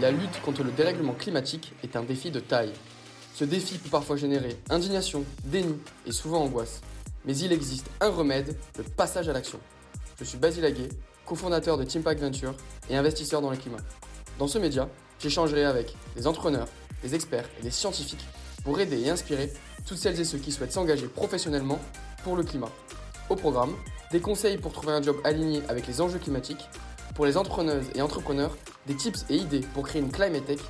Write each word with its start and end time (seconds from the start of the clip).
la 0.00 0.10
lutte 0.12 0.40
contre 0.42 0.62
le 0.62 0.70
dérèglement 0.70 1.12
climatique 1.12 1.72
est 1.82 1.96
un 1.96 2.02
défi 2.02 2.30
de 2.30 2.40
taille. 2.40 2.72
Ce 3.34 3.44
défi 3.44 3.78
peut 3.78 3.90
parfois 3.90 4.16
générer 4.16 4.56
indignation, 4.70 5.24
déni 5.44 5.76
et 6.06 6.12
souvent 6.12 6.42
angoisse. 6.42 6.80
Mais 7.24 7.36
il 7.36 7.52
existe 7.52 7.86
un 8.00 8.08
remède, 8.08 8.56
le 8.76 8.84
passage 8.84 9.28
à 9.28 9.32
l'action. 9.32 9.58
Je 10.18 10.24
suis 10.24 10.38
Basile 10.38 10.64
Aguet, 10.64 10.88
cofondateur 11.26 11.76
de 11.76 11.84
Teampact 11.84 12.20
Venture 12.20 12.54
et 12.88 12.96
investisseur 12.96 13.40
dans 13.40 13.50
le 13.50 13.56
climat. 13.56 13.78
Dans 14.38 14.46
ce 14.46 14.58
média, 14.58 14.88
j'échangerai 15.18 15.64
avec 15.64 15.94
des 16.16 16.26
entrepreneurs, 16.26 16.68
des 17.02 17.14
experts 17.14 17.48
et 17.58 17.62
des 17.62 17.70
scientifiques 17.70 18.26
pour 18.62 18.78
aider 18.80 19.00
et 19.00 19.10
inspirer 19.10 19.52
toutes 19.86 19.98
celles 19.98 20.20
et 20.20 20.24
ceux 20.24 20.38
qui 20.38 20.52
souhaitent 20.52 20.72
s'engager 20.72 21.06
professionnellement 21.06 21.80
pour 22.22 22.36
le 22.36 22.44
climat. 22.44 22.70
Au 23.30 23.36
programme, 23.36 23.74
des 24.12 24.20
conseils 24.20 24.58
pour 24.58 24.72
trouver 24.72 24.92
un 24.92 25.02
job 25.02 25.16
aligné 25.24 25.62
avec 25.68 25.86
les 25.86 26.00
enjeux 26.00 26.18
climatiques, 26.18 26.68
pour 27.18 27.26
les 27.26 27.36
entrepreneuses 27.36 27.90
et 27.96 28.00
entrepreneurs, 28.00 28.56
des 28.86 28.94
tips 28.94 29.26
et 29.28 29.34
idées 29.34 29.62
pour 29.74 29.82
créer 29.82 30.00
une 30.00 30.12
climate 30.12 30.44
tech, 30.46 30.60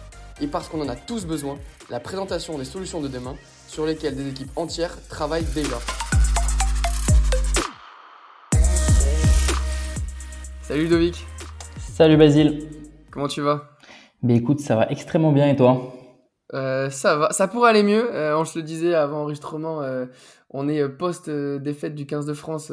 et 0.40 0.46
parce 0.46 0.66
qu'on 0.66 0.80
en 0.80 0.88
a 0.88 0.96
tous 0.96 1.26
besoin, 1.26 1.58
la 1.90 2.00
présentation 2.00 2.56
des 2.56 2.64
solutions 2.64 3.02
de 3.02 3.08
demain 3.08 3.34
sur 3.66 3.84
lesquelles 3.84 4.16
des 4.16 4.26
équipes 4.30 4.50
entières 4.56 4.96
travaillent 5.10 5.44
déjà. 5.54 5.76
Salut 10.62 10.84
Ludovic, 10.84 11.26
Salut 11.92 12.16
Basile. 12.16 12.66
comment 13.10 13.28
tu 13.28 13.42
vas? 13.42 13.76
Ben 14.22 14.34
écoute, 14.34 14.60
ça 14.60 14.74
va 14.74 14.86
extrêmement 14.88 15.32
bien 15.32 15.50
et 15.50 15.56
toi? 15.56 15.97
Euh, 16.54 16.88
Ça 16.90 17.16
va, 17.16 17.30
ça 17.30 17.46
pourrait 17.48 17.70
aller 17.70 17.82
mieux. 17.82 18.14
Euh, 18.14 18.36
on 18.38 18.44
se 18.44 18.58
le 18.58 18.62
disait 18.64 18.94
avant 18.94 19.22
enregistrement, 19.22 19.82
euh, 19.82 20.06
on 20.50 20.66
est 20.68 20.80
euh, 20.80 20.88
post 20.88 21.28
euh, 21.28 21.58
défaite 21.58 21.94
du 21.94 22.06
15 22.06 22.24
de 22.24 22.32
France 22.32 22.72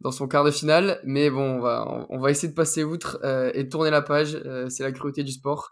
dans 0.00 0.10
son 0.10 0.26
quart 0.26 0.44
de 0.44 0.50
finale, 0.50 0.98
mais 1.04 1.30
bon, 1.30 1.58
on 1.58 1.60
va, 1.60 2.06
on, 2.08 2.18
va 2.18 2.30
essayer 2.30 2.48
de 2.48 2.54
passer 2.54 2.82
outre 2.84 3.20
et 3.54 3.64
de 3.64 3.68
tourner 3.68 3.90
la 3.90 4.02
page. 4.02 4.36
C'est 4.68 4.82
la 4.82 4.92
cruauté 4.92 5.22
du 5.22 5.30
sport, 5.32 5.70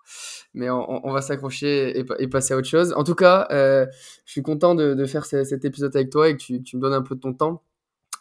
mais 0.55 0.71
on, 0.71 1.07
on- 1.07 1.13
va 1.13 1.21
s'accrocher 1.23 1.99
et, 1.99 2.05
et 2.21 2.29
passer 2.29 2.55
à 2.55 2.57
autre 2.57 2.69
chose. 2.69 2.93
En 2.97 3.05
tout 3.05 3.15
cas, 3.15 3.47
je 3.51 3.87
suis 4.33 4.43
content 4.43 4.75
de, 4.75 4.95
de 4.95 5.07
faire 5.07 5.25
ce- 5.27 5.45
cet 5.45 5.65
épisode 5.65 5.95
avec 5.97 6.11
toi 6.11 6.29
et 6.29 6.37
que 6.37 6.43
tu, 6.43 6.63
tu 6.63 6.77
me 6.77 6.83
donnes 6.83 6.93
un 6.93 7.03
peu 7.03 7.15
de 7.17 7.21
ton 7.21 7.33
temps. 7.35 7.63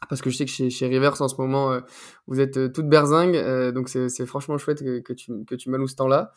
Parce 0.10 0.22
que 0.22 0.30
je 0.30 0.38
sais 0.38 0.46
que 0.46 0.52
chez, 0.52 0.70
chez 0.70 0.88
Rivers 0.88 1.22
en 1.22 1.28
ce 1.28 1.36
moment, 1.40 1.72
euh, 1.72 1.80
vous 2.28 2.40
êtes 2.40 2.58
euh, 2.58 2.70
toute 2.70 2.88
berzingue, 2.88 3.36
euh, 3.36 3.72
donc 3.72 3.90
c'est 3.90 4.26
franchement 4.26 4.58
chouette 4.58 4.84
que, 5.04 5.14
tu, 5.14 5.44
que 5.46 5.56
tu 5.56 5.70
m'alloues 5.70 5.88
ce 5.88 5.96
temps-là. 5.96 6.32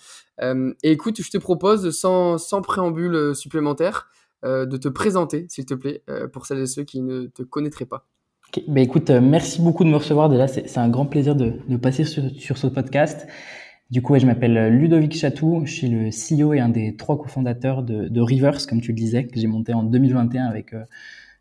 Et 0.83 0.91
écoute, 0.91 1.21
je 1.23 1.31
te 1.31 1.39
propose, 1.39 1.91
sans, 1.97 2.39
sans 2.39 2.63
préambule 2.63 3.35
supplémentaire, 3.35 4.09
de 4.43 4.77
te 4.77 4.89
présenter, 4.89 5.47
s'il 5.49 5.67
te 5.67 5.75
plaît, 5.75 6.03
pour 6.33 6.47
celles 6.47 6.61
et 6.61 6.67
ceux 6.67 6.85
qui 6.85 7.03
ne 7.03 7.27
te 7.27 7.43
connaîtraient 7.43 7.85
pas. 7.85 8.07
Ok, 8.49 8.65
Ben 8.69 8.83
écoute, 8.83 9.11
merci 9.11 9.61
beaucoup 9.61 9.85
de 9.85 9.91
me 9.91 9.97
recevoir. 9.97 10.29
Déjà, 10.31 10.49
c'est 10.49 10.79
un 10.79 10.89
grand 10.89 11.07
plaisir 11.07 11.37
de, 11.37 11.55
de 11.69 11.77
passer 11.77 12.05
sur, 12.05 12.23
sur 12.39 12.57
ce 12.57 12.67
podcast. 12.67 13.27
Du 13.91 14.03
coup, 14.03 14.19
je 14.19 14.25
m'appelle 14.25 14.69
Ludovic 14.69 15.15
Chatou. 15.15 15.63
Je 15.67 15.73
suis 15.73 15.89
le 15.89 16.09
CEO 16.09 16.55
et 16.55 16.61
un 16.61 16.71
des 16.71 16.97
trois 16.97 17.19
cofondateurs 17.19 17.83
de, 17.83 18.09
de 18.09 18.21
Reverse, 18.21 18.65
comme 18.65 18.81
tu 18.81 18.93
le 18.93 18.97
disais, 18.97 19.27
que 19.27 19.39
j'ai 19.39 19.47
monté 19.47 19.75
en 19.75 19.83
2021 19.83 20.47
avec 20.47 20.75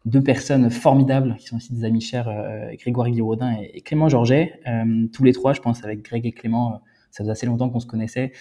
deux 0.05 0.21
personnes 0.21 0.69
formidables 0.69 1.35
qui 1.37 1.47
sont 1.47 1.57
aussi 1.57 1.73
des 1.73 1.83
amis 1.83 2.01
chers, 2.01 2.29
euh, 2.29 2.73
Grégoire 2.77 3.09
Guiraudin 3.09 3.53
et, 3.61 3.71
et 3.75 3.81
Clément 3.81 4.09
Georget. 4.09 4.59
Euh, 4.67 5.07
tous 5.11 5.23
les 5.23 5.33
trois, 5.33 5.53
je 5.53 5.61
pense, 5.61 5.83
avec 5.83 6.03
Greg 6.03 6.25
et 6.25 6.31
Clément, 6.31 6.73
euh, 6.73 6.77
ça 7.11 7.23
faisait 7.23 7.31
assez 7.31 7.45
longtemps 7.45 7.69
qu'on 7.69 7.79
se 7.79 7.87
connaissait 7.87 8.31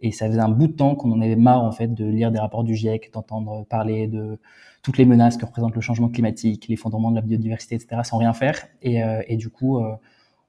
et 0.00 0.10
ça 0.10 0.26
faisait 0.26 0.40
un 0.40 0.48
bout 0.48 0.66
de 0.66 0.72
temps 0.72 0.96
qu'on 0.96 1.12
en 1.12 1.20
avait 1.20 1.36
marre 1.36 1.62
en 1.62 1.72
fait 1.72 1.94
de 1.94 2.04
lire 2.04 2.32
des 2.32 2.38
rapports 2.38 2.64
du 2.64 2.74
GIEC, 2.74 3.12
d'entendre 3.12 3.64
parler 3.66 4.08
de 4.08 4.38
toutes 4.82 4.98
les 4.98 5.04
menaces 5.04 5.36
que 5.36 5.46
représente 5.46 5.74
le 5.74 5.80
changement 5.80 6.08
climatique, 6.08 6.66
l'effondrement 6.68 7.10
de 7.10 7.16
la 7.16 7.22
biodiversité, 7.22 7.76
etc., 7.76 8.02
sans 8.04 8.18
rien 8.18 8.32
faire. 8.34 8.66
Et, 8.82 9.36
du 9.36 9.48
coup, 9.48 9.80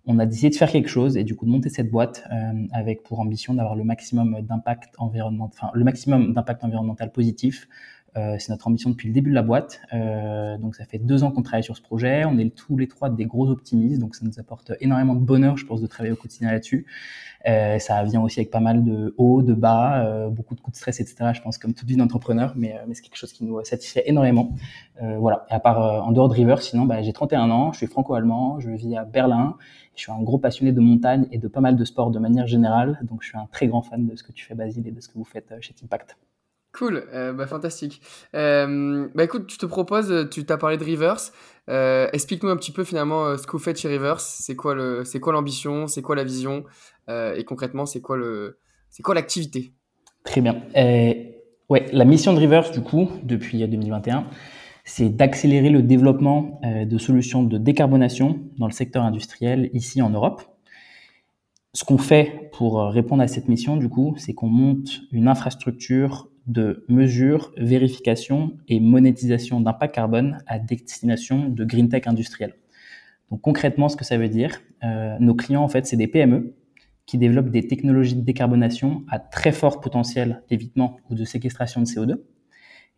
on 0.06 0.20
a 0.20 0.26
décidé 0.26 0.50
de 0.50 0.56
faire 0.56 0.70
quelque 0.70 0.90
chose 0.90 1.16
et 1.16 1.24
du 1.24 1.36
coup 1.36 1.46
de 1.46 1.52
monter 1.52 1.70
cette 1.70 1.90
boîte 1.90 2.28
avec 2.74 3.04
pour 3.04 3.22
ambition 3.22 3.54
d'avoir 3.54 3.76
le 3.76 3.86
maximum 3.86 4.42
d'impact 4.42 4.96
environnemental, 4.98 5.70
le 5.74 5.84
maximum 5.86 6.34
d'impact 6.34 6.66
environnemental 6.66 7.14
positif. 7.14 7.70
Euh, 8.18 8.36
c'est 8.40 8.50
notre 8.50 8.68
ambition 8.68 8.90
depuis 8.90 9.08
le 9.08 9.14
début 9.14 9.30
de 9.30 9.36
la 9.36 9.42
boîte. 9.42 9.81
Euh, 9.94 10.58
donc 10.58 10.76
ça 10.76 10.86
fait 10.86 11.00
deux 11.00 11.24
ans 11.24 11.31
qu'on 11.31 11.42
travaille 11.42 11.64
sur 11.64 11.76
ce 11.76 11.81
projet. 11.81 12.26
On 12.26 12.38
est 12.38 12.56
tous 12.56 12.78
les 12.78 12.88
trois 12.88 13.09
des 13.09 13.26
gros 13.26 13.50
optimistes, 13.50 14.00
donc 14.00 14.16
ça 14.16 14.26
nous 14.26 14.40
apporte 14.40 14.72
énormément 14.80 15.16
de 15.16 15.20
bonheur, 15.20 15.58
je 15.58 15.66
pense, 15.66 15.81
de 15.81 15.88
travailler 15.88 16.14
au 16.14 16.18
quotidien 16.18 16.52
là-dessus. 16.52 16.86
Euh, 17.48 17.78
ça 17.78 18.04
vient 18.04 18.22
aussi 18.22 18.40
avec 18.40 18.50
pas 18.50 18.59
mal 18.59 18.84
de 18.84 19.14
hauts, 19.18 19.44
de 19.44 19.54
bas, 19.54 20.04
euh, 20.04 20.30
beaucoup 20.30 20.56
de 20.56 20.62
coups 20.62 20.74
de 20.74 20.78
stress, 20.78 21.00
etc. 21.00 21.31
Je 21.34 21.42
pense 21.42 21.58
comme 21.58 21.74
toute 21.74 21.88
vie 21.88 21.96
d'entrepreneur, 21.96 22.54
mais, 22.56 22.74
euh, 22.74 22.80
mais 22.88 22.96
c'est 22.96 23.04
quelque 23.04 23.18
chose 23.18 23.34
qui 23.34 23.44
nous 23.44 23.64
satisfait 23.64 24.04
énormément. 24.08 24.56
Euh, 25.02 25.18
voilà. 25.20 25.46
Et 25.52 25.54
à 25.54 25.59
part 25.59 26.06
en 26.06 26.12
dehors 26.12 26.28
de 26.28 26.34
River, 26.34 26.56
sinon, 26.59 26.86
bah, 26.86 27.02
j'ai 27.04 27.14
31 27.14 27.52
ans, 27.52 27.72
je 27.72 27.78
suis 27.78 27.88
franco-allemand, 27.88 28.59
je 28.59 28.72
vis 28.72 28.96
à 28.96 29.04
Berlin. 29.06 29.58
Je 29.96 30.02
suis 30.02 30.12
un 30.12 30.22
gros 30.22 30.40
passionné 30.40 30.72
de 30.72 30.80
montagne 30.80 31.28
et 31.31 31.38
de 31.38 31.48
pas 31.48 31.62
mal 31.62 31.75
de 31.75 31.86
sports 31.86 32.12
de 32.12 32.20
manière 32.20 32.48
générale. 32.48 33.00
Donc, 33.04 33.22
je 33.22 33.30
suis 33.30 33.38
un 33.38 33.48
très 33.52 33.68
grand 33.68 33.81
fan 33.81 34.08
de 34.08 34.16
ce 34.16 34.24
que 34.24 34.31
tu 34.31 34.46
fais, 34.46 34.56
Basile, 34.56 34.88
et 34.88 34.92
de 34.92 35.00
ce 35.00 35.08
que 35.08 35.14
vous 35.16 35.24
faites 35.24 35.54
chez 35.62 35.74
Impact. 35.84 36.18
Cool, 36.78 37.06
euh, 37.13 37.31
bah, 37.31 37.47
fantastique. 37.47 38.02
Euh, 38.36 39.08
bah 39.16 39.24
écoute, 39.24 39.50
je 39.50 39.58
te 39.58 39.66
propose, 39.66 40.12
euh, 40.12 40.25
tu 40.25 40.46
t'as 40.46 40.58
parlé 40.58 40.75
de 40.75 40.84
Rivers. 40.84 41.31
Euh, 41.69 42.09
Explique-nous 42.12 42.50
un 42.50 42.58
petit 42.58 42.74
peu 42.74 42.84
finalement 42.84 43.38
ce 43.38 43.47
que 43.47 43.53
vous 43.53 43.63
faites 43.63 43.80
chez 43.80 43.88
Rivers. 43.88 44.19
C'est 44.19 44.56
quoi 44.56 44.75
l'ambition, 44.75 45.88
c'est 45.88 46.02
quoi 46.02 46.18
la 46.18 46.25
vision, 46.25 46.66
et 47.08 47.44
concrètement, 47.46 47.86
c'est 47.86 48.02
quoi 48.02 48.18
l'activité? 49.13 49.72
Très 50.25 50.41
bien. 50.41 50.63
Ouais, 51.69 51.88
la 51.91 52.06
mission 52.06 52.34
de 52.34 52.40
Rivers, 52.40 52.69
du 52.72 52.81
coup, 52.81 53.09
depuis 53.24 53.66
2021, 53.66 54.28
c'est 54.84 55.09
d'accélérer 55.09 55.69
le 55.69 55.81
développement 55.81 56.59
de 56.63 56.97
solutions 56.97 57.42
de 57.44 57.57
décarbonation 57.57 58.42
dans 58.59 58.68
le 58.68 58.74
secteur 58.74 59.03
industriel 59.03 59.69
ici 59.74 60.02
en 60.02 60.09
Europe. 60.09 60.44
Ce 61.74 61.84
qu'on 61.84 61.97
fait 61.97 62.50
pour 62.52 62.80
répondre 62.84 63.24
à 63.24 63.28
cette 63.28 63.47
mission, 63.47 63.78
du 63.78 63.90
coup, 63.90 64.13
c'est 64.18 64.34
qu'on 64.34 64.50
monte 64.50 65.02
une 65.12 65.28
infrastructure 65.28 66.30
de 66.47 66.85
mesure, 66.88 67.51
vérification 67.57 68.57
et 68.67 68.79
monétisation 68.79 69.61
d'impact 69.61 69.95
carbone 69.95 70.38
à 70.47 70.59
destination 70.59 71.50
de 71.50 71.66
green 71.66 71.89
tech 71.89 72.03
industriel. 72.07 72.53
Donc 73.31 73.41
concrètement, 73.41 73.89
ce 73.89 73.95
que 73.95 74.06
ça 74.06 74.17
veut 74.17 74.29
dire, 74.29 74.61
euh, 74.83 75.17
nos 75.19 75.33
clients, 75.33 75.63
en 75.63 75.67
fait, 75.67 75.85
c'est 75.85 75.97
des 75.97 76.07
PME 76.07 76.53
qui 77.06 77.17
développent 77.17 77.50
des 77.50 77.67
technologies 77.67 78.16
de 78.16 78.22
décarbonation 78.22 79.03
à 79.09 79.19
très 79.19 79.51
fort 79.51 79.79
potentiel 79.79 80.44
d'évitement 80.50 80.97
ou 81.09 81.16
de 81.16 81.23
séquestration 81.23 81.81
de 81.81 81.85
CO2. 81.85 82.22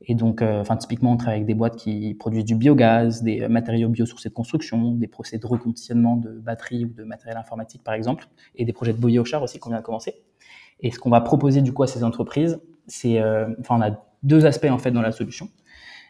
Et 0.02 0.16
donc, 0.16 0.42
euh, 0.42 0.64
typiquement, 0.80 1.14
on 1.14 1.18
travaille 1.18 1.38
avec 1.38 1.48
des 1.48 1.56
boîtes 1.56 1.76
qui 1.76 2.14
produisent 2.14 2.46
du 2.46 2.56
biogaz, 2.56 3.24
des 3.24 3.42
euh, 3.42 3.50
matériaux 3.50 3.90
biosourcés 3.90 4.30
de 4.30 4.34
construction, 4.34 4.92
des 4.92 5.08
procès 5.08 5.40
de 5.40 5.48
reconditionnement 5.48 6.18
de 6.18 6.32
batteries 6.32 6.86
ou 6.86 6.90
de 6.90 7.04
matériel 7.04 7.38
informatique, 7.38 7.84
par 7.84 7.96
exemple, 7.96 8.28
et 8.56 8.64
des 8.64 8.74
projets 8.74 8.94
de 8.94 9.04
biochar 9.04 9.42
aussi 9.42 9.60
qu'on 9.60 9.70
vient 9.70 9.80
de 9.80 9.84
commencer. 9.84 10.16
Et 10.82 10.92
ce 10.92 11.00
qu'on 11.00 11.10
va 11.10 11.22
proposer 11.22 11.62
du 11.62 11.74
coup 11.74 11.84
à 11.84 11.88
ces 11.88 12.04
entreprises, 12.04 12.60
c'est, 12.88 13.20
euh, 13.20 13.48
enfin, 13.60 13.78
on 13.78 13.82
a 13.82 14.04
deux 14.24 14.46
aspects 14.46 14.70
en 14.70 14.78
fait 14.78 14.92
dans 14.92 15.02
la 15.02 15.12
solution. 15.12 15.50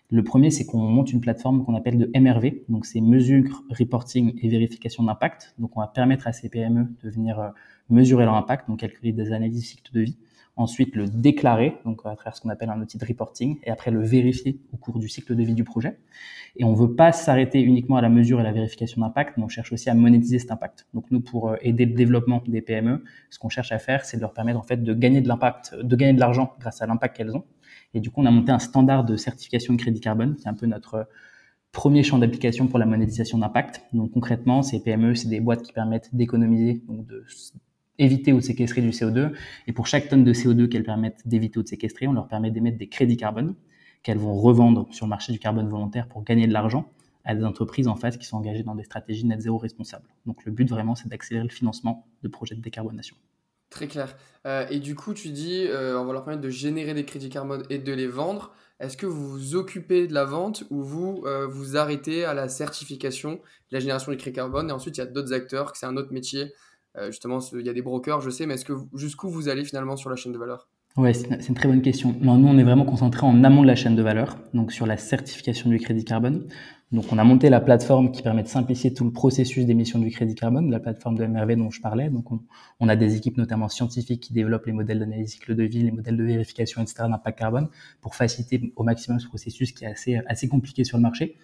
Le 0.10 0.24
premier, 0.24 0.52
c'est 0.52 0.66
qu'on 0.66 0.78
monte 0.78 1.12
une 1.12 1.20
plateforme 1.20 1.66
qu'on 1.66 1.76
appelle 1.76 1.98
de 1.98 2.10
MRV, 2.18 2.64
donc 2.70 2.86
c'est 2.86 3.02
mesure, 3.02 3.64
reporting 3.70 4.40
et 4.42 4.48
vérification 4.48 5.04
d'impact. 5.04 5.54
Donc, 5.60 5.76
on 5.76 5.82
va 5.82 5.88
permettre 5.88 6.28
à 6.28 6.34
ces 6.34 6.48
PME 6.48 6.88
de 7.04 7.10
venir 7.10 7.40
euh, 7.40 7.50
mesurer 7.90 8.24
leur 8.24 8.36
impact, 8.36 8.70
donc 8.70 8.80
calculer 8.80 9.12
des 9.12 9.34
analyses 9.34 9.66
cycle 9.66 9.92
de 9.94 10.02
vie. 10.02 10.18
Ensuite, 10.58 10.96
le 10.96 11.08
déclarer, 11.08 11.78
donc 11.86 12.02
à 12.04 12.16
travers 12.16 12.36
ce 12.36 12.42
qu'on 12.42 12.50
appelle 12.50 12.70
un 12.70 12.82
outil 12.82 12.98
de 12.98 13.06
reporting, 13.06 13.60
et 13.64 13.70
après 13.70 13.92
le 13.92 14.04
vérifier 14.04 14.60
au 14.74 14.78
cours 14.78 14.98
du 14.98 15.08
cycle 15.08 15.36
de 15.36 15.44
vie 15.44 15.54
du 15.54 15.64
projet. 15.64 16.00
Et 16.56 16.64
on 16.64 16.72
ne 16.72 16.76
veut 16.76 16.96
pas 16.96 17.12
s'arrêter 17.12 17.62
uniquement 17.62 17.98
à 17.98 18.02
la 18.02 18.10
mesure 18.10 18.40
et 18.40 18.44
la 18.44 18.52
vérification 18.52 19.02
d'impact, 19.02 19.38
mais 19.38 19.44
on 19.44 19.50
cherche 19.50 19.72
aussi 19.72 19.90
à 19.90 19.94
monétiser 19.94 20.40
cet 20.40 20.52
impact. 20.52 20.88
Donc 20.96 21.06
nous, 21.12 21.22
pour 21.22 21.50
euh, 21.50 21.58
aider 21.62 21.86
le 21.86 21.94
développement 21.94 22.42
des 22.48 22.62
PME, 22.62 23.04
ce 23.30 23.38
qu'on 23.38 23.50
cherche 23.50 23.72
à 23.72 23.78
faire, 23.78 24.04
c'est 24.04 24.18
de 24.18 24.22
leur 24.22 24.34
permettre 24.34 24.58
en 24.58 24.64
fait 24.64 24.84
de 24.84 24.94
gagner 24.96 25.22
de 25.22 25.28
l'impact, 25.28 25.76
de 25.76 25.96
gagner 25.96 26.14
de 26.14 26.20
l'argent 26.20 26.56
grâce 26.60 26.82
à 26.82 26.88
l'impact 26.88 27.16
qu'elles 27.18 27.36
ont. 27.36 27.46
Et 27.94 28.00
du 28.00 28.10
coup, 28.10 28.22
on 28.22 28.26
a 28.26 28.32
monté 28.32 28.52
un 28.52 28.60
standard 28.60 29.06
de 29.06 29.16
certification 29.16 29.76
de 29.76 29.80
crédit 29.80 30.00
carbone, 30.00 30.36
qui 30.36 30.46
est 30.46 30.50
un 30.50 30.56
peu 30.56 30.66
notre 30.66 31.08
premier 31.72 32.02
champ 32.02 32.18
d'application 32.18 32.68
pour 32.68 32.80
la 32.80 32.88
monétisation 32.88 33.38
d'impact. 33.38 33.84
Donc 33.94 34.12
concrètement, 34.12 34.64
ces 34.64 34.82
PME, 34.82 35.14
c'est 35.14 35.30
des 35.30 35.40
boîtes 35.40 35.62
qui 35.62 35.74
permettent 35.74 36.14
d'économiser, 36.16 36.82
donc 36.88 37.06
de 37.06 37.24
éviter 38.00 38.34
ou 38.34 38.38
de 38.38 38.44
séquestrer 38.44 38.82
du 38.82 38.90
CO2. 38.90 39.34
Et 39.68 39.74
pour 39.74 39.88
chaque 39.88 40.10
tonne 40.10 40.24
de 40.24 40.34
CO2 40.34 40.70
qu'elles 40.70 40.84
permettent 40.84 41.28
d'éviter 41.28 41.60
ou 41.60 41.64
de 41.64 41.68
séquestrer, 41.68 42.08
on 42.08 42.14
leur 42.14 42.28
permet 42.28 42.52
d'émettre 42.52 42.78
des 42.78 42.88
crédits 42.88 43.18
carbone 43.18 43.56
qu'elles 44.04 44.18
vont 44.18 44.36
revendre 44.36 44.88
sur 44.92 45.06
le 45.06 45.10
marché 45.10 45.34
du 45.34 45.40
carbone 45.40 45.68
volontaire 45.68 46.08
pour 46.08 46.24
gagner 46.24 46.48
de 46.48 46.54
l'argent 46.54 46.92
à 47.26 47.36
des 47.36 47.44
entreprises 47.44 47.88
en 47.88 47.96
face 47.96 48.16
qui 48.18 48.26
sont 48.26 48.38
engagées 48.38 48.64
dans 48.64 48.76
des 48.76 48.84
stratégies 48.84 49.26
net 49.26 49.42
zéro 49.42 49.58
responsables. 49.58 50.08
Donc 50.26 50.46
le 50.46 50.52
but 50.52 50.70
vraiment, 50.70 50.96
c'est 50.96 51.10
d'accélérer 51.10 51.46
le 51.46 51.52
financement 51.52 52.08
de 52.24 52.28
projets 52.30 52.56
de 52.56 52.62
décarbonation. 52.62 53.18
Très 53.70 53.88
clair. 53.88 54.16
Euh, 54.46 54.66
et 54.70 54.80
du 54.80 54.96
coup, 54.96 55.14
tu 55.14 55.30
dis, 55.30 55.66
euh, 55.68 56.00
on 56.00 56.06
va 56.06 56.14
leur 56.14 56.24
permettre 56.24 56.42
de 56.42 56.50
générer 56.50 56.94
des 56.94 57.04
crédits 57.04 57.30
carbone 57.30 57.64
et 57.70 57.80
de 57.80 57.92
les 57.92 58.08
vendre. 58.08 58.54
Est-ce 58.80 58.96
que 58.96 59.06
vous 59.06 59.28
vous 59.28 59.56
occupez 59.56 60.08
de 60.08 60.14
la 60.14 60.24
vente 60.24 60.64
ou 60.70 60.82
vous 60.84 61.24
euh, 61.26 61.48
vous 61.48 61.76
arrêtez 61.76 62.24
à 62.24 62.34
la 62.34 62.48
certification, 62.48 63.42
la 63.72 63.80
génération 63.80 64.12
du 64.12 64.18
crédit 64.18 64.36
carbone 64.36 64.70
et 64.70 64.72
ensuite 64.72 64.98
il 64.98 65.02
y 65.02 65.04
a 65.04 65.08
d'autres 65.08 65.34
acteurs, 65.34 65.74
que 65.74 65.78
c'est 65.78 65.86
un 65.86 65.98
autre 65.98 66.14
métier. 66.14 66.54
Euh, 66.98 67.08
justement, 67.08 67.40
il 67.54 67.66
y 67.66 67.70
a 67.70 67.74
des 67.74 67.82
brokers, 67.82 68.22
je 68.22 68.30
sais, 68.30 68.46
mais 68.46 68.56
est-ce 68.56 68.72
jusqu'où 68.96 69.30
vous 69.30 69.50
allez 69.50 69.64
finalement 69.64 69.96
sur 69.98 70.10
la 70.10 70.16
chaîne 70.16 70.32
de 70.32 70.38
valeur? 70.38 70.70
Ouais, 70.96 71.14
c'est 71.14 71.48
une, 71.48 71.56
très 71.56 71.68
bonne 71.68 71.84
question. 71.84 72.16
Nous, 72.20 72.32
on 72.32 72.58
est 72.58 72.64
vraiment 72.64 72.86
concentré 72.86 73.26
en 73.28 73.44
amont 73.44 73.62
de 73.62 73.68
la 73.68 73.76
chaîne 73.76 73.96
de 73.96 74.02
valeur, 74.02 74.36
donc 74.56 74.72
sur 74.72 74.88
la 74.88 74.98
certification 74.98 75.70
du 75.70 75.78
crédit 75.78 76.04
carbone. 76.04 76.48
Donc, 76.94 77.12
on 77.12 77.18
a 77.18 77.24
monté 77.26 77.50
la 77.50 77.60
plateforme 77.60 78.14
qui 78.14 78.22
permet 78.22 78.44
de 78.44 78.48
simplifier 78.48 78.94
tout 78.94 79.04
le 79.04 79.12
processus 79.12 79.66
d'émission 79.66 80.00
du 80.00 80.10
crédit 80.10 80.36
carbone, 80.36 80.72
la 80.72 80.80
plateforme 80.80 81.18
de 81.18 81.26
MRV 81.26 81.58
dont 81.58 81.70
je 81.70 81.82
parlais. 81.82 82.10
Donc, 82.10 82.28
on, 82.80 82.88
a 82.88 82.96
des 82.96 83.18
équipes 83.18 83.36
notamment 83.36 83.68
scientifiques 83.68 84.24
qui 84.24 84.32
développent 84.32 84.68
les 84.68 84.72
modèles 84.72 85.00
d'analyse 85.00 85.32
cycle 85.32 85.54
de 85.54 85.64
vie, 85.64 85.84
les 85.84 85.92
modèles 85.92 86.16
de 86.16 86.24
vérification, 86.24 86.82
etc. 86.82 87.04
d'impact 87.10 87.40
carbone 87.40 87.68
pour 88.00 88.16
faciliter 88.16 88.72
au 88.78 88.84
maximum 88.84 89.20
ce 89.20 89.28
processus 89.28 89.74
qui 89.74 89.84
est 89.84 89.88
assez, 89.88 90.22
assez 90.28 90.48
compliqué 90.48 90.86
sur 90.86 90.96
le 90.96 91.02
marché. 91.04 91.36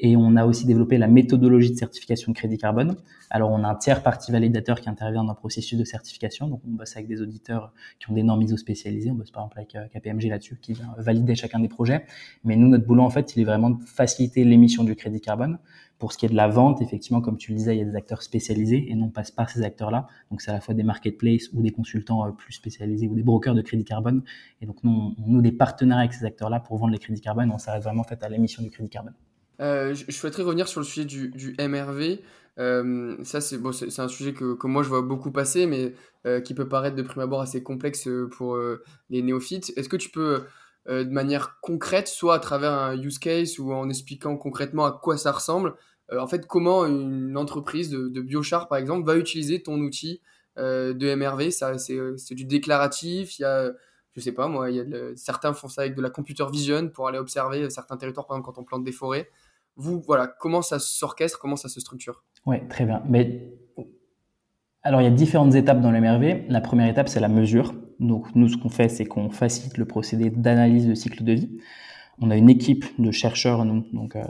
Et 0.00 0.16
on 0.16 0.34
a 0.34 0.44
aussi 0.44 0.66
développé 0.66 0.98
la 0.98 1.06
méthodologie 1.06 1.70
de 1.70 1.76
certification 1.76 2.32
de 2.32 2.36
crédit 2.36 2.58
carbone. 2.58 2.96
Alors, 3.30 3.52
on 3.52 3.62
a 3.62 3.68
un 3.68 3.76
tiers 3.76 4.02
partie 4.02 4.32
validateur 4.32 4.80
qui 4.80 4.88
intervient 4.88 5.22
dans 5.22 5.32
le 5.32 5.38
processus 5.38 5.78
de 5.78 5.84
certification. 5.84 6.48
Donc, 6.48 6.60
on 6.66 6.72
bosse 6.72 6.96
avec 6.96 7.06
des 7.06 7.22
auditeurs 7.22 7.72
qui 8.00 8.10
ont 8.10 8.14
des 8.14 8.24
normes 8.24 8.42
ISO 8.42 8.56
spécialisées. 8.56 9.12
On 9.12 9.14
bosse 9.14 9.30
par 9.30 9.44
exemple 9.44 9.58
avec 9.58 9.76
euh, 9.76 10.00
KPMG 10.00 10.28
là-dessus 10.28 10.58
qui 10.60 10.72
vient 10.72 10.92
valider 10.98 11.36
chacun 11.36 11.60
des 11.60 11.68
projets. 11.68 12.04
Mais 12.42 12.56
nous, 12.56 12.66
notre 12.66 12.84
boulot, 12.84 13.04
en 13.04 13.10
fait, 13.10 13.36
il 13.36 13.42
est 13.42 13.44
vraiment 13.44 13.70
de 13.70 13.82
faciliter 13.84 14.42
l'émission 14.42 14.87
du 14.88 14.96
crédit 14.96 15.20
carbone. 15.20 15.58
Pour 15.98 16.12
ce 16.12 16.18
qui 16.18 16.26
est 16.26 16.28
de 16.28 16.34
la 16.34 16.48
vente, 16.48 16.80
effectivement, 16.80 17.20
comme 17.20 17.36
tu 17.36 17.50
le 17.50 17.56
disais, 17.56 17.74
il 17.74 17.78
y 17.78 17.82
a 17.82 17.84
des 17.84 17.96
acteurs 17.96 18.22
spécialisés 18.22 18.86
et 18.88 18.94
nous, 18.94 19.06
on 19.06 19.10
passe 19.10 19.30
par 19.30 19.50
ces 19.50 19.62
acteurs-là. 19.62 20.06
Donc, 20.30 20.40
c'est 20.40 20.50
à 20.50 20.54
la 20.54 20.60
fois 20.60 20.74
des 20.74 20.84
marketplaces 20.84 21.50
ou 21.52 21.62
des 21.62 21.70
consultants 21.70 22.26
euh, 22.26 22.30
plus 22.30 22.52
spécialisés 22.52 23.08
ou 23.08 23.14
des 23.14 23.22
brokers 23.22 23.54
de 23.54 23.62
crédit 23.62 23.84
carbone. 23.84 24.22
Et 24.60 24.66
donc, 24.66 24.76
nous, 24.84 25.14
on, 25.18 25.30
noue 25.30 25.42
des 25.42 25.52
partenaires 25.52 25.98
avec 25.98 26.12
ces 26.12 26.24
acteurs-là 26.24 26.60
pour 26.60 26.78
vendre 26.78 26.92
les 26.92 26.98
crédits 26.98 27.20
carbone. 27.20 27.50
On 27.52 27.58
s'arrête 27.58 27.82
vraiment 27.82 28.02
en 28.02 28.04
fait 28.04 28.22
à 28.22 28.28
l'émission 28.28 28.62
du 28.62 28.70
crédit 28.70 28.90
carbone. 28.90 29.14
Euh, 29.60 29.92
je, 29.94 30.12
souhaiterais 30.12 30.44
revenir 30.44 30.68
sur 30.68 30.80
le 30.80 30.86
sujet 30.86 31.04
du, 31.04 31.56
MRV. 31.58 32.20
Euh, 32.60 33.16
ça, 33.24 33.40
c'est 33.40 33.58
bon, 33.58 33.70
un 33.70 34.08
sujet 34.08 34.32
que, 34.32 34.54
que, 34.54 34.66
moi 34.68 34.84
je 34.84 34.88
vois 34.88 35.02
beaucoup 35.02 35.32
passer, 35.32 35.66
mais 35.66 35.94
qui 36.44 36.52
peut 36.52 36.68
paraître 36.68 36.94
de 36.94 37.00
prime 37.00 37.22
abord 37.22 37.40
assez 37.40 37.62
complexe 37.62 38.06
pour 38.36 38.58
les 39.08 39.22
néophytes. 39.22 39.72
Est-ce 39.76 39.88
que 39.88 39.96
tu 39.96 40.10
peux 40.10 40.44
euh, 40.88 41.04
de 41.04 41.10
manière 41.10 41.58
concrète, 41.60 42.08
soit 42.08 42.34
à 42.34 42.38
travers 42.38 42.72
un 42.72 42.96
use 42.96 43.18
case 43.18 43.58
ou 43.58 43.72
en 43.72 43.88
expliquant 43.88 44.36
concrètement 44.36 44.86
à 44.86 44.92
quoi 44.92 45.18
ça 45.18 45.32
ressemble. 45.32 45.74
Euh, 46.12 46.18
en 46.18 46.26
fait, 46.26 46.46
comment 46.46 46.86
une 46.86 47.36
entreprise 47.36 47.90
de, 47.90 48.20
biochar, 48.20 48.68
par 48.68 48.78
exemple, 48.78 49.06
va 49.06 49.16
utiliser 49.16 49.62
ton 49.62 49.78
outil 49.80 50.22
euh, 50.56 50.94
de 50.94 51.14
MRV. 51.14 51.50
C'est 51.50 52.34
du 52.34 52.44
déclaratif. 52.44 53.38
Il 53.38 53.42
y 53.42 53.44
a, 53.44 53.70
je 54.12 54.20
sais 54.20 54.32
pas 54.32 54.48
moi, 54.48 54.70
il 54.70 54.76
y 54.76 54.80
a 54.80 55.16
certains 55.16 55.52
font 55.52 55.68
ça 55.68 55.82
avec 55.82 55.94
de 55.94 56.02
la 56.02 56.10
computer 56.10 56.46
vision 56.50 56.88
pour 56.88 57.06
aller 57.06 57.18
observer 57.18 57.68
certains 57.70 57.96
territoires, 57.96 58.26
par 58.26 58.36
exemple 58.36 58.54
quand 58.54 58.60
on 58.60 58.64
plante 58.64 58.84
des 58.84 58.92
forêts. 58.92 59.28
Vous, 59.76 60.00
voilà, 60.00 60.26
comment 60.26 60.62
ça 60.62 60.78
s'orchestre, 60.78 61.38
comment 61.38 61.56
ça 61.56 61.68
se 61.68 61.80
structure? 61.80 62.24
Oui, 62.46 62.66
très 62.68 62.84
bien. 62.84 63.02
Mais 63.08 63.52
alors, 64.82 65.02
il 65.02 65.04
y 65.04 65.08
a 65.08 65.10
différentes 65.10 65.54
étapes 65.54 65.80
dans 65.80 65.90
l'MRV. 65.90 66.46
La 66.48 66.60
première 66.60 66.88
étape, 66.88 67.08
c'est 67.08 67.20
la 67.20 67.28
mesure. 67.28 67.74
Donc, 68.00 68.34
nous, 68.34 68.48
ce 68.48 68.56
qu'on 68.56 68.68
fait, 68.68 68.88
c'est 68.88 69.04
qu'on 69.04 69.30
facilite 69.30 69.76
le 69.76 69.84
procédé 69.84 70.30
d'analyse 70.30 70.86
de 70.86 70.94
cycle 70.94 71.24
de 71.24 71.32
vie. 71.32 71.50
On 72.20 72.30
a 72.30 72.36
une 72.36 72.50
équipe 72.50 72.84
de 72.98 73.10
chercheurs, 73.10 73.64
nous, 73.64 73.84
donc, 73.92 74.16
euh, 74.16 74.22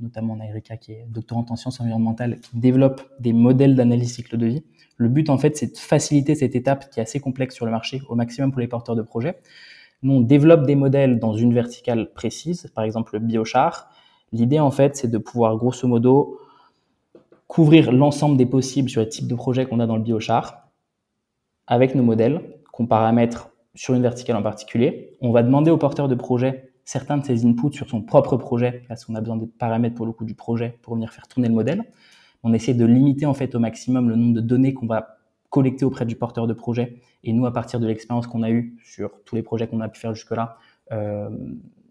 notamment 0.00 0.38
Erika 0.40 0.76
qui 0.76 0.92
est 0.92 1.06
doctorante 1.08 1.50
en 1.50 1.56
sciences 1.56 1.80
environnementales, 1.80 2.38
qui 2.40 2.56
développe 2.56 3.02
des 3.18 3.32
modèles 3.32 3.74
d'analyse 3.74 4.14
cycle 4.14 4.36
de 4.36 4.46
vie. 4.46 4.64
Le 4.96 5.08
but, 5.08 5.28
en 5.30 5.38
fait, 5.38 5.56
c'est 5.56 5.72
de 5.72 5.78
faciliter 5.78 6.34
cette 6.34 6.54
étape 6.54 6.90
qui 6.90 7.00
est 7.00 7.02
assez 7.02 7.20
complexe 7.20 7.54
sur 7.54 7.64
le 7.64 7.72
marché 7.72 8.00
au 8.08 8.14
maximum 8.14 8.52
pour 8.52 8.60
les 8.60 8.68
porteurs 8.68 8.94
de 8.94 9.02
projets. 9.02 9.40
Nous, 10.02 10.14
on 10.14 10.20
développe 10.20 10.66
des 10.66 10.74
modèles 10.74 11.18
dans 11.18 11.34
une 11.34 11.54
verticale 11.54 12.12
précise, 12.12 12.70
par 12.74 12.84
exemple 12.84 13.14
le 13.14 13.20
biochar. 13.20 13.90
L'idée, 14.32 14.60
en 14.60 14.70
fait, 14.70 14.96
c'est 14.96 15.10
de 15.10 15.18
pouvoir, 15.18 15.56
grosso 15.56 15.86
modo, 15.86 16.38
couvrir 17.46 17.92
l'ensemble 17.92 18.36
des 18.36 18.46
possibles 18.46 18.88
sur 18.88 19.00
les 19.00 19.08
types 19.08 19.28
de 19.28 19.34
projets 19.34 19.66
qu'on 19.66 19.80
a 19.80 19.86
dans 19.86 19.96
le 19.96 20.02
biochar 20.02 20.68
avec 21.66 21.94
nos 21.94 22.02
modèles 22.02 22.40
qu'on 22.72 22.86
paramètre 22.86 23.50
sur 23.74 23.94
une 23.94 24.02
verticale 24.02 24.36
en 24.36 24.42
particulier. 24.42 25.16
On 25.20 25.30
va 25.30 25.42
demander 25.42 25.70
au 25.70 25.78
porteur 25.78 26.08
de 26.08 26.14
projet 26.14 26.72
certains 26.84 27.16
de 27.16 27.24
ses 27.24 27.46
inputs 27.46 27.72
sur 27.72 27.88
son 27.88 28.02
propre 28.02 28.36
projet 28.36 28.82
parce 28.88 29.04
qu'on 29.04 29.14
a 29.14 29.20
besoin 29.20 29.36
de 29.36 29.44
paramètres 29.44 29.94
pour 29.94 30.06
le 30.06 30.12
coup 30.12 30.24
du 30.24 30.34
projet 30.34 30.78
pour 30.82 30.94
venir 30.94 31.12
faire 31.12 31.28
tourner 31.28 31.48
le 31.48 31.54
modèle. 31.54 31.84
On 32.42 32.52
essaie 32.52 32.74
de 32.74 32.84
limiter 32.84 33.26
en 33.26 33.34
fait 33.34 33.54
au 33.54 33.60
maximum 33.60 34.08
le 34.08 34.16
nombre 34.16 34.34
de 34.34 34.40
données 34.40 34.74
qu'on 34.74 34.86
va 34.86 35.18
collecter 35.48 35.84
auprès 35.84 36.06
du 36.06 36.16
porteur 36.16 36.46
de 36.46 36.54
projet. 36.54 36.98
Et 37.22 37.32
nous, 37.32 37.46
à 37.46 37.52
partir 37.52 37.78
de 37.78 37.86
l'expérience 37.86 38.26
qu'on 38.26 38.42
a 38.42 38.50
eue 38.50 38.76
sur 38.82 39.22
tous 39.24 39.36
les 39.36 39.42
projets 39.42 39.68
qu'on 39.68 39.80
a 39.80 39.88
pu 39.88 40.00
faire 40.00 40.14
jusque-là, 40.14 40.56
euh, 40.90 41.30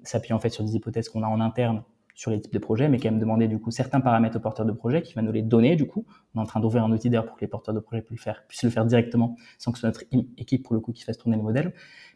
s'appuie 0.04 0.34
en 0.34 0.40
fait 0.40 0.50
sur 0.50 0.64
des 0.64 0.76
hypothèses 0.76 1.10
qu'on 1.10 1.24
a 1.24 1.28
en 1.28 1.40
interne 1.40 1.84
sur 2.16 2.32
les 2.32 2.40
types 2.40 2.54
de 2.54 2.60
projets, 2.60 2.90
mais 2.90 3.00
quand 3.00 3.10
même 3.10 3.20
demander 3.20 3.48
du 3.48 3.60
coup 3.60 3.72
certains 3.72 4.02
paramètres 4.02 4.38
au 4.38 4.40
porteur 4.40 4.66
de 4.66 4.72
projet 4.72 5.02
qui 5.02 5.14
va 5.14 5.22
nous 5.22 5.32
les 5.32 5.42
donner 5.42 5.76
du 5.76 5.88
coup. 5.88 6.06
On 6.34 6.40
est 6.40 6.44
en 6.44 6.46
train 6.46 6.60
d'ouvrir 6.60 6.84
un 6.84 6.92
outil 6.92 7.10
d'ailleurs 7.10 7.26
pour 7.26 7.36
que 7.36 7.42
les 7.42 7.48
porteurs 7.48 7.74
de 7.74 7.80
projet 7.80 8.02
puissent 8.02 8.20
le, 8.20 8.24
faire, 8.24 8.44
puissent 8.48 8.64
le 8.64 8.70
faire 8.70 8.86
directement 8.86 9.36
sans 9.58 9.72
que 9.72 9.78
ce 9.78 9.82
soit 9.82 9.90
notre 9.90 10.04
équipe 10.38 10.64
pour 10.64 10.74
le 10.74 10.80
coup 10.80 10.92
qui 10.92 11.04
fasse 11.04 11.18
tourner 11.18 11.38
le 11.38 11.44
modèle. 11.44 11.74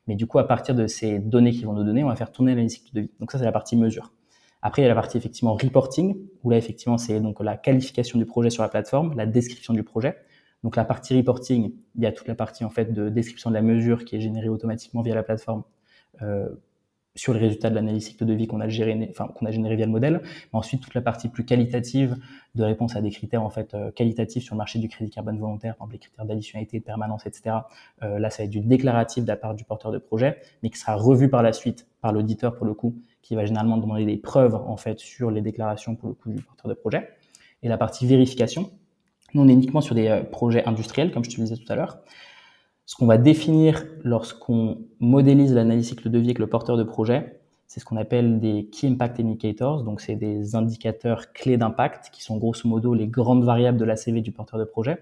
Mais 0.07 0.15
du 0.15 0.27
coup, 0.27 0.39
à 0.39 0.47
partir 0.47 0.75
de 0.75 0.87
ces 0.87 1.19
données 1.19 1.51
qu'ils 1.51 1.65
vont 1.65 1.73
nous 1.73 1.83
donner, 1.83 2.03
on 2.03 2.09
va 2.09 2.15
faire 2.15 2.31
tourner 2.31 2.55
la 2.55 2.67
cycle 2.69 2.93
de 2.93 3.01
vie. 3.01 3.11
Donc 3.19 3.31
ça, 3.31 3.39
c'est 3.39 3.45
la 3.45 3.51
partie 3.51 3.75
mesure. 3.75 4.13
Après, 4.61 4.81
il 4.81 4.85
y 4.85 4.87
a 4.87 4.89
la 4.89 4.95
partie 4.95 5.17
effectivement 5.17 5.53
reporting, 5.53 6.17
où 6.43 6.49
là, 6.49 6.57
effectivement, 6.57 6.97
c'est 6.97 7.19
donc 7.19 7.39
la 7.43 7.57
qualification 7.57 8.17
du 8.17 8.25
projet 8.25 8.49
sur 8.49 8.63
la 8.63 8.69
plateforme, 8.69 9.15
la 9.15 9.25
description 9.25 9.73
du 9.73 9.83
projet. 9.83 10.17
Donc 10.63 10.75
la 10.75 10.85
partie 10.85 11.15
reporting, 11.15 11.73
il 11.95 12.01
y 12.01 12.07
a 12.07 12.11
toute 12.11 12.27
la 12.27 12.33
partie 12.33 12.65
en 12.65 12.71
fait 12.71 12.91
de 12.91 13.09
description 13.09 13.51
de 13.51 13.55
la 13.55 13.61
mesure 13.61 14.05
qui 14.05 14.15
est 14.15 14.19
générée 14.19 14.49
automatiquement 14.49 15.03
via 15.03 15.13
la 15.13 15.21
plateforme 15.21 15.63
euh, 16.23 16.49
sur 17.15 17.33
les 17.33 17.39
résultats 17.39 17.69
de 17.69 17.75
l'analyse 17.75 18.07
cycle 18.07 18.25
de 18.25 18.33
vie 18.33 18.47
qu'on 18.47 18.59
a 18.59 18.67
géré, 18.67 19.11
généré 19.49 19.75
via 19.75 19.85
le 19.85 19.91
modèle, 19.91 20.21
mais 20.23 20.59
ensuite 20.59 20.81
toute 20.81 20.93
la 20.93 21.01
partie 21.01 21.29
plus 21.29 21.45
qualitative 21.45 22.17
de 22.55 22.63
réponse 22.63 22.95
à 22.95 23.01
des 23.01 23.09
critères 23.09 23.43
en 23.43 23.49
fait 23.49 23.73
euh, 23.73 23.91
qualitatifs 23.91 24.43
sur 24.43 24.55
le 24.55 24.57
marché 24.57 24.79
du 24.79 24.89
crédit 24.89 25.11
carbone 25.11 25.39
volontaire, 25.39 25.75
par 25.75 25.87
exemple 25.87 25.93
les 25.93 25.99
critères 25.99 26.25
d'additionnalité, 26.25 26.79
de 26.79 26.83
permanence, 26.83 27.25
etc. 27.25 27.57
Euh, 28.03 28.19
là, 28.19 28.29
ça 28.29 28.39
va 28.39 28.45
être 28.45 28.49
du 28.49 28.59
déclaratif 28.59 29.23
de 29.23 29.29
la 29.29 29.37
part 29.37 29.55
du 29.55 29.63
porteur 29.63 29.91
de 29.91 29.97
projet, 29.97 30.37
mais 30.61 30.69
qui 30.69 30.77
sera 30.77 30.95
revu 30.95 31.29
par 31.29 31.41
la 31.41 31.53
suite 31.53 31.87
par 32.01 32.11
l'auditeur 32.11 32.55
pour 32.55 32.65
le 32.65 32.73
coup, 32.73 32.95
qui 33.21 33.35
va 33.35 33.45
généralement 33.45 33.77
demander 33.77 34.05
des 34.05 34.17
preuves 34.17 34.55
en 34.55 34.77
fait 34.77 34.99
sur 34.99 35.31
les 35.31 35.41
déclarations 35.41 35.95
pour 35.95 36.09
le 36.09 36.15
coup 36.15 36.31
du 36.31 36.41
porteur 36.41 36.69
de 36.69 36.75
projet. 36.75 37.09
Et 37.63 37.67
la 37.67 37.77
partie 37.77 38.05
vérification, 38.05 38.71
nous 39.33 39.41
on 39.41 39.47
est 39.47 39.53
uniquement 39.53 39.81
sur 39.81 39.95
des 39.95 40.07
euh, 40.07 40.23
projets 40.23 40.65
industriels, 40.65 41.11
comme 41.11 41.23
je 41.23 41.29
te 41.29 41.37
le 41.37 41.43
disais 41.43 41.57
tout 41.57 41.71
à 41.71 41.75
l'heure. 41.75 41.99
Ce 42.85 42.95
qu'on 42.95 43.07
va 43.07 43.17
définir 43.17 43.83
lorsqu'on 44.03 44.77
modélise 44.99 45.53
l'analyse 45.53 45.89
cycle 45.89 46.09
de 46.09 46.19
vie 46.19 46.27
avec 46.27 46.39
le 46.39 46.47
porteur 46.47 46.77
de 46.77 46.83
projet, 46.83 47.39
c'est 47.67 47.79
ce 47.79 47.85
qu'on 47.85 47.97
appelle 47.97 48.39
des 48.39 48.69
Key 48.71 48.87
Impact 48.87 49.19
Indicators. 49.19 49.83
Donc, 49.83 50.01
c'est 50.01 50.15
des 50.15 50.55
indicateurs 50.55 51.33
clés 51.33 51.57
d'impact 51.57 52.11
qui 52.11 52.23
sont 52.23 52.37
grosso 52.37 52.69
modo 52.69 52.93
les 52.93 53.07
grandes 53.07 53.43
variables 53.43 53.77
de 53.79 53.85
la 53.85 53.95
CV 53.95 54.21
du 54.21 54.31
porteur 54.31 54.59
de 54.59 54.65
projet. 54.65 54.99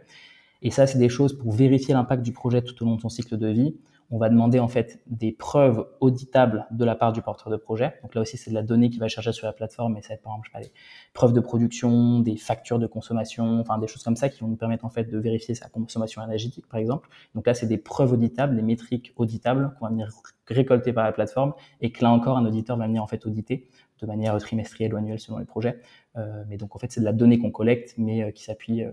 Et 0.61 0.71
ça, 0.71 0.87
c'est 0.87 0.97
des 0.97 1.09
choses 1.09 1.37
pour 1.37 1.51
vérifier 1.51 1.93
l'impact 1.93 2.23
du 2.23 2.31
projet 2.31 2.61
tout 2.61 2.81
au 2.81 2.85
long 2.85 2.95
de 2.95 3.01
son 3.01 3.09
cycle 3.09 3.37
de 3.37 3.47
vie 3.47 3.75
on 4.11 4.17
va 4.17 4.29
demander 4.29 4.59
en 4.59 4.67
fait 4.67 5.01
des 5.07 5.31
preuves 5.31 5.87
auditables 5.99 6.67
de 6.71 6.85
la 6.85 6.95
part 6.95 7.13
du 7.13 7.21
porteur 7.21 7.51
de 7.51 7.57
projet. 7.57 7.93
Donc 8.03 8.15
là 8.15 8.21
aussi, 8.21 8.37
c'est 8.37 8.49
de 8.51 8.55
la 8.55 8.63
donnée 8.63 8.89
qui 8.89 8.99
va 8.99 9.07
chercher 9.07 9.31
sur 9.31 9.47
la 9.47 9.53
plateforme, 9.53 9.93
mais 9.93 10.01
ça 10.01 10.09
va 10.09 10.15
être 10.15 10.21
par 10.21 10.33
exemple, 10.33 10.47
je 10.47 10.51
sais 10.51 10.59
pas, 10.59 10.67
des 10.67 10.73
preuves 11.13 11.33
de 11.33 11.39
production, 11.39 12.19
des 12.19 12.37
factures 12.37 12.79
de 12.79 12.87
consommation, 12.87 13.59
enfin 13.59 13.77
des 13.77 13.87
choses 13.87 14.03
comme 14.03 14.15
ça 14.15 14.29
qui 14.29 14.41
vont 14.41 14.47
nous 14.47 14.55
permettre 14.55 14.85
en 14.85 14.89
fait 14.89 15.05
de 15.05 15.17
vérifier 15.17 15.55
sa 15.55 15.69
consommation 15.69 16.23
énergétique, 16.23 16.67
par 16.67 16.79
exemple. 16.79 17.09
Donc 17.35 17.47
là, 17.47 17.53
c'est 17.53 17.67
des 17.67 17.77
preuves 17.77 18.13
auditables, 18.13 18.55
des 18.55 18.61
métriques 18.61 19.13
auditables 19.15 19.73
qu'on 19.79 19.85
va 19.85 19.91
venir 19.91 20.09
récolter 20.47 20.93
par 20.93 21.03
la 21.05 21.11
plateforme 21.11 21.53
et 21.81 21.91
que 21.91 22.03
là 22.03 22.11
encore, 22.11 22.37
un 22.37 22.45
auditeur 22.45 22.77
va 22.77 22.87
venir 22.87 23.01
en 23.01 23.07
fait 23.07 23.25
auditer 23.25 23.69
de 24.03 24.07
manière 24.07 24.37
trimestrielle 24.37 24.93
ou 24.93 24.97
annuelle 24.97 25.19
selon 25.19 25.39
les 25.39 25.45
projets. 25.45 25.79
Euh, 26.17 26.43
mais 26.47 26.57
donc 26.57 26.75
en 26.75 26.79
fait, 26.79 26.91
c'est 26.91 26.99
de 26.99 27.05
la 27.05 27.13
donnée 27.13 27.39
qu'on 27.39 27.51
collecte, 27.51 27.95
mais 27.97 28.23
euh, 28.23 28.31
qui 28.31 28.43
s'appuie 28.43 28.83
euh, 28.83 28.91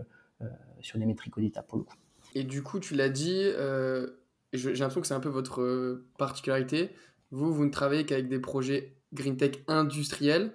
sur 0.81 0.99
des 0.99 1.07
métriques 1.07 1.37
auditables 1.37 1.67
pour 1.67 1.79
le 1.79 1.85
coup. 1.85 1.97
Et 2.35 2.45
du 2.45 2.63
coup, 2.63 2.79
tu 2.79 2.95
l'as 2.95 3.09
dit, 3.09 3.45
j'ai 4.53 4.73
l'impression 4.73 5.01
que 5.01 5.07
c'est 5.07 5.15
un 5.15 5.21
peu 5.21 5.29
votre 5.29 5.63
euh, 5.63 6.09
particularité. 6.19 6.91
Vous, 7.31 7.53
vous 7.53 7.65
ne 7.65 7.71
travaillez 7.71 8.05
qu'avec 8.05 8.29
des 8.29 8.41
projets 8.41 8.97
green 9.13 9.37
tech 9.37 9.53
industriels. 9.69 10.53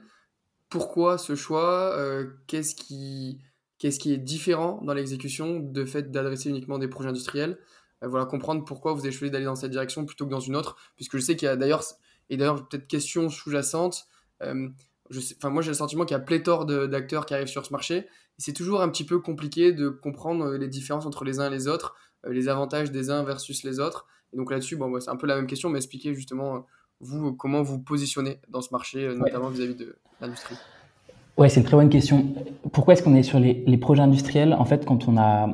Pourquoi 0.70 1.18
ce 1.18 1.36
choix 1.36 1.94
euh, 1.96 2.28
Qu'est-ce 2.48 2.76
qui, 2.76 3.40
qu'est-ce 3.78 4.00
qui 4.00 4.14
est 4.14 4.18
différent 4.18 4.82
dans 4.84 4.94
l'exécution 4.94 5.60
de 5.60 5.86
fait 5.86 6.12
d'adresser 6.12 6.50
uniquement 6.50 6.78
des 6.78 6.88
projets 6.88 7.10
industriels? 7.10 7.58
Euh, 8.04 8.08
Voilà, 8.08 8.26
comprendre 8.26 8.66
pourquoi 8.66 8.94
vous 8.94 9.02
avez 9.02 9.12
choisi 9.12 9.32
d'aller 9.32 9.46
dans 9.46 9.56
cette 9.56 9.72
direction 9.72 10.06
plutôt 10.06 10.26
que 10.26 10.32
dans 10.32 10.40
une 10.40 10.56
autre, 10.56 10.76
puisque 10.96 11.16
je 11.18 11.22
sais 11.22 11.36
qu'il 11.36 11.46
y 11.46 11.50
a 11.50 11.56
d'ailleurs, 11.56 11.84
et 12.30 12.38
d'ailleurs 12.38 12.68
peut-être 12.68 12.88
question 12.88 13.30
sous-jacente, 13.30 14.08
moi 14.42 15.62
j'ai 15.62 15.70
le 15.70 15.76
sentiment 15.76 16.04
qu'il 16.04 16.18
y 16.18 16.20
a 16.20 16.24
pléthore 16.24 16.66
d'acteurs 16.66 17.26
qui 17.26 17.34
arrivent 17.34 17.48
sur 17.48 17.66
ce 17.66 17.72
marché, 17.72 18.08
c'est 18.38 18.54
toujours 18.54 18.82
un 18.82 18.90
petit 18.90 19.06
peu 19.06 19.20
compliqué 19.20 19.72
de 19.72 19.88
comprendre 19.88 20.56
les 20.58 20.68
différences 20.68 21.06
entre 21.06 21.24
les 21.24 21.40
uns 21.40 21.48
et 21.48 21.50
les 21.50 21.70
autres, 21.70 21.96
les 22.30 22.48
avantages 22.48 22.92
des 22.92 23.10
uns 23.10 23.24
versus 23.24 23.64
les 23.64 23.80
autres. 23.80 24.08
Et 24.34 24.38
donc 24.38 24.52
là-dessus, 24.52 24.76
bon, 24.76 25.00
c'est 25.00 25.10
un 25.10 25.16
peu 25.16 25.28
la 25.28 25.36
même 25.36 25.48
question, 25.48 25.70
mais 25.70 25.78
expliquez 25.78 26.14
justement, 26.14 26.56
euh, 26.56 26.60
vous, 27.00 27.34
comment 27.34 27.62
vous 27.62 27.80
positionnez 27.80 28.40
dans 28.50 28.62
ce 28.62 28.70
marché, 28.72 29.06
euh, 29.06 29.16
notamment 29.16 29.50
vis-à-vis 29.50 29.76
de 29.76 29.96
l'industrie. 30.22 30.56
Ouais, 31.38 31.50
c'est 31.50 31.60
une 31.60 31.66
très 31.66 31.76
bonne 31.76 31.90
question. 31.90 32.34
Pourquoi 32.72 32.94
est-ce 32.94 33.04
qu'on 33.04 33.16
est 33.16 33.24
sur 33.24 33.40
les, 33.40 33.78
projets 33.78 34.02
industriels? 34.02 34.54
En 34.54 34.66
fait, 34.66 34.86
quand 34.86 35.08
on 35.08 35.18
a 35.18 35.54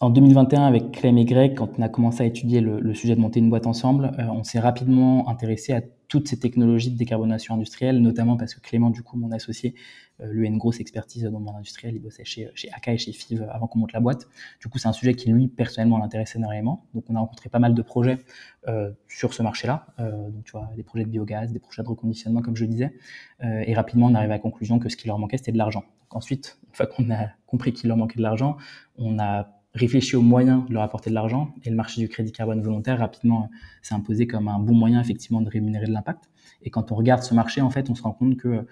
en 0.00 0.08
2021, 0.08 0.62
avec 0.62 0.92
Clem 0.92 1.18
et 1.18 1.26
Greg, 1.26 1.54
quand 1.54 1.78
on 1.78 1.82
a 1.82 1.90
commencé 1.90 2.22
à 2.22 2.26
étudier 2.26 2.62
le, 2.62 2.94
sujet 2.94 3.14
de 3.14 3.20
monter 3.20 3.38
une 3.38 3.50
boîte 3.50 3.66
ensemble, 3.66 4.12
euh, 4.18 4.24
on 4.32 4.42
s'est 4.44 4.58
rapidement 4.58 5.28
intéressé 5.28 5.74
à 5.74 5.82
toutes 6.08 6.26
ces 6.26 6.38
technologies 6.38 6.90
de 6.90 6.96
décarbonation 6.96 7.54
industrielle, 7.54 8.00
notamment 8.00 8.38
parce 8.38 8.54
que 8.54 8.60
Clément, 8.60 8.88
du 8.88 9.02
coup, 9.02 9.18
mon 9.18 9.30
associé, 9.30 9.74
euh, 10.20 10.32
lui 10.32 10.46
a 10.46 10.48
une 10.48 10.56
grosse 10.56 10.80
expertise 10.80 11.24
dans 11.24 11.38
le 11.38 11.44
monde 11.44 11.56
industriel. 11.56 11.94
Il 11.94 12.00
bossait 12.00 12.24
chez, 12.24 12.48
chez 12.54 12.70
AK 12.72 12.88
et 12.88 12.96
chez 12.98 13.12
FIV 13.12 13.46
avant 13.50 13.66
qu'on 13.66 13.78
monte 13.78 13.92
la 13.92 14.00
boîte. 14.00 14.26
Du 14.58 14.68
coup, 14.68 14.78
c'est 14.78 14.88
un 14.88 14.94
sujet 14.94 15.12
qui, 15.12 15.30
lui, 15.30 15.48
personnellement, 15.48 15.98
l'intéresse 15.98 16.34
énormément. 16.34 16.86
Donc, 16.94 17.04
on 17.10 17.14
a 17.14 17.20
rencontré 17.20 17.50
pas 17.50 17.58
mal 17.58 17.74
de 17.74 17.82
projets 17.82 18.20
euh, 18.68 18.90
sur 19.06 19.34
ce 19.34 19.42
marché-là. 19.42 19.86
donc, 19.98 20.44
tu 20.44 20.52
vois, 20.52 20.70
des 20.76 20.82
projets 20.82 21.04
de 21.04 21.10
biogaz, 21.10 21.52
des 21.52 21.58
projets 21.58 21.82
de 21.82 21.88
reconditionnement, 21.88 22.40
comme 22.40 22.56
je 22.56 22.64
disais. 22.64 22.94
et 23.42 23.74
rapidement, 23.74 24.06
on 24.06 24.14
arrive 24.14 24.30
à 24.30 24.34
la 24.34 24.38
conclusion 24.38 24.78
que 24.78 24.88
ce 24.88 24.96
qui 24.96 25.08
leur 25.08 25.18
manquait, 25.18 25.36
c'était 25.36 25.52
de 25.52 25.58
l'argent. 25.58 25.84
ensuite, 26.08 26.58
une 26.68 26.74
fois 26.74 26.86
qu'on 26.86 27.10
a 27.10 27.28
compris 27.46 27.74
qu'il 27.74 27.88
leur 27.88 27.98
manquait 27.98 28.16
de 28.16 28.22
l'argent, 28.22 28.56
on 28.96 29.18
a 29.18 29.59
réfléchir 29.74 30.18
aux 30.18 30.22
moyens 30.22 30.66
de 30.68 30.74
leur 30.74 30.82
apporter 30.82 31.10
de 31.10 31.14
l'argent 31.14 31.54
et 31.64 31.70
le 31.70 31.76
marché 31.76 32.00
du 32.00 32.08
crédit 32.08 32.32
carbone 32.32 32.60
volontaire 32.60 32.98
rapidement 32.98 33.50
s'est 33.82 33.94
imposé 33.94 34.26
comme 34.26 34.48
un 34.48 34.58
bon 34.58 34.74
moyen 34.74 35.00
effectivement 35.00 35.40
de 35.40 35.48
rémunérer 35.48 35.86
de 35.86 35.92
l'impact. 35.92 36.24
Et 36.62 36.70
quand 36.70 36.92
on 36.92 36.96
regarde 36.96 37.22
ce 37.22 37.34
marché, 37.34 37.60
en 37.60 37.70
fait, 37.70 37.88
on 37.90 37.94
se 37.94 38.02
rend 38.02 38.12
compte 38.12 38.36
que 38.36 38.66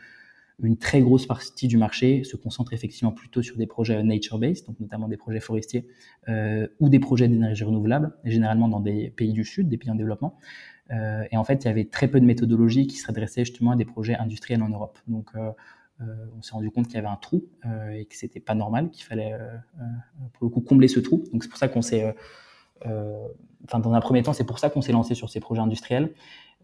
une 0.60 0.76
très 0.76 1.00
grosse 1.00 1.26
partie 1.26 1.68
du 1.68 1.76
marché 1.76 2.24
se 2.24 2.36
concentre 2.36 2.72
effectivement 2.72 3.12
plutôt 3.12 3.42
sur 3.42 3.56
des 3.56 3.66
projets 3.66 4.02
nature-based, 4.02 4.66
donc 4.66 4.80
notamment 4.80 5.06
des 5.06 5.16
projets 5.16 5.38
forestiers 5.38 5.86
euh, 6.28 6.66
ou 6.80 6.88
des 6.88 6.98
projets 6.98 7.28
d'énergie 7.28 7.62
renouvelable, 7.62 8.12
généralement 8.24 8.68
dans 8.68 8.80
des 8.80 9.10
pays 9.10 9.32
du 9.32 9.44
Sud, 9.44 9.68
des 9.68 9.76
pays 9.76 9.90
en 9.90 9.94
développement. 9.94 10.36
Euh, 10.90 11.24
et 11.30 11.36
en 11.36 11.44
fait, 11.44 11.64
il 11.64 11.66
y 11.66 11.70
avait 11.70 11.84
très 11.84 12.08
peu 12.08 12.20
de 12.20 12.24
méthodologies 12.24 12.86
qui 12.86 12.96
s'adressaient 12.96 13.44
justement 13.44 13.72
à 13.72 13.76
des 13.76 13.84
projets 13.84 14.16
industriels 14.16 14.62
en 14.62 14.68
Europe. 14.68 14.98
Euh, 15.08 15.20
euh, 15.36 15.50
on 16.00 16.42
s'est 16.42 16.52
rendu 16.52 16.70
compte 16.70 16.86
qu'il 16.86 16.94
y 16.94 16.98
avait 16.98 17.08
un 17.08 17.16
trou 17.16 17.44
euh, 17.66 17.90
et 17.90 18.04
que 18.04 18.16
c'était 18.16 18.40
pas 18.40 18.54
normal, 18.54 18.90
qu'il 18.90 19.04
fallait 19.04 19.32
euh, 19.32 19.56
pour 20.32 20.44
le 20.46 20.48
coup 20.48 20.60
combler 20.60 20.88
ce 20.88 21.00
trou. 21.00 21.24
Donc 21.32 21.42
c'est 21.42 21.48
pour 21.48 21.58
ça 21.58 21.68
qu'on 21.68 21.82
s'est, 21.82 22.14
enfin 23.64 23.80
dans 23.80 23.92
un 23.92 24.00
premier 24.00 24.22
temps, 24.22 24.32
c'est 24.32 24.44
pour 24.46 24.58
ça 24.58 24.70
qu'on 24.70 24.82
s'est 24.82 24.92
lancé 24.92 25.14
sur 25.14 25.28
ces 25.28 25.40
projets 25.40 25.60
industriels. 25.60 26.12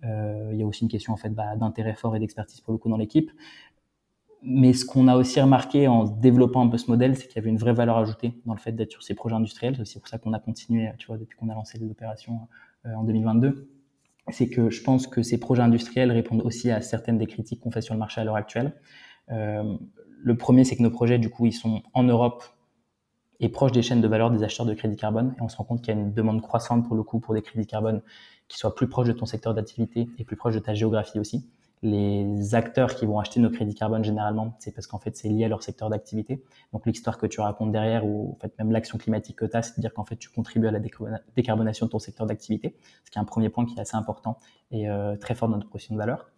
il 0.03 0.57
y 0.57 0.63
a 0.63 0.67
aussi 0.67 0.83
une 0.83 0.91
question 0.91 1.13
en 1.13 1.17
fait 1.17 1.31
bah, 1.31 1.57
d'intérêt 1.57 1.95
fort 1.95 2.15
et 2.17 2.21
d'expertise 2.21 2.61
pour 2.61 2.73
le 2.73 2.79
coup 2.79 2.89
dans 2.89 2.97
l'équipe. 2.97 3.31
Mais 4.47 4.75
ce 4.75 4.85
qu'on 4.85 5.09
a 5.09 5.17
aussi 5.17 5.41
remarqué 5.41 5.89
en 5.89 6.05
développant 6.05 6.63
un 6.63 6.69
peu 6.69 6.77
ce 6.77 6.91
modèle, 6.91 7.17
c'est 7.17 7.27
qu'il 7.27 7.37
y 7.37 7.39
avait 7.39 7.49
une 7.49 7.57
vraie 7.57 7.73
valeur 7.73 7.97
ajoutée 7.97 8.35
dans 8.45 8.53
le 8.53 8.59
fait 8.59 8.73
d'être 8.73 8.93
sur 8.93 9.03
ces 9.03 9.15
projets 9.15 9.35
industriels. 9.35 9.75
C'est 9.75 9.83
aussi 9.83 9.99
pour 9.99 10.09
ça 10.09 10.19
qu'on 10.19 10.35
a 10.35 10.39
continué, 10.39 10.91
tu 10.99 11.07
vois, 11.07 11.17
depuis 11.17 11.39
qu'on 11.39 11.49
a 11.49 11.55
lancé 11.55 11.79
les 11.79 11.91
opérations 11.91 12.41
en 12.85 13.05
2022. 13.05 13.71
C'est 14.29 14.49
que 14.49 14.69
je 14.69 14.83
pense 14.83 15.07
que 15.07 15.23
ces 15.23 15.41
projets 15.41 15.63
industriels 15.63 16.13
répondent 16.13 16.43
aussi 16.43 16.71
à 16.71 16.83
certaines 16.83 17.17
des 17.17 17.27
critiques 17.27 17.61
qu'on 17.61 17.71
fait 17.71 17.81
sur 17.81 17.95
le 17.95 18.01
marché 18.01 18.21
à 18.21 18.25
l'heure 18.25 18.37
actuelle. 18.37 18.75
Euh, 19.31 19.77
le 20.23 20.37
premier, 20.37 20.65
c'est 20.65 20.77
que 20.77 20.83
nos 20.83 20.91
projets, 20.91 21.19
du 21.19 21.31
coup, 21.31 21.47
ils 21.47 21.53
sont 21.53 21.83
en 21.93 22.03
Europe 22.03 22.45
et 23.41 23.49
proches 23.49 23.73
des 23.73 23.83
chaînes 23.83 24.01
de 24.01 24.09
valeur 24.09 24.31
des 24.31 24.43
acheteurs 24.43 24.67
de 24.67 24.75
crédit 24.75 24.97
carbone. 24.97 25.35
Et 25.39 25.43
on 25.43 25.49
se 25.49 25.57
rend 25.57 25.65
compte 25.65 25.83
qu'il 25.83 25.95
y 25.95 25.97
a 25.97 26.01
une 26.01 26.13
demande 26.13 26.41
croissante 26.41 26.87
pour 26.87 26.97
le 26.97 27.03
coup 27.03 27.21
pour 27.21 27.35
des 27.35 27.43
crédits 27.43 27.67
carbone 27.67 28.03
qui 28.49 28.59
soient 28.59 28.75
plus 28.75 28.89
proches 28.89 29.09
de 29.09 29.13
ton 29.13 29.27
secteur 29.27 29.55
d'activité 29.55 30.09
et 30.19 30.25
plus 30.25 30.37
proches 30.37 30.55
de 30.55 30.61
ta 30.61 30.75
géographie 30.75 31.19
aussi. 31.19 31.47
Les 31.83 32.55
acteurs 32.55 32.95
qui 32.95 33.05
vont 33.05 33.19
acheter 33.19 33.41
nos 33.41 33.51
crédits 33.51 33.75
carbone 33.75 34.03
généralement, 34.03 34.57
c'est 34.59 34.71
parce 34.71 34.87
qu'en 34.87 34.99
fait 34.99 35.17
c'est 35.17 35.29
lié 35.29 35.45
à 35.45 35.49
leur 35.49 35.63
secteur 35.63 35.91
d'activité. 35.91 36.43
Donc 36.73 36.87
l'histoire 36.87 37.19
que 37.19 37.27
tu 37.27 37.41
racontes 37.41 37.73
derrière 37.73 38.07
ou 38.07 38.33
en 38.33 38.41
fait 38.41 38.57
même 38.59 38.73
l'action 38.73 38.97
climatique 38.97 39.37
que 39.37 39.45
tu 39.45 39.55
as, 39.55 39.63
c'est 39.63 39.77
de 39.77 39.83
dire 39.83 39.93
qu'en 39.93 40.05
fait 40.05 40.17
tu 40.17 40.31
contribues 40.31 40.67
à 40.67 40.71
la 40.71 40.81
décarbonation 41.37 41.85
de 41.85 41.91
ton 41.91 41.99
secteur 41.99 42.27
d'activité, 42.27 42.75
ce 43.05 43.11
qui 43.11 43.19
est 43.19 43.21
un 43.21 43.27
premier 43.27 43.51
point 43.51 43.67
qui 43.67 43.75
est 43.75 43.81
assez 43.81 43.97
important 43.97 44.39
et 44.71 44.89
euh, 44.89 45.17
très 45.17 45.35
fort 45.35 45.51
dans 45.51 45.57
notre 45.57 45.69
position 45.69 45.95
de 45.95 45.99
valeur. 45.99 46.31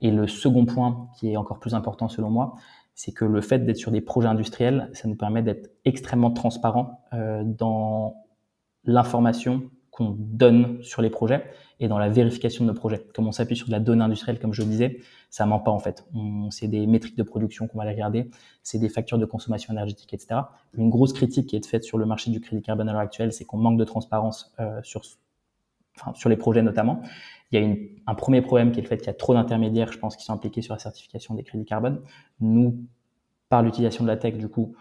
Et 0.00 0.10
le 0.10 0.26
second 0.26 0.64
point, 0.64 1.08
qui 1.18 1.32
est 1.32 1.36
encore 1.36 1.58
plus 1.58 1.74
important 1.74 2.08
selon 2.08 2.30
moi, 2.30 2.54
c'est 2.94 3.12
que 3.12 3.24
le 3.24 3.40
fait 3.40 3.60
d'être 3.60 3.76
sur 3.76 3.90
des 3.90 4.00
projets 4.00 4.28
industriels, 4.28 4.90
ça 4.92 5.08
nous 5.08 5.14
permet 5.14 5.42
d'être 5.42 5.70
extrêmement 5.84 6.32
transparent 6.32 7.04
euh, 7.12 7.42
dans 7.44 8.24
l'information 8.84 9.70
qu'on 9.90 10.16
donne 10.18 10.82
sur 10.82 11.02
les 11.02 11.10
projets 11.10 11.44
et 11.80 11.88
dans 11.88 11.98
la 11.98 12.08
vérification 12.08 12.64
de 12.64 12.70
nos 12.70 12.74
projets. 12.74 13.04
Comme 13.14 13.26
on 13.26 13.32
s'appuie 13.32 13.56
sur 13.56 13.66
de 13.66 13.72
la 13.72 13.80
donnée 13.80 14.02
industrielle, 14.02 14.38
comme 14.38 14.52
je 14.52 14.62
le 14.62 14.68
disais, 14.68 14.98
ça 15.30 15.46
ment 15.46 15.60
pas 15.60 15.70
en 15.70 15.78
fait. 15.78 16.04
C'est 16.50 16.68
des 16.68 16.86
métriques 16.86 17.16
de 17.16 17.22
production 17.22 17.66
qu'on 17.68 17.78
va 17.78 17.84
aller 17.84 17.92
regarder, 17.92 18.30
c'est 18.62 18.78
des 18.78 18.88
factures 18.88 19.18
de 19.18 19.26
consommation 19.26 19.72
énergétique, 19.72 20.12
etc. 20.14 20.40
Une 20.74 20.90
grosse 20.90 21.12
critique 21.12 21.46
qui 21.46 21.56
est 21.56 21.66
faite 21.66 21.84
sur 21.84 21.98
le 21.98 22.06
marché 22.06 22.30
du 22.30 22.40
crédit 22.40 22.62
carbone 22.62 22.88
à 22.88 22.92
l'heure 22.92 23.00
actuelle, 23.00 23.32
c'est 23.32 23.44
qu'on 23.44 23.58
manque 23.58 23.78
de 23.78 23.84
transparence 23.84 24.52
euh, 24.60 24.80
sur, 24.82 25.02
sur 26.14 26.28
les 26.28 26.36
projets 26.36 26.62
notamment. 26.62 27.02
Il 27.50 27.60
y 27.60 27.64
a 27.64 27.76
un 28.06 28.14
premier 28.14 28.42
problème 28.42 28.72
qui 28.72 28.80
est 28.80 28.82
le 28.82 28.88
fait 28.88 28.98
qu'il 28.98 29.06
y 29.06 29.10
a 29.10 29.14
trop 29.14 29.34
d'intermédiaires, 29.34 29.90
je 29.92 29.98
pense, 29.98 30.16
qui 30.16 30.24
sont 30.24 30.34
impliqués 30.34 30.60
sur 30.60 30.74
la 30.74 30.78
certification 30.78 31.34
des 31.34 31.42
crédits 31.42 31.64
carbone. 31.64 32.02
Nous, 32.40 32.84
par 33.48 33.62
l'utilisation 33.62 34.04
de 34.04 34.08
la 34.08 34.16
tech, 34.16 34.36
du 34.36 34.48
coup, 34.48 34.74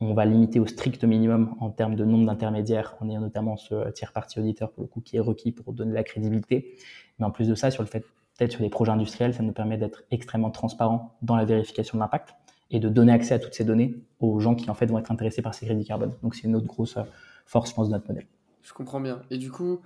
on 0.00 0.14
va 0.14 0.24
limiter 0.24 0.60
au 0.60 0.66
strict 0.66 1.04
minimum 1.04 1.54
en 1.60 1.70
termes 1.70 1.94
de 1.94 2.04
nombre 2.04 2.26
d'intermédiaires, 2.26 2.96
en 3.00 3.08
ayant 3.08 3.20
notamment 3.20 3.56
ce 3.56 3.90
tiers 3.90 4.12
parti 4.12 4.38
auditeur 4.40 4.70
pour 4.70 4.82
le 4.82 4.88
coup 4.88 5.00
qui 5.00 5.16
est 5.16 5.20
requis 5.20 5.52
pour 5.52 5.72
donner 5.72 5.92
la 5.92 6.02
crédibilité. 6.02 6.76
Mais 7.18 7.26
en 7.26 7.30
plus 7.30 7.48
de 7.48 7.54
ça, 7.54 7.70
sur 7.70 7.82
le 7.82 7.88
fait 7.88 8.04
d'être 8.38 8.52
sur 8.52 8.62
les 8.62 8.70
projets 8.70 8.92
industriels, 8.92 9.34
ça 9.34 9.42
nous 9.42 9.52
permet 9.52 9.76
d'être 9.76 10.02
extrêmement 10.10 10.50
transparent 10.50 11.16
dans 11.22 11.36
la 11.36 11.44
vérification 11.44 11.98
de 11.98 12.00
l'impact 12.02 12.34
et 12.70 12.80
de 12.80 12.88
donner 12.88 13.12
accès 13.12 13.34
à 13.34 13.38
toutes 13.38 13.54
ces 13.54 13.64
données 13.64 13.94
aux 14.18 14.40
gens 14.40 14.54
qui 14.54 14.70
en 14.70 14.74
fait 14.74 14.86
vont 14.86 14.98
être 14.98 15.12
intéressés 15.12 15.42
par 15.42 15.54
ces 15.54 15.66
crédits 15.66 15.84
carbone. 15.84 16.12
Donc 16.22 16.34
c'est 16.34 16.48
une 16.48 16.56
autre 16.56 16.66
grosse 16.66 16.98
force, 17.46 17.70
je 17.70 17.74
pense, 17.74 17.88
de 17.88 17.92
notre 17.92 18.08
modèle. 18.08 18.26
Je 18.62 18.72
comprends 18.72 19.00
bien. 19.00 19.22
Et 19.30 19.38
du 19.38 19.50
coup, 19.50 19.80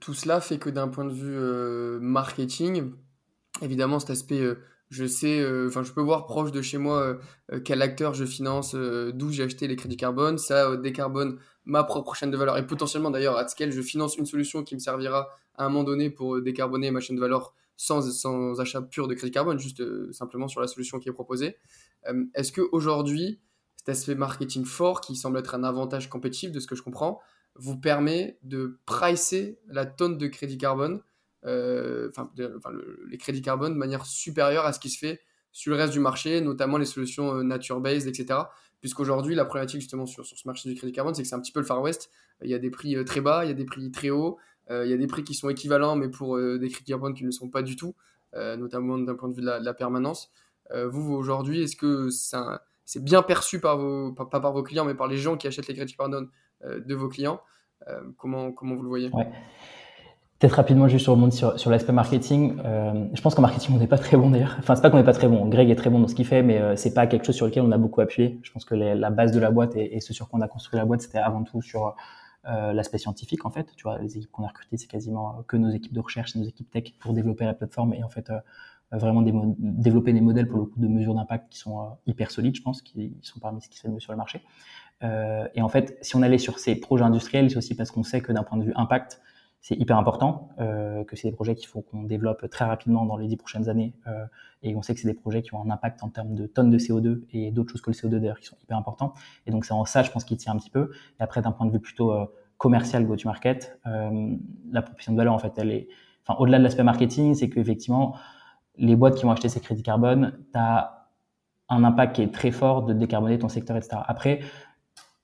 tout 0.00 0.14
cela 0.14 0.40
fait 0.40 0.58
que 0.58 0.70
d'un 0.70 0.88
point 0.88 1.04
de 1.04 1.12
vue 1.12 1.36
euh, 1.36 1.98
marketing, 2.00 2.92
évidemment, 3.62 3.98
cet 3.98 4.10
aspect, 4.10 4.40
euh, 4.40 4.58
je 4.90 5.06
sais, 5.06 5.40
euh, 5.40 5.68
enfin, 5.68 5.82
je 5.82 5.92
peux 5.92 6.00
voir 6.00 6.26
proche 6.26 6.50
de 6.50 6.62
chez 6.62 6.78
moi 6.78 7.18
quel 7.64 7.82
acteur 7.82 8.14
je 8.14 8.24
finance, 8.24 8.74
d'où 8.74 9.30
j'ai 9.30 9.42
acheté 9.42 9.68
les 9.68 9.76
crédits 9.76 9.96
carbone, 9.96 10.38
ça 10.38 10.76
décarbone 10.76 11.38
ma 11.64 11.84
propre 11.84 12.14
chaîne 12.14 12.30
de 12.30 12.36
valeur 12.36 12.56
et 12.56 12.66
potentiellement 12.66 13.10
d'ailleurs 13.10 13.36
à 13.36 13.46
scale, 13.48 13.70
je 13.70 13.82
finance 13.82 14.16
une 14.16 14.24
solution 14.24 14.64
qui 14.64 14.74
me 14.74 14.80
servira 14.80 15.28
à 15.56 15.66
un 15.66 15.68
moment 15.68 15.84
donné 15.84 16.08
pour 16.08 16.40
décarboner 16.40 16.90
ma 16.90 17.00
chaîne 17.00 17.16
de 17.16 17.20
valeur 17.20 17.54
sans, 17.76 18.10
sans 18.10 18.58
achat 18.60 18.80
pur 18.80 19.08
de 19.08 19.14
crédit 19.14 19.30
carbone, 19.30 19.58
juste 19.58 19.82
simplement 20.12 20.48
sur 20.48 20.60
la 20.62 20.66
solution 20.68 20.98
qui 20.98 21.10
est 21.10 21.12
proposée. 21.12 21.56
Est-ce 22.34 22.52
qu'aujourd'hui, 22.52 23.40
cet 23.76 23.90
aspect 23.90 24.14
marketing 24.14 24.64
fort 24.64 25.02
qui 25.02 25.14
semble 25.14 25.38
être 25.38 25.54
un 25.54 25.64
avantage 25.64 26.08
compétitif 26.08 26.50
de 26.50 26.60
ce 26.60 26.66
que 26.66 26.74
je 26.74 26.82
comprends, 26.82 27.20
vous 27.58 27.76
permet 27.76 28.38
de 28.42 28.78
pricer 28.86 29.58
la 29.66 29.84
tonne 29.84 30.16
de 30.16 30.26
crédit 30.28 30.58
carbone, 30.58 31.02
euh, 31.44 32.08
enfin, 32.10 32.30
les 33.08 33.18
crédits 33.18 33.42
carbone 33.42 33.72
de 33.72 33.78
manière 33.78 34.06
supérieure 34.06 34.64
à 34.64 34.72
ce 34.72 34.80
qui 34.80 34.90
se 34.90 34.98
fait 34.98 35.20
sur 35.52 35.72
le 35.72 35.78
reste 35.78 35.92
du 35.92 36.00
marché, 36.00 36.40
notamment 36.40 36.78
les 36.78 36.84
solutions 36.84 37.34
euh, 37.34 37.42
nature-based, 37.42 38.06
etc. 38.06 38.40
Puisqu'aujourd'hui, 38.80 39.34
la 39.34 39.44
problématique 39.44 39.80
justement 39.80 40.06
sur, 40.06 40.24
ce 40.24 40.34
marché 40.46 40.68
du 40.68 40.76
crédit 40.76 40.92
carbone, 40.92 41.14
c'est 41.14 41.22
que 41.22 41.28
c'est 41.28 41.34
un 41.34 41.40
petit 41.40 41.52
peu 41.52 41.60
le 41.60 41.66
Far 41.66 41.82
West. 41.82 42.10
Il 42.42 42.50
y 42.50 42.54
a 42.54 42.58
des 42.58 42.70
prix 42.70 42.96
euh, 42.96 43.04
très 43.04 43.20
bas, 43.20 43.44
il 43.44 43.48
y 43.48 43.50
a 43.50 43.54
des 43.54 43.64
prix 43.64 43.90
très 43.90 44.10
hauts, 44.10 44.38
il 44.70 44.90
y 44.90 44.92
a 44.92 44.98
des 44.98 45.06
prix 45.06 45.24
qui 45.24 45.32
sont 45.32 45.48
équivalents, 45.48 45.96
mais 45.96 46.10
pour 46.10 46.38
des 46.38 46.68
crédits 46.68 46.90
carbone 46.90 47.14
qui 47.14 47.22
ne 47.22 47.28
le 47.28 47.32
sont 47.32 47.48
pas 47.48 47.62
du 47.62 47.74
tout, 47.74 47.94
notamment 48.34 48.98
d'un 48.98 49.14
point 49.14 49.30
de 49.30 49.34
vue 49.34 49.40
de 49.40 49.46
la, 49.46 49.72
permanence. 49.72 50.30
vous, 50.74 51.14
aujourd'hui, 51.14 51.62
est-ce 51.62 51.74
que 51.74 52.10
c'est 52.10 53.02
bien 53.02 53.22
perçu 53.22 53.60
par 53.60 53.78
pas, 54.14 54.40
par 54.40 54.52
vos 54.52 54.62
clients, 54.62 54.84
mais 54.84 54.94
par 54.94 55.08
les 55.08 55.16
gens 55.16 55.38
qui 55.38 55.46
achètent 55.46 55.68
les 55.68 55.74
crédits 55.74 55.96
carbone 55.96 56.28
de 56.64 56.94
vos 56.94 57.08
clients. 57.08 57.40
Euh, 57.88 58.00
comment, 58.16 58.52
comment 58.52 58.74
vous 58.74 58.82
le 58.82 58.88
voyez? 58.88 59.10
Peut-être 60.38 60.52
rapidement 60.52 60.86
juste 60.86 61.02
sur 61.02 61.14
le 61.14 61.20
monde 61.20 61.32
sur, 61.32 61.58
sur 61.58 61.70
l'aspect 61.70 61.92
marketing. 61.92 62.58
Euh, 62.64 63.08
je 63.12 63.20
pense 63.20 63.34
qu'en 63.34 63.42
marketing 63.42 63.74
on 63.74 63.78
n'est 63.78 63.88
pas 63.88 63.98
très 63.98 64.16
bon 64.16 64.30
d'ailleurs. 64.30 64.56
Enfin 64.58 64.76
c'est 64.76 64.82
pas 64.82 64.90
qu'on 64.90 64.98
n'est 64.98 65.04
pas 65.04 65.12
très 65.12 65.28
bon. 65.28 65.46
Greg 65.48 65.68
est 65.68 65.74
très 65.74 65.90
bon 65.90 65.98
dans 65.98 66.06
ce 66.06 66.14
qu'il 66.14 66.26
fait, 66.26 66.42
mais 66.42 66.76
c'est 66.76 66.94
pas 66.94 67.06
quelque 67.06 67.26
chose 67.26 67.34
sur 67.34 67.46
lequel 67.46 67.64
on 67.64 67.72
a 67.72 67.78
beaucoup 67.78 68.00
appuyé. 68.00 68.38
Je 68.42 68.52
pense 68.52 68.64
que 68.64 68.74
la 68.74 69.10
base 69.10 69.32
de 69.32 69.40
la 69.40 69.50
boîte 69.50 69.74
et, 69.74 70.00
ce 70.00 70.12
sur 70.12 70.28
quoi 70.28 70.38
on 70.38 70.42
a 70.42 70.48
construit 70.48 70.78
la 70.78 70.84
boîte, 70.84 71.00
c'était 71.00 71.18
avant 71.18 71.42
tout 71.42 71.60
sur 71.60 71.96
l'aspect 72.44 72.98
scientifique 72.98 73.46
en 73.46 73.50
fait. 73.50 73.66
Tu 73.76 73.82
vois, 73.82 73.98
les 73.98 74.16
équipes 74.16 74.30
qu'on 74.30 74.44
a 74.44 74.48
recrutées, 74.48 74.76
c'est 74.76 74.86
quasiment 74.86 75.42
que 75.48 75.56
nos 75.56 75.70
équipes 75.70 75.92
de 75.92 76.00
recherche, 76.00 76.36
nos 76.36 76.44
équipes 76.44 76.70
tech 76.70 76.92
pour 77.00 77.14
développer 77.14 77.44
la 77.44 77.54
plateforme 77.54 77.94
et 77.94 78.04
en 78.04 78.08
fait 78.08 78.30
vraiment 78.92 79.22
développer 79.22 80.12
des 80.12 80.20
modèles 80.20 80.46
pour 80.46 80.60
le 80.60 80.66
coup 80.66 80.78
de 80.78 80.86
mesure 80.86 81.14
d'impact 81.14 81.50
qui 81.50 81.58
sont 81.58 81.98
hyper 82.06 82.30
solides, 82.30 82.54
je 82.54 82.62
pense, 82.62 82.80
qui 82.80 83.16
sont 83.22 83.40
parmi 83.40 83.60
ce 83.60 83.68
qui 83.68 83.76
se 83.76 83.82
fait 83.82 83.88
le 83.88 83.94
mieux 83.94 84.00
sur 84.00 84.12
le 84.12 84.18
marché. 84.18 84.40
Euh, 85.02 85.46
et 85.54 85.62
en 85.62 85.68
fait, 85.68 85.98
si 86.02 86.16
on 86.16 86.22
allait 86.22 86.38
sur 86.38 86.58
ces 86.58 86.76
projets 86.76 87.04
industriels, 87.04 87.50
c'est 87.50 87.56
aussi 87.56 87.74
parce 87.74 87.90
qu'on 87.90 88.02
sait 88.02 88.20
que 88.20 88.32
d'un 88.32 88.42
point 88.42 88.58
de 88.58 88.64
vue 88.64 88.72
impact, 88.76 89.20
c'est 89.60 89.74
hyper 89.74 89.98
important, 89.98 90.50
euh, 90.60 91.04
que 91.04 91.16
c'est 91.16 91.28
des 91.28 91.34
projets 91.34 91.54
qu'il 91.54 91.68
faut 91.68 91.82
qu'on 91.82 92.04
développe 92.04 92.48
très 92.48 92.64
rapidement 92.64 93.04
dans 93.04 93.16
les 93.16 93.26
dix 93.26 93.36
prochaines 93.36 93.68
années. 93.68 93.94
Euh, 94.06 94.24
et 94.62 94.74
on 94.76 94.82
sait 94.82 94.94
que 94.94 95.00
c'est 95.00 95.08
des 95.08 95.14
projets 95.14 95.42
qui 95.42 95.54
ont 95.54 95.62
un 95.62 95.70
impact 95.70 96.02
en 96.02 96.08
termes 96.08 96.34
de 96.34 96.46
tonnes 96.46 96.70
de 96.70 96.78
CO2 96.78 97.24
et 97.32 97.50
d'autres 97.50 97.72
choses 97.72 97.80
que 97.80 97.90
le 97.90 97.94
CO2 97.94 98.20
d'ailleurs 98.20 98.40
qui 98.40 98.46
sont 98.46 98.56
hyper 98.62 98.76
importants. 98.76 99.14
Et 99.46 99.50
donc 99.50 99.64
c'est 99.64 99.74
en 99.74 99.84
ça, 99.84 100.02
je 100.02 100.10
pense, 100.10 100.24
qu'il 100.24 100.36
tient 100.36 100.52
un 100.52 100.56
petit 100.56 100.70
peu. 100.70 100.90
Et 101.18 101.22
après, 101.22 101.42
d'un 101.42 101.52
point 101.52 101.66
de 101.66 101.72
vue 101.72 101.80
plutôt 101.80 102.12
euh, 102.12 102.26
commercial, 102.56 103.04
go-to-market, 103.06 103.80
euh, 103.86 104.36
la 104.70 104.82
proposition 104.82 105.12
de 105.12 105.18
valeur, 105.18 105.34
en 105.34 105.38
fait, 105.38 105.52
elle 105.56 105.70
est, 105.70 105.88
enfin, 106.26 106.38
au-delà 106.40 106.58
de 106.58 106.62
l'aspect 106.62 106.84
marketing, 106.84 107.34
c'est 107.34 107.50
qu'effectivement, 107.50 108.16
les 108.76 108.94
boîtes 108.94 109.16
qui 109.16 109.24
vont 109.24 109.32
acheter 109.32 109.48
ces 109.48 109.60
crédits 109.60 109.82
carbone, 109.82 110.38
tu 110.52 110.58
as 110.58 111.10
un 111.68 111.84
impact 111.84 112.16
qui 112.16 112.22
est 112.22 112.32
très 112.32 112.50
fort 112.50 112.84
de 112.84 112.92
décarboner 112.94 113.38
ton 113.38 113.48
secteur, 113.48 113.76
etc. 113.76 113.98
Après, 114.06 114.40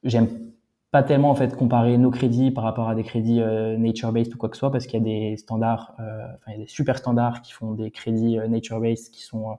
j'aime 0.05 0.29
pas 0.91 1.03
tellement 1.03 1.31
en 1.31 1.35
fait 1.35 1.57
comparer 1.57 1.99
nos 1.99 2.11
crédits 2.11 2.53
par 2.53 2.63
rapport 2.63 2.89
à 2.89 2.95
des 2.95 3.03
crédits 3.03 3.41
euh, 3.41 3.77
nature-based 3.77 4.33
ou 4.35 4.39
quoi 4.39 4.49
que 4.49 4.57
ce 4.57 4.61
soit 4.61 4.71
parce 4.71 4.87
qu'il 4.87 5.01
y 5.01 5.03
a 5.03 5.05
des 5.05 5.37
standards, 5.37 5.95
euh, 5.99 6.23
enfin 6.37 6.53
il 6.53 6.53
y 6.53 6.55
a 6.55 6.65
des 6.65 6.69
super 6.69 6.99
standards 6.99 7.43
qui 7.43 7.53
font 7.53 7.73
des 7.73 7.91
crédits 7.91 8.39
euh, 8.39 8.47
nature-based 8.47 9.11
qui 9.11 9.23
sont 9.23 9.59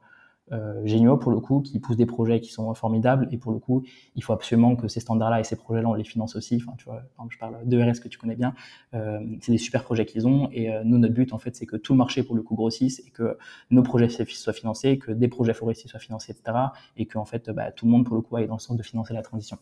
euh, 0.52 0.86
géniaux 0.86 1.18
pour 1.18 1.32
le 1.32 1.40
coup, 1.40 1.62
qui 1.62 1.80
poussent 1.80 1.98
des 1.98 2.06
projets 2.06 2.40
qui 2.40 2.52
sont 2.52 2.72
formidables. 2.76 3.28
Et 3.32 3.38
pour 3.38 3.52
le 3.52 3.58
coup, 3.58 3.84
il 4.16 4.24
faut 4.24 4.34
absolument 4.34 4.76
que 4.76 4.88
ces 4.88 5.00
standards-là 5.00 5.40
et 5.40 5.44
ces 5.44 5.56
projets-là, 5.56 5.90
on 5.90 5.94
les 5.94 6.04
finance 6.04 6.36
aussi. 6.36 6.58
Enfin, 6.58 6.76
tu 6.78 6.86
vois, 6.86 7.02
je 7.30 7.38
parle 7.40 7.68
de 7.68 7.82
RS 7.82 8.00
que 8.00 8.08
tu 8.08 8.20
connais 8.20 8.36
bien. 8.36 8.54
Euh, 8.94 9.20
c'est 9.42 9.52
des 9.52 9.58
super 9.58 9.84
projets 9.84 10.06
qu'ils 10.06 10.28
ont. 10.28 10.50
Et 10.52 10.72
euh, 10.72 10.84
nous, 10.84 11.00
notre 11.00 11.16
but, 11.16 11.34
en 11.34 11.40
fait, 11.40 11.56
c'est 11.56 11.66
que 11.66 11.78
tout 11.78 11.94
le 11.94 11.98
marché, 11.98 12.22
pour 12.22 12.36
le 12.36 12.44
coup, 12.44 12.54
grossisse 12.54 13.00
et 13.08 13.10
que 13.10 13.40
nos 13.72 13.82
projets 13.82 14.08
soient 14.08 14.54
financés, 14.54 15.00
que 15.00 15.12
des 15.12 15.28
projets 15.28 15.56
forestiers 15.56 15.90
soient 15.90 16.00
financés, 16.00 16.34
etc. 16.34 16.58
Et 16.96 17.08
que, 17.08 17.18
en 17.18 17.26
fait, 17.26 17.50
bah, 17.50 17.72
tout 17.72 17.86
le 17.86 17.92
monde, 17.92 18.06
pour 18.06 18.16
le 18.16 18.22
coup, 18.22 18.36
aille 18.36 18.48
dans 18.48 18.56
le 18.56 18.60
sens 18.60 18.78
de 18.78 18.84
financer 18.84 19.16
la 19.16 19.24
transition. 19.24 19.58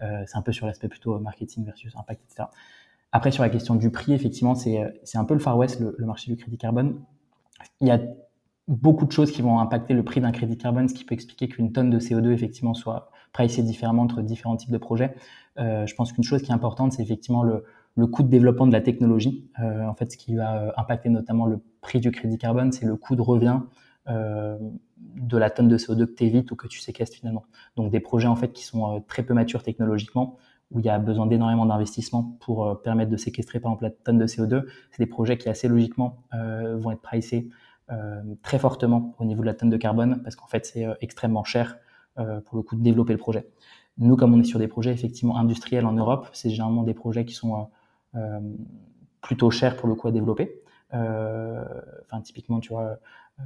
c'est 0.00 0.36
un 0.36 0.42
peu 0.42 0.52
sur 0.52 0.66
l'aspect 0.66 0.88
plutôt 0.88 1.18
marketing 1.18 1.64
versus 1.64 1.96
impact, 1.96 2.22
etc. 2.30 2.48
Après, 3.12 3.30
sur 3.30 3.42
la 3.42 3.48
question 3.48 3.74
du 3.76 3.90
prix, 3.90 4.12
effectivement, 4.12 4.54
c'est 4.54 4.78
un 5.14 5.24
peu 5.24 5.32
le 5.32 5.40
Far 5.40 5.56
West, 5.56 5.80
le, 5.80 5.94
le 5.96 6.06
marché 6.06 6.30
du 6.30 6.36
crédit 6.36 6.58
carbone. 6.58 7.00
Il 7.80 7.88
y 7.88 7.90
a 7.90 7.98
beaucoup 8.68 9.06
de 9.06 9.12
choses 9.12 9.32
qui 9.32 9.42
vont 9.42 9.58
impacter 9.58 9.94
le 9.94 10.04
prix 10.04 10.20
d'un 10.20 10.30
crédit 10.30 10.56
carbone, 10.56 10.88
ce 10.88 10.94
qui 10.94 11.04
peut 11.04 11.14
expliquer 11.14 11.48
qu'une 11.48 11.72
tonne 11.72 11.90
de 11.90 11.98
CO2 11.98 12.30
effectivement 12.30 12.74
soit 12.74 13.10
pricée 13.32 13.62
différemment 13.62 14.02
entre 14.02 14.22
différents 14.22 14.56
types 14.56 14.70
de 14.70 14.78
projets. 14.78 15.14
Euh, 15.58 15.86
je 15.86 15.94
pense 15.94 16.12
qu'une 16.12 16.24
chose 16.24 16.42
qui 16.42 16.50
est 16.50 16.54
importante, 16.54 16.92
c'est 16.92 17.02
effectivement 17.02 17.42
le, 17.42 17.64
le, 17.96 18.06
coût 18.06 18.22
de 18.22 18.28
développement 18.28 18.66
de 18.66 18.72
la 18.72 18.80
technologie. 18.80 19.50
Euh, 19.60 19.86
en 19.86 19.94
fait, 19.94 20.12
ce 20.12 20.16
qui 20.16 20.36
va 20.36 20.62
euh, 20.62 20.70
impacter 20.76 21.08
notamment 21.08 21.46
le 21.46 21.60
prix 21.80 22.00
du 22.00 22.10
crédit 22.12 22.38
carbone, 22.38 22.70
c'est 22.72 22.86
le 22.86 22.96
coût 22.96 23.16
de 23.16 23.22
revient 23.22 23.60
euh, 24.08 24.56
de 25.16 25.36
la 25.36 25.50
tonne 25.50 25.68
de 25.68 25.76
CO2 25.76 26.06
que 26.06 26.12
tu 26.12 26.24
évites 26.24 26.50
ou 26.50 26.56
que 26.56 26.66
tu 26.66 26.80
séquestres 26.80 27.16
finalement. 27.16 27.44
Donc 27.76 27.90
des 27.90 28.00
projets 28.00 28.28
en 28.28 28.36
fait 28.36 28.52
qui 28.52 28.64
sont 28.64 28.96
euh, 28.96 29.00
très 29.06 29.22
peu 29.22 29.34
matures 29.34 29.62
technologiquement, 29.62 30.38
où 30.70 30.80
il 30.80 30.86
y 30.86 30.88
a 30.88 30.98
besoin 30.98 31.26
d'énormément 31.26 31.66
d'investissement 31.66 32.36
pour 32.40 32.66
euh, 32.66 32.74
permettre 32.74 33.10
de 33.10 33.16
séquestrer 33.16 33.60
par 33.60 33.72
exemple 33.72 33.84
la 33.84 33.90
tonne 33.90 34.18
de 34.18 34.26
CO2. 34.26 34.64
C'est 34.90 35.02
des 35.02 35.06
projets 35.06 35.36
qui 35.36 35.48
assez 35.48 35.68
logiquement 35.68 36.22
vont 36.32 36.90
être 36.90 37.02
pricés 37.02 37.50
très 38.42 38.58
fortement 38.58 39.14
au 39.18 39.24
niveau 39.24 39.40
de 39.40 39.46
la 39.46 39.54
tonne 39.54 39.70
de 39.70 39.76
carbone 39.76 40.20
parce 40.22 40.36
qu'en 40.36 40.46
fait 40.46 40.66
c'est 40.66 40.84
euh, 40.84 40.94
extrêmement 41.00 41.44
cher 41.44 41.78
euh, 42.18 42.40
pour 42.40 42.56
le 42.56 42.62
coup 42.62 42.76
de 42.76 42.82
développer 42.82 43.12
le 43.12 43.18
projet. 43.18 43.48
Nous, 43.98 44.16
comme 44.16 44.34
on 44.34 44.40
est 44.40 44.44
sur 44.44 44.58
des 44.58 44.68
projets 44.68 44.92
effectivement 44.92 45.36
industriels 45.36 45.84
en 45.84 45.92
Europe, 45.92 46.28
c'est 46.32 46.50
généralement 46.50 46.84
des 46.84 46.94
projets 46.94 47.24
qui 47.24 47.34
sont 47.34 47.68
plutôt 49.20 49.50
chers 49.50 49.76
pour 49.76 49.88
le 49.88 49.96
coup 49.96 50.06
à 50.06 50.12
développer. 50.12 50.62
Enfin, 50.90 52.20
typiquement, 52.22 52.60
tu 52.60 52.70
vois, 52.70 52.98
euh, 53.40 53.44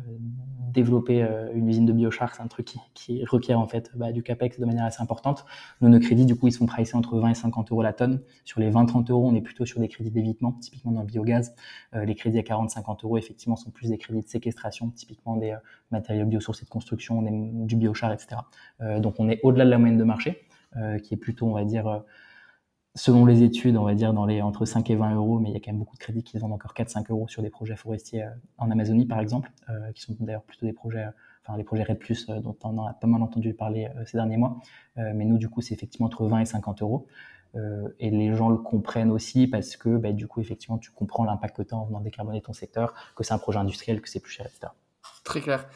développer 0.72 1.22
euh, 1.22 1.52
une 1.52 1.68
usine 1.68 1.84
de 1.84 1.92
biochar, 1.92 2.34
c'est 2.34 2.40
un 2.40 2.46
truc 2.46 2.75
qui, 2.94 3.22
requiert 3.26 3.61
en 3.61 3.66
fait 3.66 3.90
bah, 3.94 4.11
du 4.11 4.22
capex 4.22 4.58
de 4.58 4.64
manière 4.64 4.87
assez 4.87 5.02
importante. 5.02 5.44
Nos 5.82 6.00
crédits, 6.00 6.25
du 6.25 6.34
coup, 6.34 6.49
ils 6.49 6.52
sont 6.52 6.64
pricés 6.64 6.96
entre 6.96 7.18
20 7.18 7.28
et 7.28 7.34
50 7.34 7.70
euros 7.72 7.82
la 7.82 7.92
tonne. 7.92 8.22
Sur 8.46 8.61
les 8.61 8.70
20-30 8.70 9.11
euros, 9.11 9.28
on 9.28 9.34
est 9.34 9.42
plutôt 9.42 9.66
sur 9.66 9.80
des 9.80 9.88
crédits 9.88 10.11
d'évitement, 10.11 10.52
typiquement 10.52 10.92
dans 10.92 11.02
le 11.02 11.06
biogaz. 11.06 11.54
Euh, 11.94 12.06
les 12.06 12.14
crédits 12.14 12.38
à 12.38 12.42
40-50 12.42 13.04
euros, 13.04 13.18
effectivement, 13.18 13.54
sont 13.54 13.70
plus 13.70 13.90
des 13.90 13.99
crédits 13.99 14.22
de 14.22 14.28
séquestration, 14.28 14.88
typiquement 14.88 15.37
des 15.37 15.54
matériaux 15.90 16.25
biosourcés 16.25 16.64
de 16.64 16.70
construction, 16.70 17.20
du 17.66 17.76
biochar, 17.76 18.12
etc. 18.12 18.40
donc, 18.99 19.16
on 19.18 19.28
est 19.28 19.40
au-delà 19.42 19.66
de 19.66 19.70
la 19.70 19.78
moyenne 19.78 19.99
de 19.99 20.04
marché, 20.04 20.46
qui 21.02 21.12
est 21.12 21.18
plutôt, 21.18 21.46
on 21.46 21.52
va 21.52 21.64
dire, 21.64 22.02
selon 22.94 23.25
les 23.25 23.42
études, 23.42 23.76
on 23.76 23.84
va 23.84 23.94
dire 23.94 24.12
dans 24.12 24.26
les 24.26 24.42
entre 24.42 24.64
5 24.64 24.88
et 24.90 24.96
20 24.96 25.14
euros, 25.14 25.38
mais 25.38 25.50
il 25.50 25.52
y 25.52 25.56
a 25.56 25.61
quand 25.61 25.72
même 25.72 25.78
beaucoup 25.78 25.96
de 25.96 26.00
crédits 26.00 26.22
qui 26.22 26.38
vendent 26.38 26.52
encore 26.52 26.75
4-5 26.75 27.11
euros 27.11 27.28
sur 27.28 27.42
des 27.42 27.50
projets 27.50 27.76
forestiers 27.76 28.25
euh, 28.25 28.30
en 28.58 28.70
Amazonie, 28.70 29.06
par 29.06 29.20
exemple, 29.20 29.50
euh, 29.70 29.92
qui 29.92 30.02
sont 30.02 30.14
d'ailleurs 30.20 30.42
plutôt 30.42 30.66
des 30.66 30.72
projets, 30.72 31.06
enfin 31.42 31.56
les 31.56 31.64
projets 31.64 31.84
RED+, 31.84 31.99
euh, 32.28 32.40
dont 32.40 32.56
on 32.64 32.84
a 32.84 32.92
pas 32.92 33.06
mal 33.06 33.22
entendu 33.22 33.54
parler 33.54 33.88
ces 34.06 34.16
derniers 34.16 34.37
mois. 34.37 34.58
mais 34.96 35.25
nous, 35.25 35.38
du 35.38 35.49
coup, 35.49 35.61
c'est 35.61 35.75
effectivement 35.75 36.06
entre 36.06 36.26
20 36.26 36.40
et 36.40 36.44
50 36.44 36.82
euros. 36.82 37.06
et 37.99 38.11
les 38.11 38.34
gens 38.34 38.49
le 38.49 38.56
comprennent 38.56 39.11
aussi 39.11 39.46
parce 39.46 39.76
que, 39.76 39.96
bah, 39.96 40.12
du 40.12 40.26
coup, 40.26 40.40
effectivement, 40.40 40.78
tu 40.78 40.90
comprends 40.90 41.25
l'impact 41.25 41.56
que 41.56 41.62
tu 41.62 41.75
as 41.75 41.76
en 41.76 41.84
venant 41.84 42.00
décarboner 42.00 42.40
ton 42.40 42.52
secteur, 42.52 42.94
que 43.16 43.25
c'est 43.25 43.34
un 43.34 43.38
projet 43.38 43.58
industriel, 43.58 44.00
que 44.00 44.08
c'est 44.08 44.20
plus 44.20 44.32
cher, 44.32 44.46
etc. 44.46 44.72
Très 45.25 45.40
clair. 45.40 45.68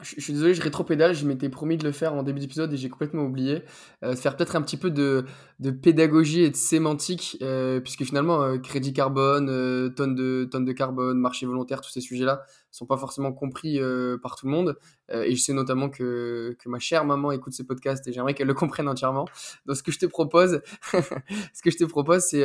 Je, 0.00 0.20
suis 0.20 0.32
désolé, 0.32 0.54
je 0.54 0.62
rétropédale, 0.62 1.14
je 1.14 1.26
m'étais 1.26 1.50
promis 1.50 1.76
de 1.76 1.84
le 1.84 1.92
faire 1.92 2.14
en 2.14 2.22
début 2.22 2.40
d'épisode 2.40 2.72
et 2.72 2.76
j'ai 2.76 2.88
complètement 2.88 3.24
oublié. 3.24 3.62
Euh, 4.02 4.16
faire 4.16 4.36
peut-être 4.36 4.56
un 4.56 4.62
petit 4.62 4.78
peu 4.78 4.90
de, 4.90 5.26
de, 5.60 5.70
pédagogie 5.70 6.42
et 6.42 6.50
de 6.50 6.56
sémantique, 6.56 7.36
euh, 7.42 7.78
puisque 7.78 8.04
finalement, 8.04 8.42
euh, 8.42 8.58
crédit 8.58 8.94
carbone, 8.94 9.48
euh, 9.50 9.90
tonne, 9.90 10.14
de, 10.14 10.48
tonne 10.50 10.64
de 10.64 10.72
carbone, 10.72 11.18
marché 11.18 11.44
volontaire, 11.44 11.82
tous 11.82 11.90
ces 11.90 12.00
sujets-là 12.00 12.42
sont 12.70 12.86
pas 12.86 12.96
forcément 12.96 13.32
compris 13.32 13.78
par 14.22 14.34
tout 14.34 14.46
le 14.46 14.52
monde. 14.52 14.78
et 15.12 15.36
je 15.36 15.42
sais 15.42 15.52
notamment 15.52 15.90
que, 15.90 16.56
que 16.58 16.70
ma 16.70 16.78
chère 16.78 17.04
maman 17.04 17.30
écoute 17.30 17.52
ces 17.52 17.66
podcasts 17.66 18.08
et 18.08 18.14
j'aimerais 18.14 18.32
qu'elle 18.32 18.46
le 18.46 18.54
comprenne 18.54 18.88
entièrement. 18.88 19.26
Donc 19.66 19.76
ce 19.76 19.82
que 19.82 19.92
je 19.92 19.98
te 19.98 20.06
propose, 20.06 20.62
ce 20.92 21.62
que 21.62 21.70
je 21.70 21.76
te 21.76 21.84
propose, 21.84 22.22
c'est 22.22 22.42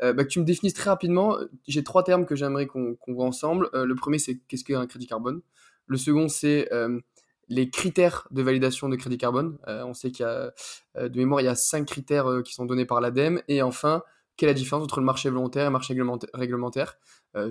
bah, 0.00 0.14
que 0.14 0.28
tu 0.28 0.40
me 0.40 0.46
définisses 0.46 0.72
très 0.72 0.88
rapidement. 0.88 1.36
J'ai 1.68 1.84
trois 1.84 2.04
termes 2.04 2.24
que 2.24 2.34
j'aimerais 2.34 2.64
qu'on 2.64 2.96
voit 3.06 3.26
ensemble. 3.26 3.68
le 3.74 3.94
premier, 3.94 4.18
c'est 4.18 4.38
qu'est-ce 4.48 4.64
qu'un 4.64 4.86
crédit 4.86 5.06
carbone? 5.06 5.42
Le 5.86 5.96
second, 5.96 6.28
c'est 6.28 6.72
euh, 6.72 7.00
les 7.48 7.70
critères 7.70 8.26
de 8.30 8.42
validation 8.42 8.88
de 8.88 8.96
crédit 8.96 9.18
carbone. 9.18 9.58
Euh, 9.68 9.84
on 9.84 9.94
sait 9.94 10.10
qu'il 10.10 10.24
y 10.24 10.28
a, 10.28 10.52
euh, 10.96 11.08
de 11.08 11.18
mémoire, 11.18 11.40
il 11.40 11.44
y 11.44 11.48
a 11.48 11.54
cinq 11.54 11.86
critères 11.86 12.26
qui 12.44 12.54
sont 12.54 12.66
donnés 12.66 12.86
par 12.86 13.00
l'ADEME. 13.00 13.42
Et 13.48 13.62
enfin, 13.62 14.02
quelle 14.36 14.48
est 14.48 14.52
la 14.52 14.58
différence 14.58 14.84
entre 14.84 15.00
le 15.00 15.06
marché 15.06 15.30
volontaire 15.30 15.62
et 15.62 15.66
le 15.66 15.72
marché 15.72 15.94
réglementaire? 16.34 16.98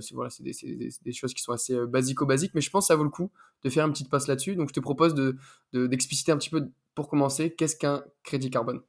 C'est, 0.01 0.15
voilà, 0.15 0.31
c'est 0.31 0.41
des, 0.41 1.13
choses 1.13 1.35
qui 1.35 1.43
sont 1.43 1.51
assez 1.51 1.77
basico-basiques, 1.85 2.53
mais 2.55 2.61
je 2.61 2.71
pense 2.71 2.85
que 2.85 2.87
ça 2.87 2.95
vaut 2.95 3.03
le 3.03 3.11
coup 3.11 3.29
de 3.63 3.69
faire 3.69 3.85
une 3.85 3.91
petite 3.91 4.09
passe 4.09 4.27
là-dessus. 4.27 4.55
Donc, 4.55 4.69
je 4.69 4.73
te 4.73 4.79
propose 4.79 5.13
de, 5.13 5.37
d'expliciter 5.73 6.31
un 6.31 6.37
petit 6.37 6.49
peu, 6.49 6.69
pour 6.95 7.07
commencer, 7.07 7.53
qu'est-ce 7.53 7.75
qu'un 7.75 8.03
crédit 8.23 8.49
carbone? 8.49 8.81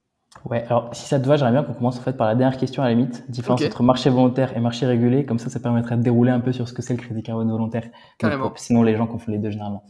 Ouais, 0.45 0.65
alors 0.65 0.95
si 0.95 1.07
ça 1.07 1.19
te 1.19 1.27
va, 1.27 1.37
j'aimerais 1.37 1.53
bien 1.53 1.63
qu'on 1.63 1.73
commence 1.73 1.99
en 1.99 2.03
fait 2.03 2.17
par 2.17 2.27
la 2.27 2.35
dernière 2.35 2.59
question 2.59 2.83
à 2.83 2.87
la 2.87 2.95
limite, 2.95 3.29
différence 3.31 3.63
entre 3.63 3.83
marché 3.83 4.11
volontaire 4.11 4.57
et 4.57 4.61
marché 4.61 4.87
régulé, 4.87 5.25
comme 5.25 5.39
ça 5.39 5.51
ça 5.51 5.61
permettrait 5.61 5.97
de 5.97 6.03
dérouler 6.03 6.31
un 6.31 6.41
peu 6.41 6.53
sur 6.53 6.69
ce 6.69 6.73
que 6.73 6.83
c'est 6.83 6.95
le 6.95 7.01
crédit 7.01 7.23
carbone 7.23 7.51
volontaire. 7.51 7.85
Carrément. 8.19 8.53
sinon 8.57 8.83
les 8.83 8.97
gens 8.97 9.07
confondent 9.07 9.35
les 9.35 9.41
deux 9.41 9.51
généralement. 9.51 9.85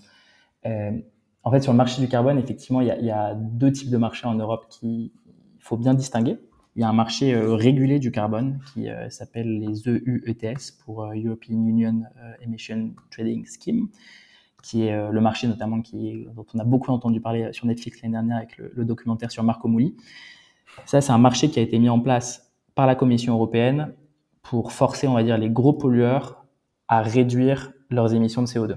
Euh, 0.64 0.92
en 1.42 1.50
fait 1.50 1.60
sur 1.60 1.72
le 1.72 1.76
marché 1.76 2.00
du 2.00 2.08
carbone, 2.08 2.38
effectivement, 2.38 2.80
il 2.80 2.86
y 2.88 2.90
a, 2.90 2.98
y 2.98 3.10
a, 3.10 3.34
deux 3.34 3.72
types 3.72 3.90
de 3.90 3.96
marchés 3.96 4.26
en 4.26 4.34
Europe 4.34 4.66
qu'il 4.70 5.10
faut 5.58 5.76
bien 5.76 5.94
distinguer. 5.94 6.38
Il 6.74 6.82
y 6.82 6.84
a 6.84 6.88
un 6.88 6.94
marché 6.94 7.34
euh, 7.34 7.54
régulé 7.54 7.98
du 7.98 8.10
carbone 8.10 8.60
qui 8.72 8.88
euh, 8.88 9.08
s'appelle 9.10 9.60
les 9.60 9.88
EUETS 9.88 10.72
pour 10.84 11.04
European 11.04 11.66
Union 11.66 12.02
Emission 12.40 12.90
Trading 13.10 13.44
Scheme 13.46 13.88
qui 14.62 14.82
est 14.82 15.12
le 15.12 15.20
marché 15.20 15.46
notamment 15.46 15.80
qui, 15.80 16.26
dont 16.34 16.44
on 16.52 16.58
a 16.58 16.64
beaucoup 16.64 16.90
entendu 16.90 17.20
parler 17.20 17.52
sur 17.52 17.66
Netflix 17.66 18.02
l'année 18.02 18.14
dernière 18.14 18.38
avec 18.38 18.58
le, 18.58 18.72
le, 18.74 18.84
documentaire 18.84 19.30
sur 19.30 19.44
Marco 19.44 19.68
Mouli. 19.68 19.94
Ça, 20.84 21.00
c'est 21.00 21.12
un 21.12 21.18
marché 21.18 21.50
qui 21.50 21.58
a 21.58 21.62
été 21.62 21.78
mis 21.78 21.88
en 21.88 22.00
place 22.00 22.52
par 22.74 22.86
la 22.86 22.94
Commission 22.94 23.34
européenne 23.34 23.94
pour 24.42 24.72
forcer, 24.72 25.08
on 25.08 25.14
va 25.14 25.22
dire, 25.22 25.38
les 25.38 25.50
gros 25.50 25.72
pollueurs 25.72 26.44
à 26.88 27.02
réduire 27.02 27.72
leurs 27.90 28.14
émissions 28.14 28.42
de 28.42 28.46
CO2. 28.46 28.76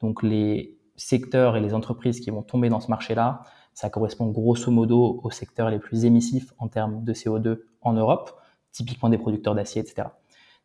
Donc 0.00 0.22
les 0.22 0.78
secteurs 0.96 1.56
et 1.56 1.60
les 1.60 1.74
entreprises 1.74 2.20
qui 2.20 2.30
vont 2.30 2.42
tomber 2.42 2.68
dans 2.68 2.80
ce 2.80 2.88
marché-là, 2.88 3.42
ça 3.74 3.90
correspond 3.90 4.26
grosso 4.26 4.70
modo 4.70 5.20
aux 5.22 5.30
secteurs 5.30 5.70
les 5.70 5.78
plus 5.78 6.04
émissifs 6.04 6.52
en 6.58 6.68
termes 6.68 7.02
de 7.02 7.12
CO2 7.12 7.60
en 7.80 7.94
Europe, 7.94 8.38
typiquement 8.70 9.08
des 9.08 9.18
producteurs 9.18 9.54
d'acier, 9.54 9.80
etc. 9.80 10.08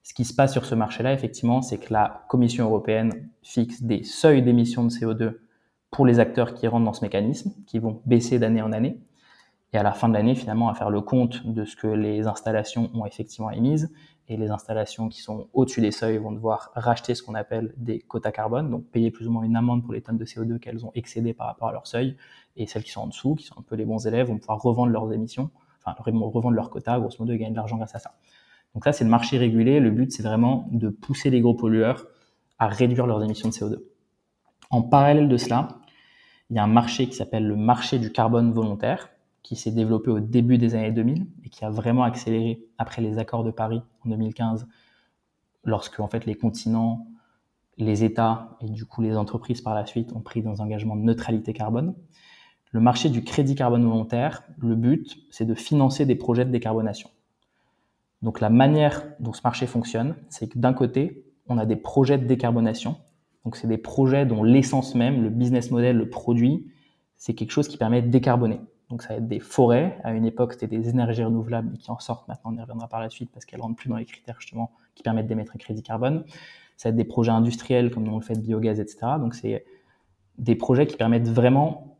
Ce 0.03 0.13
qui 0.13 0.25
se 0.25 0.33
passe 0.33 0.51
sur 0.53 0.65
ce 0.65 0.75
marché-là, 0.75 1.13
effectivement, 1.13 1.61
c'est 1.61 1.77
que 1.77 1.91
la 1.91 2.25
Commission 2.29 2.65
européenne 2.65 3.29
fixe 3.41 3.81
des 3.81 4.03
seuils 4.03 4.41
d'émissions 4.41 4.83
de 4.83 4.89
CO2 4.89 5.37
pour 5.89 6.05
les 6.05 6.19
acteurs 6.19 6.53
qui 6.53 6.67
rentrent 6.67 6.85
dans 6.85 6.93
ce 6.93 7.03
mécanisme, 7.03 7.53
qui 7.65 7.79
vont 7.79 8.01
baisser 8.05 8.39
d'année 8.39 8.61
en 8.61 8.71
année 8.71 8.99
et 9.77 9.79
à 9.79 9.83
la 9.83 9.91
fin 9.91 10.09
de 10.09 10.15
l'année, 10.15 10.33
finalement, 10.33 10.69
à 10.69 10.73
faire 10.73 10.89
le 10.89 11.01
compte 11.01 11.45
de 11.45 11.63
ce 11.63 11.75
que 11.75 11.85
les 11.85 12.25
installations 12.25 12.89
ont 12.95 13.05
effectivement 13.05 13.51
émises. 13.51 13.93
Et 14.27 14.35
les 14.35 14.49
installations 14.49 15.07
qui 15.07 15.21
sont 15.21 15.49
au-dessus 15.53 15.81
des 15.81 15.91
seuils 15.91 16.17
vont 16.17 16.31
devoir 16.31 16.71
racheter 16.73 17.13
ce 17.13 17.21
qu'on 17.21 17.35
appelle 17.35 17.75
des 17.77 17.99
quotas 17.99 18.31
carbone, 18.31 18.71
donc 18.71 18.85
payer 18.87 19.11
plus 19.11 19.27
ou 19.27 19.31
moins 19.31 19.43
une 19.43 19.55
amende 19.55 19.83
pour 19.83 19.93
les 19.93 20.01
tonnes 20.01 20.17
de 20.17 20.25
CO2 20.25 20.57
qu'elles 20.57 20.83
ont 20.83 20.91
excédées 20.95 21.35
par 21.35 21.45
rapport 21.45 21.69
à 21.69 21.73
leur 21.73 21.85
seuil. 21.85 22.17
Et 22.55 22.65
celles 22.65 22.83
qui 22.83 22.89
sont 22.89 23.01
en 23.01 23.07
dessous, 23.07 23.35
qui 23.35 23.45
sont 23.45 23.53
un 23.59 23.61
peu 23.61 23.75
les 23.75 23.85
bons 23.85 24.07
élèves, 24.07 24.29
vont 24.29 24.39
pouvoir 24.39 24.59
revendre 24.59 24.91
leurs 24.91 25.13
émissions, 25.13 25.51
enfin 25.85 25.95
revendre 25.99 26.55
leurs 26.55 26.71
quotas, 26.71 26.99
grosso 26.99 27.17
modo, 27.19 27.33
et 27.33 27.37
gagner 27.37 27.51
de 27.51 27.55
l'argent 27.55 27.77
grâce 27.77 27.93
à 27.93 27.99
ça. 27.99 28.15
Donc 28.73 28.83
ça, 28.83 28.93
c'est 28.93 29.03
le 29.03 29.11
marché 29.11 29.37
régulé. 29.37 29.79
Le 29.79 29.91
but, 29.91 30.11
c'est 30.11 30.23
vraiment 30.23 30.67
de 30.71 30.89
pousser 30.89 31.29
les 31.29 31.39
gros 31.39 31.53
pollueurs 31.53 32.07
à 32.57 32.67
réduire 32.67 33.05
leurs 33.05 33.23
émissions 33.23 33.49
de 33.49 33.53
CO2. 33.53 33.77
En 34.71 34.81
parallèle 34.81 35.29
de 35.29 35.37
cela, 35.37 35.67
il 36.49 36.55
y 36.55 36.59
a 36.59 36.63
un 36.63 36.67
marché 36.67 37.07
qui 37.07 37.15
s'appelle 37.15 37.45
le 37.45 37.55
marché 37.55 37.99
du 37.99 38.11
carbone 38.11 38.51
volontaire, 38.51 39.09
qui 39.47 39.55
s'est 39.55 39.71
développé 39.71 40.11
au 40.11 40.19
début 40.19 40.57
des 40.57 40.75
années 40.75 40.91
2000 40.91 41.25
et 41.45 41.49
qui 41.49 41.63
a 41.63 41.69
vraiment 41.69 42.03
accéléré 42.03 42.65
après 42.77 43.01
les 43.01 43.17
accords 43.17 43.45
de 43.45 43.51
Paris 43.51 43.81
en 44.05 44.09
2015, 44.09 44.67
lorsque 45.63 46.01
en 46.01 46.09
fait 46.09 46.25
les 46.25 46.35
continents, 46.35 47.07
les 47.77 48.03
États 48.03 48.57
et 48.59 48.67
du 48.67 48.83
coup 48.83 49.01
les 49.01 49.15
entreprises 49.15 49.61
par 49.61 49.73
la 49.73 49.85
suite 49.85 50.11
ont 50.11 50.19
pris 50.19 50.41
des 50.41 50.59
engagements 50.59 50.97
de 50.97 51.01
neutralité 51.01 51.53
carbone. 51.53 51.95
Le 52.71 52.81
marché 52.81 53.07
du 53.07 53.23
crédit 53.23 53.55
carbone 53.55 53.85
volontaire, 53.85 54.43
le 54.57 54.75
but, 54.75 55.17
c'est 55.31 55.45
de 55.45 55.55
financer 55.55 56.05
des 56.05 56.15
projets 56.15 56.43
de 56.43 56.51
décarbonation. 56.51 57.09
Donc 58.21 58.41
la 58.41 58.49
manière 58.49 59.05
dont 59.21 59.31
ce 59.31 59.41
marché 59.45 59.65
fonctionne, 59.65 60.17
c'est 60.27 60.49
que 60.49 60.59
d'un 60.59 60.73
côté, 60.73 61.23
on 61.47 61.57
a 61.57 61.65
des 61.65 61.77
projets 61.77 62.17
de 62.17 62.25
décarbonation. 62.25 62.97
Donc 63.45 63.55
c'est 63.55 63.67
des 63.67 63.77
projets 63.77 64.25
dont 64.25 64.43
l'essence 64.43 64.93
même, 64.93 65.23
le 65.23 65.29
business 65.29 65.71
model, 65.71 65.95
le 65.95 66.09
produit, 66.09 66.67
c'est 67.15 67.33
quelque 67.33 67.51
chose 67.51 67.69
qui 67.69 67.77
permet 67.77 68.01
de 68.01 68.09
décarboner. 68.09 68.59
Donc 68.89 69.01
ça 69.01 69.09
va 69.09 69.15
être 69.15 69.27
des 69.27 69.39
forêts. 69.39 69.99
À 70.03 70.13
une 70.13 70.25
époque, 70.25 70.53
c'était 70.53 70.67
des 70.67 70.89
énergies 70.89 71.23
renouvelables, 71.23 71.69
mais 71.71 71.77
qui 71.77 71.91
en 71.91 71.99
sortent 71.99 72.27
maintenant. 72.27 72.51
On 72.53 72.57
y 72.57 72.61
reviendra 72.61 72.87
par 72.87 72.99
la 72.99 73.09
suite 73.09 73.29
parce 73.33 73.45
qu'elles 73.45 73.61
rentrent 73.61 73.75
plus 73.75 73.89
dans 73.89 73.97
les 73.97 74.05
critères 74.05 74.39
justement 74.39 74.71
qui 74.95 75.03
permettent 75.03 75.27
d'émettre 75.27 75.51
un 75.55 75.59
crédit 75.59 75.83
carbone. 75.83 76.23
Ça 76.77 76.89
va 76.89 76.91
être 76.91 76.95
des 76.95 77.03
projets 77.03 77.31
industriels 77.31 77.91
comme 77.91 78.07
on 78.07 78.17
le 78.17 78.23
fait 78.23 78.35
de 78.35 78.41
biogaz, 78.41 78.79
etc. 78.79 78.99
Donc 79.19 79.35
c'est 79.35 79.65
des 80.37 80.55
projets 80.55 80.87
qui 80.87 80.95
permettent 80.95 81.27
vraiment 81.27 81.97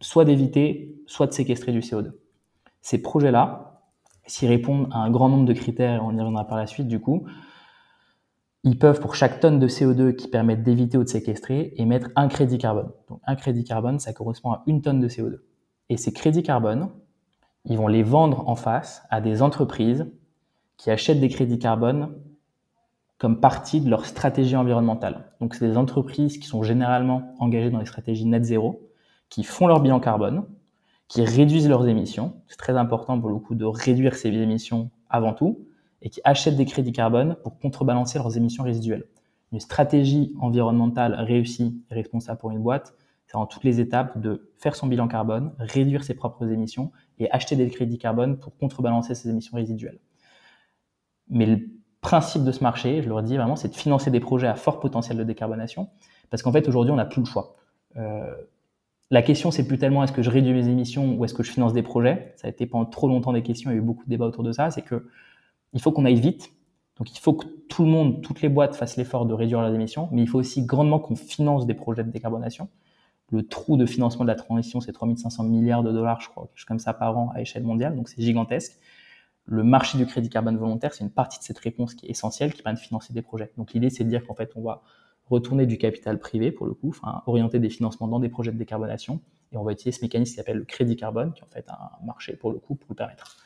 soit 0.00 0.24
d'éviter, 0.24 1.02
soit 1.06 1.26
de 1.26 1.32
séquestrer 1.32 1.72
du 1.72 1.80
CO2. 1.80 2.12
Ces 2.80 3.02
projets-là, 3.02 3.82
s'ils 4.26 4.48
répondent 4.48 4.88
à 4.92 4.98
un 4.98 5.10
grand 5.10 5.28
nombre 5.28 5.44
de 5.44 5.52
critères, 5.52 6.04
on 6.04 6.12
y 6.12 6.18
reviendra 6.18 6.46
par 6.46 6.56
la 6.56 6.66
suite 6.66 6.88
du 6.88 7.00
coup, 7.00 7.26
ils 8.62 8.78
peuvent, 8.78 9.00
pour 9.00 9.14
chaque 9.14 9.38
tonne 9.38 9.60
de 9.60 9.68
CO2 9.68 10.16
qui 10.16 10.28
permettent 10.28 10.64
d'éviter 10.64 10.98
ou 10.98 11.04
de 11.04 11.08
séquestrer, 11.08 11.72
émettre 11.76 12.08
un 12.16 12.26
crédit 12.26 12.58
carbone. 12.58 12.90
Donc 13.08 13.20
un 13.24 13.36
crédit 13.36 13.62
carbone, 13.62 14.00
ça 14.00 14.12
correspond 14.12 14.52
à 14.52 14.62
une 14.66 14.82
tonne 14.82 14.98
de 14.98 15.08
CO2. 15.08 15.38
Et 15.88 15.96
ces 15.96 16.12
crédits 16.12 16.42
carbone, 16.42 16.90
ils 17.64 17.76
vont 17.76 17.88
les 17.88 18.02
vendre 18.02 18.48
en 18.48 18.54
face 18.56 19.02
à 19.10 19.20
des 19.20 19.42
entreprises 19.42 20.06
qui 20.76 20.90
achètent 20.90 21.20
des 21.20 21.28
crédits 21.28 21.58
carbone 21.58 22.14
comme 23.18 23.40
partie 23.40 23.80
de 23.80 23.88
leur 23.88 24.04
stratégie 24.04 24.56
environnementale. 24.56 25.32
Donc 25.40 25.54
c'est 25.54 25.66
des 25.66 25.76
entreprises 25.76 26.38
qui 26.38 26.46
sont 26.46 26.62
généralement 26.62 27.34
engagées 27.38 27.70
dans 27.70 27.78
les 27.78 27.86
stratégies 27.86 28.26
net 28.26 28.44
zéro, 28.44 28.90
qui 29.30 29.42
font 29.42 29.66
leur 29.66 29.80
bilan 29.80 30.00
carbone, 30.00 30.44
qui 31.08 31.24
réduisent 31.24 31.68
leurs 31.68 31.88
émissions. 31.88 32.34
C'est 32.46 32.58
très 32.58 32.76
important 32.76 33.18
pour 33.18 33.30
le 33.30 33.38
coup 33.38 33.54
de 33.54 33.64
réduire 33.64 34.16
ces 34.16 34.28
émissions 34.28 34.90
avant 35.08 35.32
tout, 35.32 35.60
et 36.02 36.10
qui 36.10 36.20
achètent 36.24 36.56
des 36.56 36.66
crédits 36.66 36.92
carbone 36.92 37.36
pour 37.42 37.58
contrebalancer 37.58 38.18
leurs 38.18 38.36
émissions 38.36 38.64
résiduelles. 38.64 39.04
Une 39.52 39.60
stratégie 39.60 40.34
environnementale 40.40 41.14
réussie 41.14 41.80
et 41.90 41.94
responsable 41.94 42.38
pour 42.38 42.50
une 42.50 42.62
boîte, 42.62 42.94
en 43.34 43.46
toutes 43.46 43.64
les 43.64 43.80
étapes 43.80 44.18
de 44.18 44.50
faire 44.56 44.76
son 44.76 44.86
bilan 44.86 45.08
carbone, 45.08 45.52
réduire 45.58 46.04
ses 46.04 46.14
propres 46.14 46.50
émissions 46.50 46.92
et 47.18 47.30
acheter 47.30 47.56
des 47.56 47.68
crédits 47.68 47.98
carbone 47.98 48.38
pour 48.38 48.56
contrebalancer 48.56 49.14
ses 49.14 49.28
émissions 49.28 49.56
résiduelles. 49.56 49.98
Mais 51.28 51.46
le 51.46 51.60
principe 52.00 52.44
de 52.44 52.52
ce 52.52 52.62
marché, 52.62 53.02
je 53.02 53.08
le 53.08 53.14
redis 53.14 53.36
vraiment, 53.36 53.56
c'est 53.56 53.68
de 53.68 53.74
financer 53.74 54.10
des 54.10 54.20
projets 54.20 54.46
à 54.46 54.54
fort 54.54 54.80
potentiel 54.80 55.18
de 55.18 55.24
décarbonation, 55.24 55.88
parce 56.30 56.42
qu'en 56.42 56.52
fait 56.52 56.68
aujourd'hui 56.68 56.92
on 56.92 56.96
n'a 56.96 57.04
plus 57.04 57.20
le 57.20 57.26
choix. 57.26 57.56
Euh, 57.96 58.34
la 59.10 59.22
question, 59.22 59.52
c'est 59.52 59.66
plus 59.66 59.78
tellement 59.78 60.02
est-ce 60.02 60.12
que 60.12 60.22
je 60.22 60.30
réduis 60.30 60.52
mes 60.52 60.68
émissions 60.68 61.14
ou 61.14 61.24
est-ce 61.24 61.34
que 61.34 61.44
je 61.44 61.52
finance 61.52 61.72
des 61.72 61.82
projets? 61.82 62.32
Ça 62.36 62.48
a 62.48 62.50
été 62.50 62.66
pendant 62.66 62.86
trop 62.86 63.06
longtemps 63.06 63.32
des 63.32 63.42
questions, 63.42 63.70
il 63.70 63.74
y 63.74 63.76
a 63.76 63.78
eu 63.80 63.84
beaucoup 63.84 64.04
de 64.04 64.10
débats 64.10 64.26
autour 64.26 64.42
de 64.42 64.50
ça. 64.50 64.70
C'est 64.70 64.82
que 64.82 65.08
il 65.72 65.80
faut 65.80 65.92
qu'on 65.92 66.04
aille 66.04 66.20
vite. 66.20 66.50
Donc 66.98 67.14
il 67.14 67.20
faut 67.20 67.34
que 67.34 67.46
tout 67.68 67.84
le 67.84 67.90
monde, 67.90 68.22
toutes 68.22 68.40
les 68.40 68.48
boîtes 68.48 68.74
fassent 68.74 68.96
l'effort 68.96 69.26
de 69.26 69.34
réduire 69.34 69.60
leurs 69.60 69.74
émissions, 69.74 70.08
mais 70.10 70.22
il 70.22 70.28
faut 70.28 70.38
aussi 70.38 70.64
grandement 70.64 70.98
qu'on 70.98 71.14
finance 71.14 71.66
des 71.66 71.74
projets 71.74 72.02
de 72.02 72.10
décarbonation. 72.10 72.68
Le 73.32 73.46
trou 73.46 73.76
de 73.76 73.86
financement 73.86 74.24
de 74.24 74.28
la 74.28 74.36
transition, 74.36 74.80
c'est 74.80 74.92
3500 74.92 75.44
milliards 75.44 75.82
de 75.82 75.90
dollars, 75.90 76.20
je 76.20 76.28
crois, 76.28 76.44
quelque 76.46 76.58
chose 76.58 76.64
comme 76.64 76.78
ça 76.78 76.94
par 76.94 77.18
an 77.18 77.32
à 77.34 77.40
échelle 77.40 77.64
mondiale, 77.64 77.96
donc 77.96 78.08
c'est 78.08 78.22
gigantesque. 78.22 78.78
Le 79.46 79.62
marché 79.62 79.98
du 79.98 80.06
crédit 80.06 80.28
carbone 80.28 80.56
volontaire, 80.56 80.94
c'est 80.94 81.04
une 81.04 81.10
partie 81.10 81.38
de 81.38 81.44
cette 81.44 81.58
réponse 81.58 81.94
qui 81.94 82.06
est 82.06 82.10
essentielle, 82.10 82.52
qui 82.52 82.62
permet 82.62 82.78
de 82.78 82.84
financer 82.84 83.12
des 83.12 83.22
projets. 83.22 83.52
Donc 83.56 83.72
l'idée, 83.72 83.90
c'est 83.90 84.04
de 84.04 84.08
dire 84.08 84.24
qu'en 84.26 84.34
fait, 84.34 84.52
on 84.56 84.62
va 84.62 84.82
retourner 85.28 85.66
du 85.66 85.76
capital 85.76 86.18
privé, 86.18 86.52
pour 86.52 86.66
le 86.66 86.74
coup, 86.74 86.94
orienter 87.26 87.58
des 87.58 87.70
financements 87.70 88.06
dans 88.06 88.20
des 88.20 88.28
projets 88.28 88.52
de 88.52 88.58
décarbonation, 88.58 89.20
et 89.52 89.56
on 89.56 89.64
va 89.64 89.72
utiliser 89.72 89.98
ce 89.98 90.04
mécanisme 90.04 90.32
qui 90.32 90.36
s'appelle 90.36 90.58
le 90.58 90.64
crédit 90.64 90.96
carbone, 90.96 91.32
qui 91.32 91.40
est 91.40 91.44
en 91.44 91.48
fait 91.48 91.68
un 91.68 92.04
marché, 92.04 92.36
pour 92.36 92.52
le 92.52 92.58
coup, 92.58 92.74
pour 92.76 92.90
le 92.90 92.96
permettre. 92.96 93.36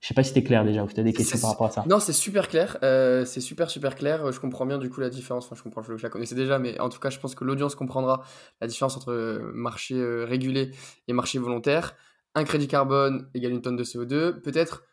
Je 0.00 0.06
sais 0.06 0.14
pas 0.14 0.22
si 0.22 0.28
c'était 0.28 0.44
clair 0.44 0.64
déjà, 0.64 0.84
ou 0.84 0.88
si 0.88 0.94
tu 0.94 1.00
as 1.00 1.04
des 1.04 1.12
questions 1.12 1.38
par 1.40 1.50
rapport 1.50 1.66
à 1.66 1.70
ça. 1.70 1.84
Non, 1.88 1.98
c'est 1.98 2.12
super 2.12 2.48
clair. 2.48 2.78
Euh, 2.84 3.24
c'est 3.24 3.40
super, 3.40 3.68
super 3.68 3.96
clair. 3.96 4.30
Je 4.30 4.38
comprends 4.38 4.64
bien 4.64 4.78
du 4.78 4.90
coup 4.90 5.00
la 5.00 5.10
différence. 5.10 5.46
Enfin, 5.46 5.56
je 5.56 5.62
comprends, 5.62 5.82
je, 5.82 5.92
la 6.00 6.08
connaissais 6.08 6.36
déjà, 6.36 6.60
mais 6.60 6.78
en 6.78 6.88
tout 6.88 7.00
cas, 7.00 7.10
je 7.10 7.18
pense 7.18 7.34
que 7.34 7.44
l'audience 7.44 7.74
comprendra 7.74 8.22
la 8.60 8.68
différence 8.68 8.96
entre 8.96 9.10
euh, 9.10 9.50
marché 9.54 9.96
euh, 9.96 10.24
régulé 10.24 10.70
et 11.08 11.12
marché 11.12 11.40
volontaire. 11.40 11.96
Un 12.36 12.44
crédit 12.44 12.68
carbone 12.68 13.28
égale 13.34 13.52
une 13.52 13.62
tonne 13.62 13.76
de 13.76 13.84
CO2. 13.84 14.40
Peut-être 14.40 14.84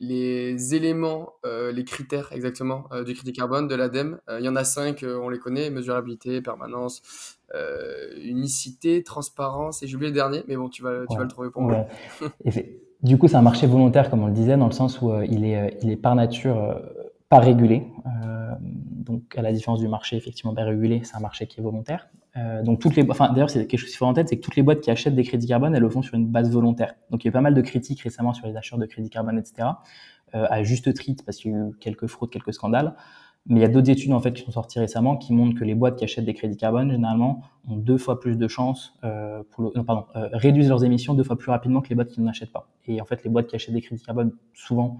les 0.00 0.74
éléments, 0.74 1.34
les 1.44 1.84
critères 1.84 2.32
exactement 2.32 2.88
du 3.04 3.14
crédit 3.14 3.32
carbone 3.32 3.68
de 3.68 3.74
l'ADEME. 3.74 4.20
Il 4.38 4.44
y 4.44 4.48
en 4.48 4.56
a 4.56 4.64
cinq, 4.64 5.04
on 5.04 5.28
les 5.28 5.38
connaît 5.38 5.70
mesurabilité, 5.70 6.42
permanence, 6.42 7.38
unicité, 8.22 9.02
transparence, 9.02 9.82
et 9.82 9.86
j'ai 9.86 9.96
oublié 9.96 10.10
le 10.10 10.14
dernier, 10.14 10.44
mais 10.46 10.56
bon, 10.56 10.68
tu 10.68 10.82
vas, 10.82 11.06
tu 11.08 11.16
vas 11.16 11.22
le 11.22 11.28
trouver 11.28 11.50
pour 11.50 11.62
moi. 11.62 11.86
Du 13.02 13.16
coup, 13.16 13.28
c'est 13.28 13.36
un 13.36 13.42
marché 13.42 13.66
volontaire, 13.66 14.10
comme 14.10 14.22
on 14.22 14.26
le 14.26 14.32
disait, 14.32 14.58
dans 14.58 14.66
le 14.66 14.72
sens 14.72 15.00
où 15.00 15.10
euh, 15.10 15.24
il, 15.28 15.44
est, 15.44 15.56
euh, 15.56 15.70
il 15.82 15.90
est 15.90 15.96
par 15.96 16.14
nature 16.14 16.58
euh, 16.58 16.74
pas 17.30 17.38
régulé. 17.38 17.86
donc, 18.92 19.36
à 19.36 19.42
la 19.42 19.52
différence 19.52 19.80
du 19.80 19.88
marché 19.88 20.16
effectivement 20.16 20.54
pas 20.54 20.64
régulé, 20.64 21.00
c'est 21.04 21.16
un 21.16 21.20
marché 21.20 21.46
qui 21.46 21.60
est 21.60 21.62
volontaire. 21.62 22.08
donc, 22.64 22.80
toutes 22.80 22.96
les, 22.96 23.08
enfin, 23.08 23.32
d'ailleurs, 23.32 23.50
c'est 23.50 23.66
quelque 23.66 23.80
chose 23.80 23.90
qu'il 23.90 23.98
faut 23.98 24.04
en 24.04 24.12
tête, 24.12 24.28
c'est 24.28 24.36
que 24.36 24.42
toutes 24.42 24.56
les 24.56 24.62
boîtes 24.62 24.80
qui 24.80 24.90
achètent 24.90 25.14
des 25.14 25.22
crédits 25.22 25.46
carbone, 25.46 25.74
elles 25.74 25.80
le 25.80 25.88
font 25.88 26.02
sur 26.02 26.14
une 26.14 26.26
base 26.26 26.50
volontaire. 26.50 26.94
Donc, 27.10 27.24
il 27.24 27.26
y 27.26 27.28
a 27.28 27.30
eu 27.30 27.32
pas 27.32 27.40
mal 27.40 27.54
de 27.54 27.60
critiques 27.62 28.02
récemment 28.02 28.34
sur 28.34 28.46
les 28.46 28.56
acheteurs 28.56 28.78
de 28.78 28.86
crédits 28.86 29.10
carbone, 29.10 29.38
etc. 29.38 29.68
à 30.32 30.62
juste 30.62 30.92
titre, 30.92 31.24
parce 31.24 31.38
qu'il 31.38 31.52
y 31.52 31.54
a 31.54 31.58
eu 31.58 31.72
quelques 31.80 32.06
fraudes, 32.06 32.30
quelques 32.30 32.52
scandales. 32.52 32.94
Mais 33.46 33.60
il 33.60 33.62
y 33.62 33.64
a 33.64 33.68
d'autres 33.68 33.90
études 33.90 34.12
en 34.12 34.20
fait 34.20 34.32
qui 34.32 34.42
sont 34.42 34.52
sorties 34.52 34.78
récemment 34.78 35.16
qui 35.16 35.32
montrent 35.32 35.58
que 35.58 35.64
les 35.64 35.74
boîtes 35.74 35.96
qui 35.96 36.04
achètent 36.04 36.26
des 36.26 36.34
crédits 36.34 36.56
carbone 36.56 36.90
généralement 36.90 37.42
ont 37.68 37.76
deux 37.76 37.96
fois 37.96 38.20
plus 38.20 38.36
de 38.36 38.48
chances 38.48 38.94
euh, 39.02 39.42
pour 39.50 39.72
non, 39.74 39.84
pardon, 39.84 40.04
euh, 40.14 40.28
réduisent 40.32 40.68
leurs 40.68 40.84
émissions 40.84 41.14
deux 41.14 41.24
fois 41.24 41.38
plus 41.38 41.50
rapidement 41.50 41.80
que 41.80 41.88
les 41.88 41.94
boîtes 41.94 42.08
qui 42.08 42.20
n'en 42.20 42.30
achètent 42.30 42.52
pas. 42.52 42.68
Et 42.86 43.00
en 43.00 43.04
fait, 43.04 43.24
les 43.24 43.30
boîtes 43.30 43.46
qui 43.46 43.56
achètent 43.56 43.74
des 43.74 43.80
crédits 43.80 44.02
carbone 44.02 44.32
souvent 44.52 44.98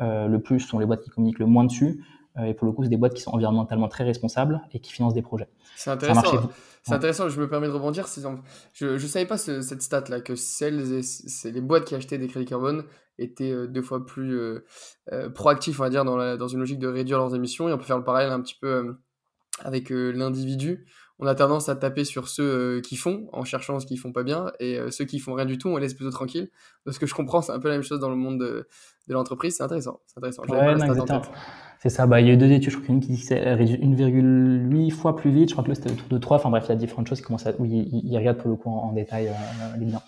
euh, 0.00 0.28
le 0.28 0.40
plus 0.40 0.60
sont 0.60 0.78
les 0.78 0.86
boîtes 0.86 1.02
qui 1.02 1.10
communiquent 1.10 1.40
le 1.40 1.46
moins 1.46 1.64
dessus. 1.64 2.02
Euh, 2.38 2.44
et 2.44 2.54
pour 2.54 2.66
le 2.66 2.72
coup, 2.72 2.82
c'est 2.82 2.88
des 2.88 2.96
boîtes 2.96 3.14
qui 3.14 3.22
sont 3.22 3.32
environnementalement 3.32 3.88
très 3.88 4.04
responsables 4.04 4.60
et 4.72 4.80
qui 4.80 4.92
financent 4.92 5.14
des 5.14 5.22
projets. 5.22 5.48
C'est 5.76 5.90
intéressant. 5.90 6.50
C'est 6.82 6.94
intéressant, 6.94 7.28
je 7.28 7.38
me 7.38 7.48
permets 7.48 7.66
de 7.66 7.72
rebondir. 7.72 8.06
Je 8.72 8.86
ne 8.86 8.98
savais 8.98 9.26
pas 9.26 9.36
cette 9.36 9.82
stat-là, 9.82 10.20
que 10.20 10.34
celles 10.34 11.02
c'est 11.04 11.50
les 11.50 11.60
boîtes 11.60 11.84
qui 11.84 11.94
achetaient 11.94 12.18
des 12.18 12.28
crédits 12.28 12.46
carbone 12.46 12.84
étaient 13.18 13.52
euh, 13.52 13.66
deux 13.66 13.82
fois 13.82 14.04
plus 14.04 14.38
euh, 14.38 14.64
euh, 15.12 15.28
proactifs, 15.28 15.78
on 15.78 15.82
va 15.82 15.90
dire, 15.90 16.04
dans, 16.04 16.16
la, 16.16 16.36
dans 16.36 16.48
une 16.48 16.58
logique 16.58 16.78
de 16.78 16.88
réduire 16.88 17.18
leurs 17.18 17.34
émissions. 17.34 17.68
Et 17.68 17.72
on 17.72 17.78
peut 17.78 17.84
faire 17.84 17.98
le 17.98 18.04
parallèle 18.04 18.32
un 18.32 18.40
petit 18.40 18.56
peu 18.58 18.96
avec 19.62 19.90
l'individu. 19.90 20.86
On 21.18 21.26
a 21.26 21.34
tendance 21.34 21.68
à 21.68 21.76
taper 21.76 22.04
sur 22.04 22.28
ceux 22.28 22.80
qui 22.80 22.96
font, 22.96 23.28
en 23.34 23.44
cherchant 23.44 23.78
ce 23.78 23.84
qu'ils 23.84 23.98
font 23.98 24.10
pas 24.10 24.22
bien, 24.22 24.50
et 24.58 24.80
ceux 24.90 25.04
qui 25.04 25.18
font 25.18 25.34
rien 25.34 25.44
du 25.44 25.58
tout, 25.58 25.68
on 25.68 25.76
les 25.76 25.82
laisse 25.82 25.92
plutôt 25.92 26.10
tranquilles. 26.10 26.50
De 26.86 26.92
ce 26.92 26.98
que 26.98 27.04
je 27.04 27.14
comprends, 27.14 27.42
c'est 27.42 27.52
un 27.52 27.60
peu 27.60 27.68
la 27.68 27.74
même 27.74 27.82
chose 27.82 28.00
dans 28.00 28.08
le 28.08 28.16
monde 28.16 28.40
de, 28.40 28.66
de 29.06 29.12
l'entreprise. 29.12 29.56
C'est 29.56 29.62
intéressant. 29.62 30.00
C'est 30.06 30.16
intéressant. 30.16 30.44
C'est 31.80 31.88
ça. 31.88 32.06
Bah, 32.06 32.20
il 32.20 32.26
y 32.26 32.30
a 32.30 32.34
eu 32.34 32.36
deux 32.36 32.52
études, 32.52 32.70
je 32.70 32.76
crois 32.76 32.86
qu'une 32.86 33.00
qui 33.00 33.08
dit 33.08 33.24
1,8 33.24 34.90
fois 34.90 35.16
plus 35.16 35.30
vite. 35.30 35.48
Je 35.48 35.54
crois 35.54 35.64
que 35.64 35.70
là, 35.70 35.74
c'était 35.74 35.90
autour 35.90 36.08
de 36.08 36.18
3. 36.18 36.36
Enfin 36.36 36.50
bref, 36.50 36.64
il 36.66 36.68
y 36.68 36.72
a 36.72 36.76
différentes 36.76 37.08
choses 37.08 37.20
qui 37.20 37.26
commencent 37.26 37.46
à, 37.46 37.58
où 37.58 37.64
ils, 37.64 38.16
regardent 38.16 38.36
pour 38.36 38.50
le 38.50 38.56
coup 38.56 38.68
en, 38.68 38.92
détail 38.92 39.30
les 39.78 39.86
bilans. 39.86 40.02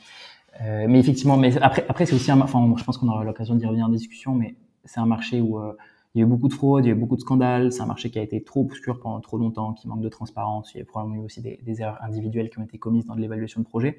Euh, 0.60 0.84
mais 0.86 0.98
effectivement, 1.00 1.38
mais 1.38 1.56
après, 1.62 1.86
après 1.88 2.04
c'est 2.04 2.14
aussi 2.14 2.30
un, 2.30 2.38
enfin, 2.42 2.74
je 2.76 2.84
pense 2.84 2.98
qu'on 2.98 3.08
aura 3.08 3.24
l'occasion 3.24 3.54
d'y 3.54 3.64
revenir 3.64 3.86
en 3.86 3.88
discussion, 3.88 4.34
mais 4.34 4.54
c'est 4.84 5.00
un 5.00 5.06
marché 5.06 5.40
où 5.40 5.58
euh, 5.58 5.72
il 6.14 6.18
y 6.18 6.22
a 6.22 6.26
eu 6.26 6.28
beaucoup 6.28 6.48
de 6.48 6.52
fraude, 6.52 6.84
il 6.84 6.88
y 6.88 6.90
a 6.90 6.94
eu 6.94 6.98
beaucoup 6.98 7.16
de 7.16 7.22
scandales. 7.22 7.72
C'est 7.72 7.80
un 7.80 7.86
marché 7.86 8.10
qui 8.10 8.18
a 8.18 8.22
été 8.22 8.42
trop 8.42 8.60
obscur 8.60 9.00
pendant 9.00 9.18
trop 9.20 9.38
longtemps, 9.38 9.72
qui 9.72 9.88
manque 9.88 10.02
de 10.02 10.10
transparence. 10.10 10.74
Il 10.74 10.78
y 10.78 10.82
a 10.82 10.84
probablement 10.84 11.22
eu 11.22 11.24
aussi 11.24 11.40
des, 11.40 11.80
erreurs 11.80 12.02
individuelles 12.02 12.50
qui 12.50 12.58
ont 12.58 12.64
été 12.64 12.76
commises 12.76 13.06
dans 13.06 13.14
l'évaluation 13.14 13.62
de 13.62 13.66
projet. 13.66 13.98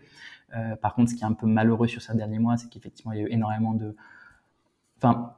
Euh, 0.55 0.75
par 0.75 0.93
contre, 0.93 1.09
ce 1.09 1.15
qui 1.15 1.23
est 1.23 1.27
un 1.27 1.33
peu 1.33 1.47
malheureux 1.47 1.87
sur 1.87 2.03
ces 2.03 2.13
derniers 2.15 2.37
mois, 2.37 2.55
c'est 2.57 2.69
qu'effectivement, 2.69 3.13
il 3.13 3.19
y 3.19 3.23
a 3.23 3.25
eu 3.25 3.31
énormément 3.31 3.73
de, 3.73 3.95
enfin, 4.97 5.33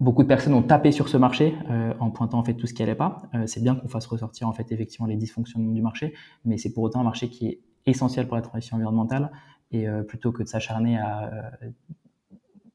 beaucoup 0.00 0.22
de 0.22 0.28
personnes 0.28 0.54
ont 0.54 0.62
tapé 0.62 0.92
sur 0.92 1.08
ce 1.08 1.16
marché 1.16 1.54
euh, 1.70 1.92
en 2.00 2.10
pointant 2.10 2.38
en 2.38 2.44
fait 2.44 2.54
tout 2.54 2.66
ce 2.66 2.74
qui 2.74 2.82
allait 2.82 2.94
pas. 2.94 3.22
Euh, 3.34 3.46
c'est 3.46 3.62
bien 3.62 3.76
qu'on 3.76 3.88
fasse 3.88 4.06
ressortir 4.06 4.48
en 4.48 4.52
fait 4.52 4.72
effectivement 4.72 5.06
les 5.06 5.16
dysfonctionnements 5.16 5.72
du 5.72 5.82
marché, 5.82 6.14
mais 6.44 6.56
c'est 6.56 6.72
pour 6.72 6.82
autant 6.82 7.00
un 7.00 7.04
marché 7.04 7.28
qui 7.28 7.46
est 7.46 7.60
essentiel 7.86 8.26
pour 8.26 8.36
la 8.36 8.42
transition 8.42 8.76
environnementale 8.76 9.30
et 9.70 9.88
euh, 9.88 10.02
plutôt 10.02 10.32
que 10.32 10.42
de 10.42 10.48
s'acharner 10.48 10.98
à 10.98 11.50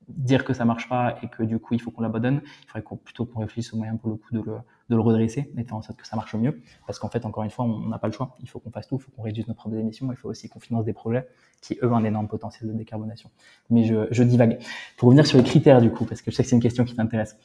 dire 0.07 0.45
que 0.45 0.53
ça 0.53 0.65
marche 0.65 0.87
pas 0.87 1.17
et 1.23 1.27
que 1.27 1.43
du 1.43 1.59
coup 1.59 1.73
il 1.73 1.81
faut 1.81 1.91
qu'on 1.91 2.03
l'abandonne, 2.03 2.41
il 2.43 2.67
faudrait 2.67 2.83
qu'on, 2.83 2.95
plutôt 2.95 3.25
qu'on 3.25 3.39
réfléchisse 3.39 3.73
au 3.73 3.77
moyen 3.77 3.97
pour 3.97 4.09
le 4.09 4.15
coup 4.15 4.31
de 4.31 4.39
le, 4.39 4.57
de 4.89 4.95
le 4.95 5.01
redresser 5.01 5.51
et 5.57 5.63
faire 5.63 5.75
en 5.75 5.81
sorte 5.81 5.99
que 5.99 6.07
ça 6.07 6.15
marche 6.15 6.35
mieux. 6.35 6.61
Parce 6.85 6.99
qu'en 6.99 7.09
fait, 7.09 7.25
encore 7.25 7.43
une 7.43 7.49
fois, 7.49 7.65
on 7.65 7.87
n'a 7.87 7.97
pas 7.97 8.07
le 8.07 8.13
choix. 8.13 8.35
Il 8.41 8.49
faut 8.49 8.59
qu'on 8.59 8.71
fasse 8.71 8.87
tout, 8.87 8.97
il 8.97 9.01
faut 9.01 9.11
qu'on 9.11 9.23
réduise 9.23 9.47
nos 9.47 9.53
propres 9.53 9.77
émissions, 9.77 10.11
il 10.11 10.15
faut 10.15 10.29
aussi 10.29 10.49
qu'on 10.49 10.59
finance 10.59 10.85
des 10.85 10.93
projets 10.93 11.27
qui, 11.61 11.77
eux, 11.81 11.91
ont 11.91 11.95
un 11.95 12.03
énorme 12.03 12.27
potentiel 12.27 12.69
de 12.69 12.77
décarbonation. 12.77 13.29
Mais 13.69 13.83
je, 13.83 14.07
je 14.11 14.23
divague. 14.23 14.59
Pour 14.97 15.07
revenir 15.07 15.25
sur 15.25 15.37
les 15.37 15.43
critères 15.43 15.81
du 15.81 15.91
coup, 15.91 16.05
parce 16.05 16.21
que 16.21 16.31
je 16.31 16.35
sais 16.35 16.43
que 16.43 16.49
c'est 16.49 16.55
une 16.55 16.61
question 16.61 16.85
qui 16.85 16.95
t'intéresse. 16.95 17.37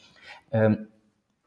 Euh, 0.55 0.76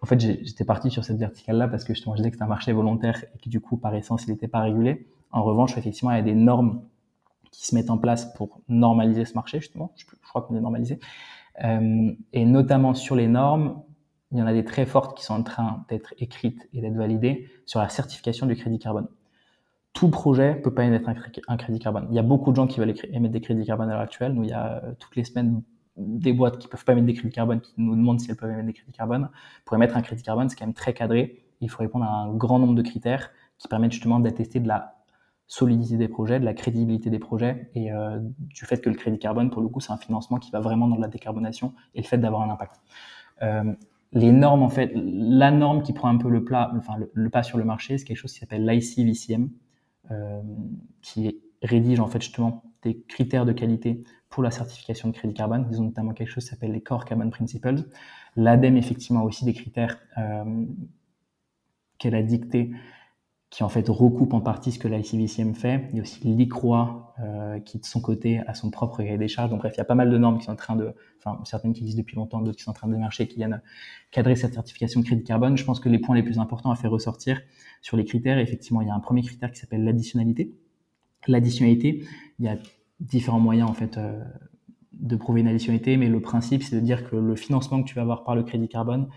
en 0.01 0.05
fait, 0.05 0.19
j'étais 0.19 0.65
parti 0.65 0.91
sur 0.91 1.05
cette 1.05 1.17
verticale-là 1.17 1.67
parce 1.69 1.85
que 1.85 1.93
justement, 1.93 2.15
je 2.15 2.21
disais 2.21 2.31
que 2.31 2.37
c'est 2.37 2.43
un 2.43 2.47
marché 2.47 2.73
volontaire 2.73 3.23
et 3.35 3.37
que 3.37 3.49
du 3.49 3.61
coup, 3.61 3.77
par 3.77 3.95
essence, 3.95 4.25
il 4.27 4.31
n'était 4.31 4.49
pas 4.49 4.59
régulé. 4.59 5.07
En 5.31 5.43
revanche, 5.43 5.77
effectivement, 5.77 6.11
il 6.11 6.17
y 6.17 6.19
a 6.19 6.23
des 6.23 6.35
normes 6.35 6.81
qui 7.51 7.65
se 7.65 7.73
mettent 7.73 7.89
en 7.89 7.97
place 7.97 8.33
pour 8.33 8.59
normaliser 8.67 9.23
ce 9.23 9.35
marché, 9.35 9.59
justement. 9.59 9.93
Je, 9.95 10.05
crois 10.27 10.41
qu'on 10.41 10.57
est 10.57 10.61
normalisé. 10.61 10.99
Euh, 11.63 12.11
et 12.33 12.45
notamment 12.45 12.95
sur 12.95 13.15
les 13.15 13.27
normes, 13.27 13.81
il 14.33 14.39
y 14.39 14.41
en 14.41 14.47
a 14.47 14.53
des 14.53 14.65
très 14.65 14.85
fortes 14.85 15.15
qui 15.15 15.23
sont 15.23 15.35
en 15.35 15.43
train 15.43 15.85
d'être 15.89 16.13
écrites 16.17 16.67
et 16.73 16.81
d'être 16.81 16.95
validées 16.95 17.47
sur 17.65 17.79
la 17.79 17.87
certification 17.87 18.47
du 18.47 18.55
crédit 18.55 18.79
carbone. 18.79 19.07
Tout 19.93 20.09
projet 20.09 20.55
peut 20.55 20.73
pas 20.73 20.83
émettre 20.85 21.07
un, 21.47 21.57
crédit 21.57 21.79
carbone. 21.79 22.07
Il 22.09 22.15
y 22.15 22.19
a 22.19 22.23
beaucoup 22.23 22.49
de 22.49 22.55
gens 22.55 22.65
qui 22.65 22.79
veulent 22.79 22.95
émettre 23.11 23.31
des 23.31 23.41
crédits 23.41 23.63
carbone 23.63 23.89
à 23.89 23.93
l'heure 23.93 24.01
actuelle. 24.01 24.33
Nous, 24.33 24.43
il 24.43 24.49
y 24.49 24.53
a 24.53 24.83
euh, 24.83 24.93
toutes 24.99 25.15
les 25.15 25.23
semaines 25.23 25.61
des 25.97 26.33
boîtes 26.33 26.57
qui 26.57 26.67
peuvent 26.67 26.83
pas 26.83 26.93
émettre 26.93 27.05
des 27.05 27.13
crédits 27.13 27.35
carbone, 27.35 27.61
qui 27.61 27.73
nous 27.77 27.95
demandent 27.95 28.19
si 28.19 28.29
elles 28.31 28.35
peuvent 28.35 28.49
émettre 28.49 28.65
des 28.65 28.73
crédits 28.73 28.91
carbone. 28.91 29.29
Pour 29.65 29.77
émettre 29.77 29.95
un 29.95 30.01
crédit 30.01 30.23
carbone, 30.23 30.49
c'est 30.49 30.55
quand 30.55 30.65
même 30.65 30.73
très 30.73 30.95
cadré. 30.95 31.45
Il 31.61 31.69
faut 31.69 31.83
répondre 31.83 32.05
à 32.05 32.09
un 32.09 32.33
grand 32.33 32.57
nombre 32.57 32.73
de 32.73 32.81
critères 32.81 33.29
qui 33.59 33.67
permettent 33.67 33.91
justement 33.91 34.19
d'attester 34.19 34.59
de 34.59 34.67
la 34.67 34.95
solidité 35.45 35.97
des 35.97 36.07
projets, 36.07 36.39
de 36.39 36.45
la 36.45 36.55
crédibilité 36.55 37.11
des 37.11 37.19
projets 37.19 37.69
et 37.75 37.91
euh, 37.91 38.17
du 38.19 38.65
fait 38.65 38.81
que 38.81 38.89
le 38.89 38.95
crédit 38.95 39.19
carbone, 39.19 39.51
pour 39.51 39.61
le 39.61 39.67
coup, 39.67 39.79
c'est 39.79 39.91
un 39.91 39.97
financement 39.97 40.39
qui 40.39 40.49
va 40.49 40.59
vraiment 40.59 40.87
dans 40.87 40.97
la 40.97 41.07
décarbonation 41.07 41.75
et 41.93 42.01
le 42.01 42.07
fait 42.07 42.17
d'avoir 42.17 42.41
un 42.41 42.49
impact. 42.49 42.81
Euh, 43.43 43.73
les 44.13 44.31
normes, 44.31 44.63
en 44.63 44.69
fait, 44.69 44.91
la 44.95 45.51
norme 45.51 45.83
qui 45.83 45.93
prend 45.93 46.09
un 46.09 46.17
peu 46.17 46.29
le, 46.29 46.43
plat, 46.43 46.71
enfin, 46.77 46.93
le, 47.13 47.29
pas 47.29 47.43
sur 47.43 47.57
le 47.57 47.65
marché, 47.65 47.97
c'est 47.97 48.05
quelque 48.05 48.17
chose 48.17 48.33
qui 48.33 48.39
s'appelle 48.39 48.65
l'ICVCM. 48.65 49.49
qui 51.01 51.39
rédige 51.61 51.99
en 51.99 52.07
fait 52.07 52.21
justement 52.21 52.63
des 52.81 53.01
critères 53.07 53.45
de 53.45 53.53
qualité 53.53 54.03
pour 54.29 54.43
la 54.43 54.51
certification 54.51 55.09
de 55.09 55.13
crédit 55.13 55.33
carbone. 55.33 55.67
Ils 55.71 55.79
ont 55.79 55.85
notamment 55.85 56.13
quelque 56.13 56.29
chose 56.29 56.43
qui 56.43 56.49
s'appelle 56.49 56.71
les 56.71 56.81
Core 56.81 57.05
Carbon 57.05 57.29
Principles. 57.29 57.85
L'ADEME, 58.35 58.77
effectivement, 58.77 59.21
a 59.21 59.23
aussi 59.23 59.45
des 59.45 59.53
critères 59.53 59.99
qu'elle 61.97 62.15
a 62.15 62.23
dictés 62.23 62.71
qui 63.53 63.61
en 63.61 63.69
fait 63.69 63.87
recoupe 63.87 64.33
en 64.33 64.41
partie 64.41 64.71
ce 64.71 64.79
que 64.79 64.87
l'ICVCM 64.87 65.53
fait. 65.53 65.87
Il 65.91 65.97
y 65.97 65.99
a 65.99 66.01
aussi 66.01 66.19
l'ICROA 66.23 67.13
euh, 67.19 67.59
qui 67.59 67.77
de 67.77 67.85
son 67.85 68.01
côté 68.01 68.39
a 68.47 68.55
son 68.55 68.71
propre 68.71 68.97
cahier 68.97 69.19
des 69.19 69.27
charges. 69.27 69.51
Donc 69.51 69.59
bref, 69.59 69.73
il 69.75 69.77
y 69.77 69.81
a 69.81 69.85
pas 69.85 69.93
mal 69.93 70.09
de 70.09 70.17
normes 70.17 70.39
qui 70.39 70.45
sont 70.45 70.53
en 70.53 70.55
train 70.55 70.75
de, 70.75 70.95
enfin 71.19 71.39
certaines 71.45 71.71
qui 71.71 71.81
existent 71.81 72.01
depuis 72.01 72.15
longtemps, 72.15 72.41
d'autres 72.41 72.57
qui 72.57 72.63
sont 72.63 72.71
en 72.71 72.73
train 72.73 72.87
de 72.87 72.95
marcher, 72.95 73.27
qui 73.27 73.35
viennent 73.35 73.61
cadrer 74.09 74.35
cette 74.35 74.55
certification 74.55 75.01
de 75.01 75.05
crédit 75.05 75.23
carbone. 75.23 75.55
Je 75.55 75.63
pense 75.65 75.79
que 75.79 75.87
les 75.87 75.99
points 75.99 76.15
les 76.15 76.23
plus 76.23 76.39
importants 76.39 76.71
à 76.71 76.75
faire 76.75 76.89
ressortir 76.89 77.41
sur 77.83 77.95
les 77.95 78.05
critères, 78.05 78.39
effectivement, 78.39 78.81
il 78.81 78.87
y 78.87 78.91
a 78.91 78.95
un 78.95 78.99
premier 78.99 79.21
critère 79.21 79.51
qui 79.51 79.59
s'appelle 79.59 79.83
l'additionnalité. 79.83 80.51
L'additionnalité, 81.27 82.03
il 82.39 82.45
y 82.45 82.47
a 82.47 82.57
différents 83.01 83.39
moyens 83.39 83.69
en 83.69 83.75
fait 83.75 83.97
euh, 83.97 84.19
de 84.93 85.15
prouver 85.15 85.41
une 85.41 85.47
additionnalité, 85.47 85.95
mais 85.97 86.09
le 86.09 86.21
principe 86.21 86.63
c'est 86.63 86.75
de 86.75 86.81
dire 86.81 87.07
que 87.07 87.15
le 87.15 87.35
financement 87.35 87.83
que 87.83 87.87
tu 87.87 87.93
vas 87.93 88.01
avoir 88.01 88.23
par 88.23 88.33
le 88.33 88.41
crédit 88.41 88.67
carbone 88.67 89.09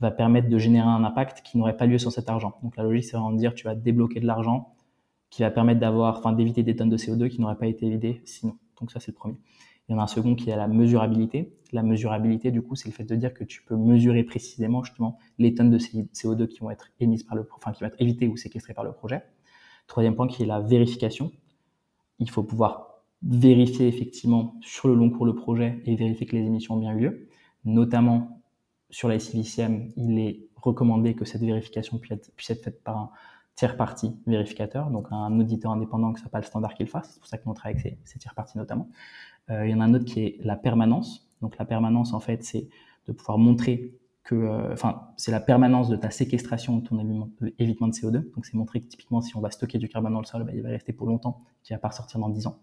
va 0.00 0.10
permettre 0.10 0.48
de 0.48 0.58
générer 0.58 0.86
un 0.86 1.04
impact 1.04 1.42
qui 1.42 1.58
n'aurait 1.58 1.76
pas 1.76 1.86
lieu 1.86 1.98
sans 1.98 2.10
cet 2.10 2.28
argent. 2.28 2.58
Donc 2.62 2.76
la 2.76 2.84
logique, 2.84 3.04
c'est 3.04 3.16
vraiment 3.16 3.32
de 3.32 3.38
dire 3.38 3.54
tu 3.54 3.64
vas 3.64 3.74
débloquer 3.74 4.20
de 4.20 4.26
l'argent 4.26 4.74
qui 5.30 5.42
va 5.42 5.50
permettre 5.50 5.80
d'avoir, 5.80 6.18
enfin, 6.18 6.32
d'éviter 6.32 6.62
des 6.62 6.76
tonnes 6.76 6.88
de 6.88 6.96
CO2 6.96 7.28
qui 7.28 7.40
n'auraient 7.40 7.58
pas 7.58 7.66
été 7.66 7.86
évitées 7.86 8.22
sinon. 8.24 8.56
Donc 8.80 8.90
ça, 8.92 9.00
c'est 9.00 9.10
le 9.10 9.16
premier. 9.16 9.36
Il 9.88 9.92
y 9.92 9.94
en 9.94 9.98
a 10.00 10.02
un 10.04 10.06
second 10.06 10.34
qui 10.34 10.50
est 10.50 10.56
la 10.56 10.68
mesurabilité. 10.68 11.56
La 11.72 11.82
mesurabilité, 11.82 12.50
du 12.50 12.62
coup, 12.62 12.76
c'est 12.76 12.88
le 12.88 12.94
fait 12.94 13.04
de 13.04 13.16
dire 13.16 13.34
que 13.34 13.44
tu 13.44 13.62
peux 13.62 13.76
mesurer 13.76 14.22
précisément 14.22 14.82
justement 14.82 15.18
les 15.38 15.54
tonnes 15.54 15.70
de 15.70 15.78
CO2 15.78 16.46
qui 16.46 16.60
vont 16.60 16.70
être 16.70 16.90
émises 17.00 17.22
par 17.22 17.36
le, 17.36 17.46
enfin, 17.56 17.72
qui 17.72 17.80
vont 17.80 17.88
être 17.88 18.00
évitées 18.00 18.28
ou 18.28 18.36
séquestrées 18.36 18.74
par 18.74 18.84
le 18.84 18.92
projet. 18.92 19.22
Troisième 19.86 20.14
point 20.14 20.28
qui 20.28 20.42
est 20.42 20.46
la 20.46 20.60
vérification. 20.60 21.32
Il 22.18 22.28
faut 22.30 22.42
pouvoir 22.42 23.02
vérifier 23.22 23.88
effectivement 23.88 24.54
sur 24.60 24.88
le 24.88 24.94
long 24.94 25.10
cours 25.10 25.26
le 25.26 25.34
projet 25.34 25.80
et 25.84 25.96
vérifier 25.96 26.26
que 26.26 26.36
les 26.36 26.44
émissions 26.44 26.74
ont 26.74 26.78
bien 26.78 26.92
eu 26.92 27.00
lieu, 27.00 27.28
notamment 27.64 28.37
sur 28.90 29.08
la 29.08 29.18
SCVCM, 29.18 29.92
il 29.96 30.18
est 30.18 30.40
recommandé 30.56 31.14
que 31.14 31.24
cette 31.24 31.42
vérification 31.42 31.98
puisse 31.98 32.50
être, 32.50 32.62
faite 32.62 32.82
par 32.82 32.96
un 32.96 33.10
tiers 33.54 33.76
parti 33.76 34.16
vérificateur, 34.26 34.90
donc 34.90 35.08
un 35.10 35.38
auditeur 35.40 35.72
indépendant 35.72 36.12
que 36.12 36.20
ce 36.20 36.24
n'est 36.24 36.30
pas 36.30 36.38
le 36.38 36.44
standard 36.44 36.74
qu'il 36.74 36.86
fasse. 36.86 37.12
C'est 37.12 37.18
pour 37.18 37.28
ça 37.28 37.38
qu'on 37.38 37.54
travaille 37.54 37.78
avec 37.80 37.98
ces, 38.04 38.18
tiers 38.18 38.34
partis 38.34 38.56
notamment. 38.56 38.88
Euh, 39.50 39.66
il 39.66 39.70
y 39.70 39.74
en 39.74 39.80
a 39.80 39.84
un 39.84 39.94
autre 39.94 40.04
qui 40.04 40.20
est 40.20 40.38
la 40.44 40.56
permanence. 40.56 41.28
Donc 41.42 41.58
la 41.58 41.64
permanence, 41.64 42.12
en 42.12 42.20
fait, 42.20 42.44
c'est 42.44 42.68
de 43.06 43.12
pouvoir 43.12 43.38
montrer 43.38 43.94
que, 44.22 44.34
euh, 44.34 44.72
enfin, 44.72 45.08
c'est 45.16 45.32
la 45.32 45.40
permanence 45.40 45.88
de 45.88 45.96
ta 45.96 46.10
séquestration 46.10 46.76
de 46.78 46.86
ton 46.86 46.98
évitement 47.58 47.88
de 47.88 47.92
CO2. 47.92 48.32
Donc 48.34 48.46
c'est 48.46 48.54
montrer 48.54 48.80
que 48.80 48.86
typiquement, 48.86 49.20
si 49.22 49.36
on 49.36 49.40
va 49.40 49.50
stocker 49.50 49.78
du 49.78 49.88
carbone 49.88 50.12
dans 50.12 50.20
le 50.20 50.26
sol, 50.26 50.44
bah, 50.44 50.52
il 50.54 50.62
va 50.62 50.68
rester 50.68 50.92
pour 50.92 51.06
longtemps, 51.06 51.42
qu'il 51.62 51.74
ne 51.74 51.78
va 51.78 51.80
pas 51.80 51.88
ressortir 51.88 52.20
dans 52.20 52.28
10 52.28 52.46
ans. 52.46 52.58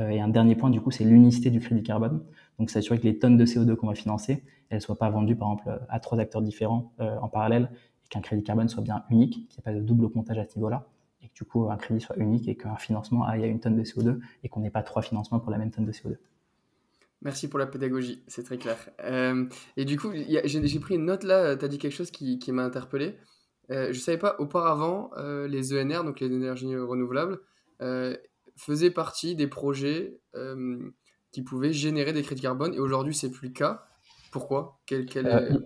Euh, 0.00 0.08
et 0.10 0.20
un 0.20 0.28
dernier 0.28 0.56
point, 0.56 0.70
du 0.70 0.80
coup, 0.80 0.90
c'est 0.90 1.04
l'unicité 1.04 1.50
du 1.50 1.60
crédit 1.60 1.82
carbone. 1.82 2.22
Donc, 2.58 2.70
s'assurer 2.70 2.98
que 2.98 3.04
les 3.04 3.18
tonnes 3.18 3.36
de 3.36 3.44
CO2 3.46 3.76
qu'on 3.76 3.86
va 3.86 3.94
financer, 3.94 4.44
elles 4.68 4.76
ne 4.76 4.80
soient 4.80 4.98
pas 4.98 5.10
vendues, 5.10 5.36
par 5.36 5.52
exemple, 5.52 5.80
à 5.88 6.00
trois 6.00 6.18
acteurs 6.18 6.42
différents 6.42 6.92
euh, 7.00 7.16
en 7.18 7.28
parallèle, 7.28 7.70
et 8.04 8.08
qu'un 8.08 8.20
crédit 8.20 8.42
carbone 8.42 8.68
soit 8.68 8.82
bien 8.82 9.04
unique, 9.10 9.48
qu'il 9.48 9.58
n'y 9.58 9.58
ait 9.58 9.62
pas 9.62 9.72
de 9.72 9.80
double 9.80 10.10
comptage 10.10 10.38
à 10.38 10.46
ce 10.46 10.56
niveau-là, 10.56 10.86
et 11.22 11.28
que 11.28 11.34
du 11.34 11.44
coup, 11.44 11.70
un 11.70 11.76
crédit 11.76 12.00
soit 12.00 12.16
unique 12.16 12.48
et 12.48 12.56
qu'un 12.56 12.76
financement 12.76 13.24
aille 13.24 13.44
à 13.44 13.46
une 13.46 13.60
tonne 13.60 13.76
de 13.76 13.82
CO2 13.82 14.20
et 14.44 14.48
qu'on 14.48 14.60
n'ait 14.60 14.70
pas 14.70 14.82
trois 14.82 15.02
financements 15.02 15.40
pour 15.40 15.50
la 15.50 15.58
même 15.58 15.70
tonne 15.70 15.86
de 15.86 15.92
CO2. 15.92 16.16
Merci 17.22 17.48
pour 17.48 17.58
la 17.58 17.66
pédagogie, 17.66 18.22
c'est 18.26 18.42
très 18.42 18.58
clair. 18.58 18.76
Euh, 19.02 19.46
et 19.76 19.86
du 19.86 19.98
coup, 19.98 20.12
j'ai 20.12 20.80
pris 20.80 20.96
une 20.96 21.06
note 21.06 21.24
là, 21.24 21.56
tu 21.56 21.64
as 21.64 21.68
dit 21.68 21.78
quelque 21.78 21.94
chose 21.94 22.10
qui, 22.10 22.52
m'a 22.52 22.62
interpellé. 22.62 23.16
je 23.70 23.88
ne 23.88 23.92
savais 23.94 24.18
pas, 24.18 24.36
auparavant, 24.38 25.10
les 25.48 25.72
ENR, 25.72 26.04
donc 26.04 26.20
les 26.20 26.26
énergies 26.26 26.76
renouvelables, 26.76 27.40
faisait 28.56 28.90
partie 28.90 29.34
des 29.36 29.46
projets 29.46 30.18
euh, 30.34 30.92
qui 31.30 31.42
pouvaient 31.42 31.72
générer 31.72 32.12
des 32.12 32.22
crédits 32.22 32.42
carbone 32.42 32.74
et 32.74 32.78
aujourd'hui 32.78 33.14
c'est 33.14 33.30
plus 33.30 33.48
le 33.48 33.52
cas. 33.54 33.84
Pourquoi? 34.32 34.80
Quel, 34.86 35.06
quel 35.06 35.26
euh, 35.26 35.58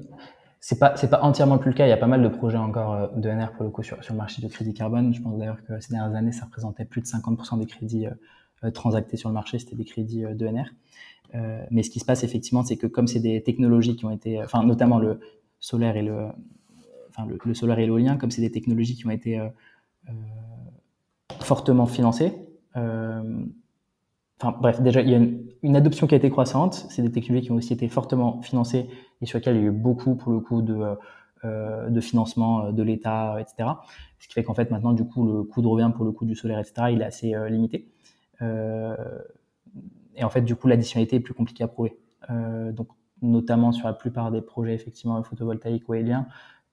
C'est 0.60 0.78
pas 0.78 0.96
c'est 0.96 1.08
pas 1.08 1.20
entièrement 1.22 1.58
plus 1.58 1.70
le 1.70 1.76
cas. 1.76 1.86
Il 1.86 1.90
y 1.90 1.92
a 1.92 1.96
pas 1.96 2.06
mal 2.06 2.22
de 2.22 2.28
projets 2.28 2.58
encore 2.58 2.94
euh, 2.94 3.06
de 3.16 3.28
NR 3.28 3.52
pour 3.52 3.64
le 3.64 3.70
coup 3.70 3.82
sur, 3.82 4.02
sur 4.02 4.14
le 4.14 4.18
marché 4.18 4.42
du 4.42 4.48
crédit 4.48 4.74
carbone. 4.74 5.14
Je 5.14 5.22
pense 5.22 5.38
d'ailleurs 5.38 5.62
que 5.64 5.80
ces 5.80 5.92
dernières 5.92 6.16
années 6.16 6.32
ça 6.32 6.44
représentait 6.44 6.84
plus 6.84 7.00
de 7.00 7.06
50% 7.06 7.58
des 7.58 7.66
crédits 7.66 8.06
transactés 8.74 9.16
sur 9.16 9.30
le 9.30 9.34
marché, 9.34 9.58
c'était 9.58 9.74
des 9.74 9.86
crédits 9.86 10.22
de 10.22 10.46
NR. 10.46 10.66
mais 11.70 11.82
ce 11.82 11.88
qui 11.88 11.98
se 11.98 12.04
passe 12.04 12.24
effectivement, 12.24 12.62
c'est 12.62 12.76
que 12.76 12.86
comme 12.86 13.06
c'est 13.06 13.20
des 13.20 13.42
technologies 13.42 13.96
qui 13.96 14.04
ont 14.04 14.10
été, 14.10 14.42
enfin 14.42 14.62
notamment 14.64 14.98
le 14.98 15.18
solaire 15.60 15.96
et 15.96 16.02
le, 16.02 16.26
enfin 17.08 17.24
le, 17.24 17.38
le 17.42 17.54
solaire 17.54 17.78
et 17.78 17.86
l'éolien, 17.86 18.18
comme 18.18 18.30
c'est 18.30 18.42
des 18.42 18.50
technologies 18.50 18.96
qui 18.96 19.06
ont 19.06 19.10
été 19.10 19.40
fortement 21.40 21.86
financées, 21.86 22.34
enfin 22.74 24.56
bref, 24.60 24.80
déjà, 24.80 25.00
il 25.02 25.10
y 25.10 25.14
a 25.14 25.18
une, 25.62 25.76
adoption 25.76 26.06
qui 26.06 26.14
a 26.14 26.16
été 26.16 26.30
croissante. 26.30 26.86
C'est 26.88 27.02
des 27.02 27.10
technologies 27.10 27.46
qui 27.46 27.52
ont 27.52 27.56
aussi 27.56 27.72
été 27.72 27.88
fortement 27.88 28.40
financées 28.42 28.88
et 29.20 29.26
sur 29.26 29.38
lesquelles 29.38 29.56
il 29.56 29.62
y 29.62 29.64
a 29.64 29.68
eu 29.68 29.72
beaucoup, 29.72 30.14
pour 30.14 30.32
le 30.32 30.40
coup, 30.40 30.62
de, 30.62 30.96
euh, 31.44 32.00
financement 32.00 32.66
euh, 32.66 32.72
de 32.72 32.82
l'État, 32.82 33.36
etc. 33.40 33.70
Ce 34.18 34.28
qui 34.28 34.34
fait 34.34 34.44
qu'en 34.44 34.54
fait, 34.54 34.70
maintenant, 34.70 34.92
du 34.92 35.04
coup, 35.04 35.26
le 35.26 35.42
coût 35.42 35.62
de 35.62 35.66
revient 35.66 35.90
pour 35.94 36.04
le 36.04 36.12
coût 36.12 36.24
du 36.24 36.34
solaire, 36.34 36.58
etc., 36.58 36.88
il 36.92 37.02
est 37.02 37.04
assez 37.04 37.34
limité. 37.48 37.88
et 38.40 40.24
en 40.24 40.30
fait, 40.30 40.42
du 40.42 40.54
coup, 40.56 40.68
l'additionnalité 40.68 41.16
est 41.16 41.20
plus 41.20 41.34
compliquée 41.34 41.64
à 41.64 41.68
prouver. 41.68 41.96
donc, 42.28 42.88
notamment 43.22 43.72
sur 43.72 43.86
la 43.86 43.92
plupart 43.92 44.30
des 44.30 44.40
projets, 44.40 44.74
effectivement, 44.74 45.22
photovoltaïques 45.22 45.88
ou 45.88 45.94
éoliens, 45.94 46.26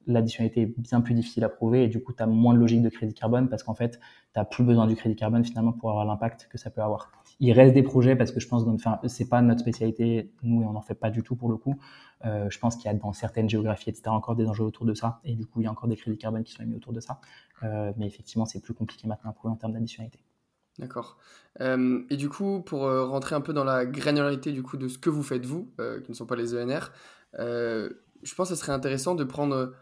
l'additionnalité 0.07 0.61
est 0.61 0.79
bien 0.79 1.01
plus 1.01 1.13
difficile 1.13 1.43
à 1.43 1.49
prouver 1.49 1.83
et 1.83 1.87
du 1.87 2.01
coup, 2.01 2.13
tu 2.13 2.23
as 2.23 2.27
moins 2.27 2.53
de 2.53 2.59
logique 2.59 2.81
de 2.81 2.89
crédit 2.89 3.13
carbone 3.13 3.49
parce 3.49 3.63
qu'en 3.63 3.75
fait, 3.75 3.99
tu 3.99 3.99
n'as 4.39 4.45
plus 4.45 4.63
besoin 4.63 4.87
du 4.87 4.95
crédit 4.95 5.15
carbone 5.15 5.43
finalement 5.43 5.73
pour 5.73 5.89
avoir 5.89 6.05
l'impact 6.05 6.47
que 6.49 6.57
ça 6.57 6.69
peut 6.69 6.81
avoir. 6.81 7.11
Il 7.39 7.51
reste 7.51 7.73
des 7.73 7.83
projets 7.83 8.15
parce 8.15 8.31
que 8.31 8.39
je 8.39 8.47
pense, 8.47 8.63
enfin, 8.67 8.99
c'est 9.07 9.29
pas 9.29 9.41
notre 9.41 9.59
spécialité, 9.59 10.31
nous, 10.41 10.63
et 10.63 10.65
on 10.65 10.71
n'en 10.71 10.81
fait 10.81 10.95
pas 10.95 11.11
du 11.11 11.21
tout 11.21 11.35
pour 11.35 11.49
le 11.49 11.57
coup. 11.57 11.77
Euh, 12.25 12.49
je 12.49 12.57
pense 12.57 12.75
qu'il 12.75 12.85
y 12.85 12.87
a 12.89 12.93
dans 12.93 13.13
certaines 13.13 13.49
géographies, 13.49 13.89
etc., 13.89 14.03
encore 14.07 14.35
des 14.35 14.47
enjeux 14.47 14.63
autour 14.63 14.85
de 14.85 14.93
ça 14.93 15.19
et 15.23 15.35
du 15.35 15.45
coup, 15.45 15.61
il 15.61 15.65
y 15.65 15.67
a 15.67 15.71
encore 15.71 15.87
des 15.87 15.95
crédits 15.95 16.17
carbone 16.17 16.43
qui 16.43 16.53
sont 16.53 16.63
émis 16.63 16.75
autour 16.75 16.93
de 16.93 16.99
ça. 16.99 17.19
Euh, 17.63 17.91
mais 17.97 18.07
effectivement, 18.07 18.45
c'est 18.45 18.61
plus 18.61 18.73
compliqué 18.73 19.07
maintenant 19.07 19.31
à 19.31 19.33
prouver 19.33 19.51
en 19.51 19.57
termes 19.57 19.73
d'additionnalité. 19.73 20.19
D'accord. 20.79 21.17
Euh, 21.59 22.03
et 22.09 22.17
du 22.17 22.29
coup, 22.29 22.61
pour 22.61 22.81
rentrer 22.81 23.35
un 23.35 23.41
peu 23.41 23.51
dans 23.51 23.63
la 23.63 23.85
granularité 23.85 24.51
du 24.51 24.63
coup 24.63 24.77
de 24.77 24.87
ce 24.87 24.97
que 24.97 25.09
vous 25.09 25.23
faites 25.23 25.45
vous, 25.45 25.71
qui 26.03 26.11
ne 26.11 26.15
sont 26.15 26.27
pas 26.27 26.35
les 26.35 26.55
ENR, 26.55 26.91
je 28.23 28.35
pense 28.35 28.49
que 28.49 28.55
ce 28.55 28.61
serait 28.61 28.73
intéressant 28.73 29.15
de 29.15 29.23
prendre 29.23 29.73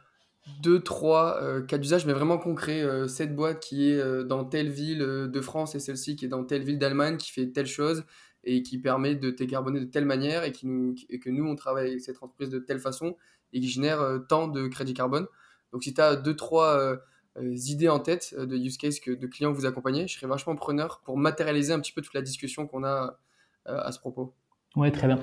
deux, 0.62 0.80
trois 0.80 1.42
euh, 1.42 1.62
cas 1.62 1.78
d'usage, 1.78 2.06
mais 2.06 2.14
vraiment 2.14 2.38
concrets. 2.38 2.82
Euh, 2.82 3.08
cette 3.08 3.36
boîte 3.36 3.60
qui 3.60 3.90
est 3.90 4.00
euh, 4.00 4.24
dans 4.24 4.46
telle 4.46 4.70
ville 4.70 5.00
de 5.00 5.42
France 5.42 5.76
et 5.76 5.80
celle-ci 5.80 6.16
qui 6.16 6.26
est 6.26 6.30
dans 6.30 6.44
telle 6.44 6.64
ville 6.64 6.78
d'Allemagne, 6.78 7.18
qui 7.18 7.32
fait 7.32 7.48
telle 7.48 7.66
chose 7.66 8.04
et 8.44 8.62
qui 8.62 8.78
permet 8.78 9.16
de 9.16 9.32
décarboner 9.32 9.80
de 9.80 9.86
telle 9.86 10.06
manière 10.06 10.44
et, 10.44 10.52
qui 10.52 10.68
nous, 10.68 10.94
et 11.10 11.20
que 11.20 11.30
nous, 11.30 11.46
on 11.46 11.56
travaille 11.56 11.88
avec 11.90 12.02
cette 12.02 12.22
entreprise 12.22 12.50
de 12.50 12.60
telle 12.60 12.80
façon 12.80 13.18
et 13.54 13.60
qui 13.60 13.68
génère 13.68 14.20
tant 14.30 14.48
de 14.48 14.68
crédit 14.68 14.94
carbone. 14.94 15.26
Donc, 15.72 15.84
si 15.84 15.96
tu 15.96 16.02
as 16.02 16.16
deux, 16.16 16.36
trois 16.36 17.00
idées 17.42 17.90
en 17.90 18.00
tête 18.00 18.36
de 18.38 18.56
use 18.56 18.78
case 18.78 19.00
que, 19.00 19.10
de 19.10 19.26
clients 19.26 19.52
vous 19.52 19.66
accompagnez, 19.66 20.08
je 20.08 20.16
serais 20.16 20.28
vachement 20.28 20.56
preneur 20.56 21.02
pour 21.04 21.18
matérialiser 21.18 21.74
un 21.74 21.80
petit 21.80 21.92
peu 21.92 22.02
toute 22.04 22.14
la 22.14 22.22
discussion 22.22 22.68
qu'on 22.68 22.84
a 22.84 23.18
à 23.66 23.92
ce 23.92 23.98
propos. 23.98 24.36
Oui, 24.76 24.92
très 24.92 25.08
bien. 25.08 25.20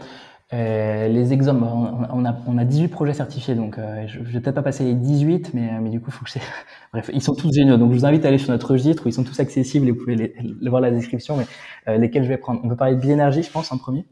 Euh, 0.52 1.08
les 1.08 1.32
exemples, 1.32 1.64
on, 1.64 2.24
a, 2.26 2.36
on 2.46 2.58
a 2.58 2.64
18 2.64 2.88
projets 2.88 3.14
certifiés, 3.14 3.54
donc 3.54 3.78
euh, 3.78 4.06
je, 4.06 4.18
ne 4.18 4.24
vais 4.24 4.40
peut-être 4.40 4.54
pas 4.54 4.62
passer 4.62 4.84
les 4.84 4.94
18, 4.94 5.54
mais, 5.54 5.80
mais 5.80 5.88
du 5.88 5.98
coup, 5.98 6.10
faut 6.10 6.24
que 6.24 6.30
je... 6.30 6.38
Bref, 6.92 7.10
ils 7.14 7.22
sont 7.22 7.34
tous 7.34 7.50
géniaux, 7.54 7.78
donc 7.78 7.92
je 7.92 7.98
vous 7.98 8.04
invite 8.04 8.24
à 8.26 8.28
aller 8.28 8.36
sur 8.36 8.50
notre 8.50 8.70
registre 8.70 9.06
où 9.06 9.08
ils 9.08 9.14
sont 9.14 9.24
tous 9.24 9.40
accessibles 9.40 9.88
et 9.88 9.92
vous 9.92 9.98
pouvez 9.98 10.14
les, 10.14 10.68
voir 10.68 10.82
la 10.82 10.90
description, 10.90 11.38
mais 11.38 11.46
euh, 11.88 11.96
lesquels 11.96 12.24
je 12.24 12.28
vais 12.28 12.36
prendre. 12.36 12.60
On 12.64 12.68
peut 12.68 12.76
parler 12.76 12.96
de 12.96 13.00
Bienergie, 13.00 13.42
je 13.42 13.50
pense, 13.50 13.72
en 13.72 13.78
premier. 13.78 14.04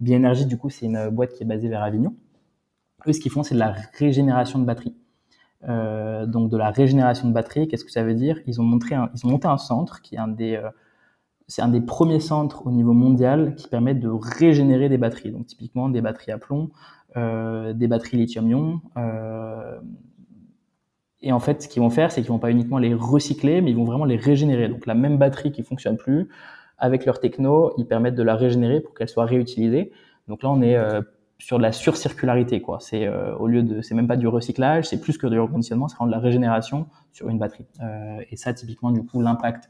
Bienergie, 0.00 0.44
du 0.44 0.58
coup, 0.58 0.68
c'est 0.68 0.84
une 0.84 1.08
boîte 1.08 1.32
qui 1.32 1.44
est 1.44 1.46
basée 1.46 1.68
vers 1.68 1.82
Avignon. 1.82 2.14
Eux, 3.06 3.12
ce 3.14 3.20
qu'ils 3.20 3.32
font, 3.32 3.42
c'est 3.42 3.54
de 3.54 3.60
la 3.60 3.74
régénération 3.98 4.58
de 4.58 4.66
batteries. 4.66 4.96
donc 5.62 6.50
de 6.50 6.56
la 6.58 6.70
régénération 6.70 7.26
de 7.26 7.32
batteries, 7.32 7.68
qu'est-ce 7.68 7.86
que 7.86 7.90
ça 7.90 8.02
veut 8.02 8.14
dire? 8.14 8.38
Ils 8.46 8.60
ont, 8.60 8.64
montré 8.64 8.96
ils 9.14 9.26
ont 9.26 9.30
monté 9.30 9.48
un 9.48 9.56
centre 9.56 10.02
qui 10.02 10.16
est 10.16 10.18
un 10.18 10.28
des 10.28 10.60
c'est 11.48 11.62
un 11.62 11.68
des 11.68 11.80
premiers 11.80 12.20
centres 12.20 12.66
au 12.66 12.70
niveau 12.70 12.92
mondial 12.92 13.54
qui 13.54 13.68
permettent 13.68 14.00
de 14.00 14.08
régénérer 14.08 14.88
des 14.88 14.98
batteries. 14.98 15.30
Donc 15.30 15.46
typiquement 15.46 15.88
des 15.88 16.00
batteries 16.00 16.32
à 16.32 16.38
plomb, 16.38 16.70
euh, 17.16 17.72
des 17.72 17.86
batteries 17.86 18.16
lithium-ion. 18.16 18.80
Euh, 18.96 19.78
et 21.22 21.32
en 21.32 21.40
fait, 21.40 21.62
ce 21.62 21.68
qu'ils 21.68 21.82
vont 21.82 21.90
faire, 21.90 22.12
c'est 22.12 22.20
qu'ils 22.20 22.30
vont 22.30 22.38
pas 22.38 22.50
uniquement 22.50 22.78
les 22.78 22.94
recycler, 22.94 23.60
mais 23.60 23.70
ils 23.70 23.76
vont 23.76 23.84
vraiment 23.84 24.04
les 24.04 24.16
régénérer. 24.16 24.68
Donc 24.68 24.86
la 24.86 24.94
même 24.94 25.18
batterie 25.18 25.52
qui 25.52 25.62
fonctionne 25.62 25.96
plus, 25.96 26.28
avec 26.78 27.06
leur 27.06 27.20
techno, 27.20 27.72
ils 27.78 27.86
permettent 27.86 28.14
de 28.16 28.22
la 28.22 28.36
régénérer 28.36 28.80
pour 28.80 28.94
qu'elle 28.94 29.08
soit 29.08 29.24
réutilisée. 29.24 29.92
Donc 30.28 30.42
là, 30.42 30.50
on 30.50 30.60
est 30.60 30.76
euh, 30.76 31.00
sur 31.38 31.58
de 31.58 31.62
la 31.62 31.72
surcircularité, 31.72 32.60
quoi. 32.60 32.78
C'est 32.80 33.06
euh, 33.06 33.34
au 33.36 33.46
lieu 33.46 33.62
de, 33.62 33.80
c'est 33.82 33.94
même 33.94 34.08
pas 34.08 34.16
du 34.16 34.26
recyclage, 34.26 34.86
c'est 34.88 35.00
plus 35.00 35.18
que 35.18 35.26
du 35.26 35.38
reconditionnement, 35.38 35.88
c'est 35.88 35.96
vraiment 35.96 36.10
de 36.10 36.16
la 36.16 36.20
régénération 36.20 36.86
sur 37.12 37.28
une 37.28 37.38
batterie. 37.38 37.66
Euh, 37.82 38.20
et 38.30 38.36
ça, 38.36 38.52
typiquement, 38.52 38.90
du 38.90 39.04
coup, 39.04 39.20
l'impact 39.20 39.68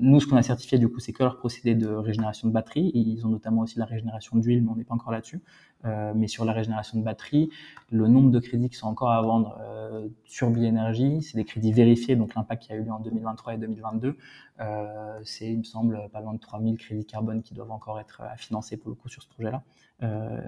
nous, 0.00 0.20
ce 0.20 0.26
qu'on 0.26 0.36
a 0.36 0.42
certifié, 0.42 0.78
du 0.78 0.88
coup, 0.88 1.00
c'est 1.00 1.12
que 1.12 1.22
leur 1.22 1.36
procédé 1.36 1.74
de 1.74 1.88
régénération 1.88 2.48
de 2.48 2.52
batterie. 2.52 2.90
Ils 2.94 3.26
ont 3.26 3.30
notamment 3.30 3.62
aussi 3.62 3.78
la 3.78 3.84
régénération 3.84 4.36
d'huile, 4.36 4.62
mais 4.62 4.70
on 4.70 4.76
n'est 4.76 4.84
pas 4.84 4.94
encore 4.94 5.12
là-dessus. 5.12 5.40
Euh, 5.84 6.12
mais 6.14 6.26
sur 6.26 6.44
la 6.44 6.52
régénération 6.52 6.98
de 6.98 7.04
batterie, 7.04 7.50
le 7.90 8.08
nombre 8.08 8.30
de 8.30 8.40
crédits 8.40 8.68
qui 8.68 8.76
sont 8.76 8.88
encore 8.88 9.12
à 9.12 9.22
vendre 9.22 9.58
euh, 9.60 10.08
sur 10.24 10.50
Bioénergie, 10.50 11.22
c'est 11.22 11.36
des 11.36 11.44
crédits 11.44 11.72
vérifiés, 11.72 12.16
donc 12.16 12.34
l'impact 12.34 12.64
qui 12.64 12.72
a 12.72 12.76
eu 12.76 12.82
lieu 12.82 12.90
en 12.90 12.98
2023 12.98 13.54
et 13.54 13.58
2022, 13.58 14.16
euh, 14.60 15.20
c'est, 15.24 15.52
il 15.52 15.58
me 15.58 15.62
semble, 15.64 16.08
pas 16.12 16.20
loin 16.20 16.34
de 16.34 16.40
3000 16.40 16.76
crédits 16.78 17.04
carbone 17.04 17.42
qui 17.42 17.54
doivent 17.54 17.70
encore 17.70 18.00
être 18.00 18.22
à 18.22 18.36
financer 18.36 18.76
pour 18.76 18.90
le 18.90 18.96
coup 18.96 19.08
sur 19.08 19.22
ce 19.22 19.28
projet-là. 19.28 19.62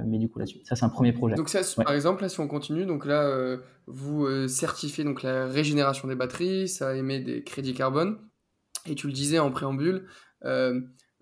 mais 0.05 0.19
du 0.19 0.29
coup, 0.29 0.41
là-dessus, 0.41 0.61
ça, 0.65 0.75
c'est 0.75 0.85
un 0.85 0.89
premier 0.89 1.13
projet. 1.13 1.37
Donc, 1.37 1.49
ça, 1.49 1.61
par 1.83 1.95
exemple, 1.95 2.23
là, 2.23 2.29
si 2.29 2.41
on 2.41 2.49
continue, 2.49 2.85
donc 2.85 3.07
là, 3.07 3.57
vous 3.87 4.49
certifiez 4.49 5.05
donc 5.05 5.23
la 5.23 5.47
régénération 5.47 6.09
des 6.09 6.17
batteries, 6.17 6.69
ça 6.69 6.97
émet 6.97 7.21
des 7.21 7.45
crédits 7.45 7.75
carbone. 7.75 8.19
Et 8.87 8.95
tu 8.95 9.07
le 9.07 9.13
disais 9.13 9.39
en 9.39 9.51
préambule, 9.51 10.07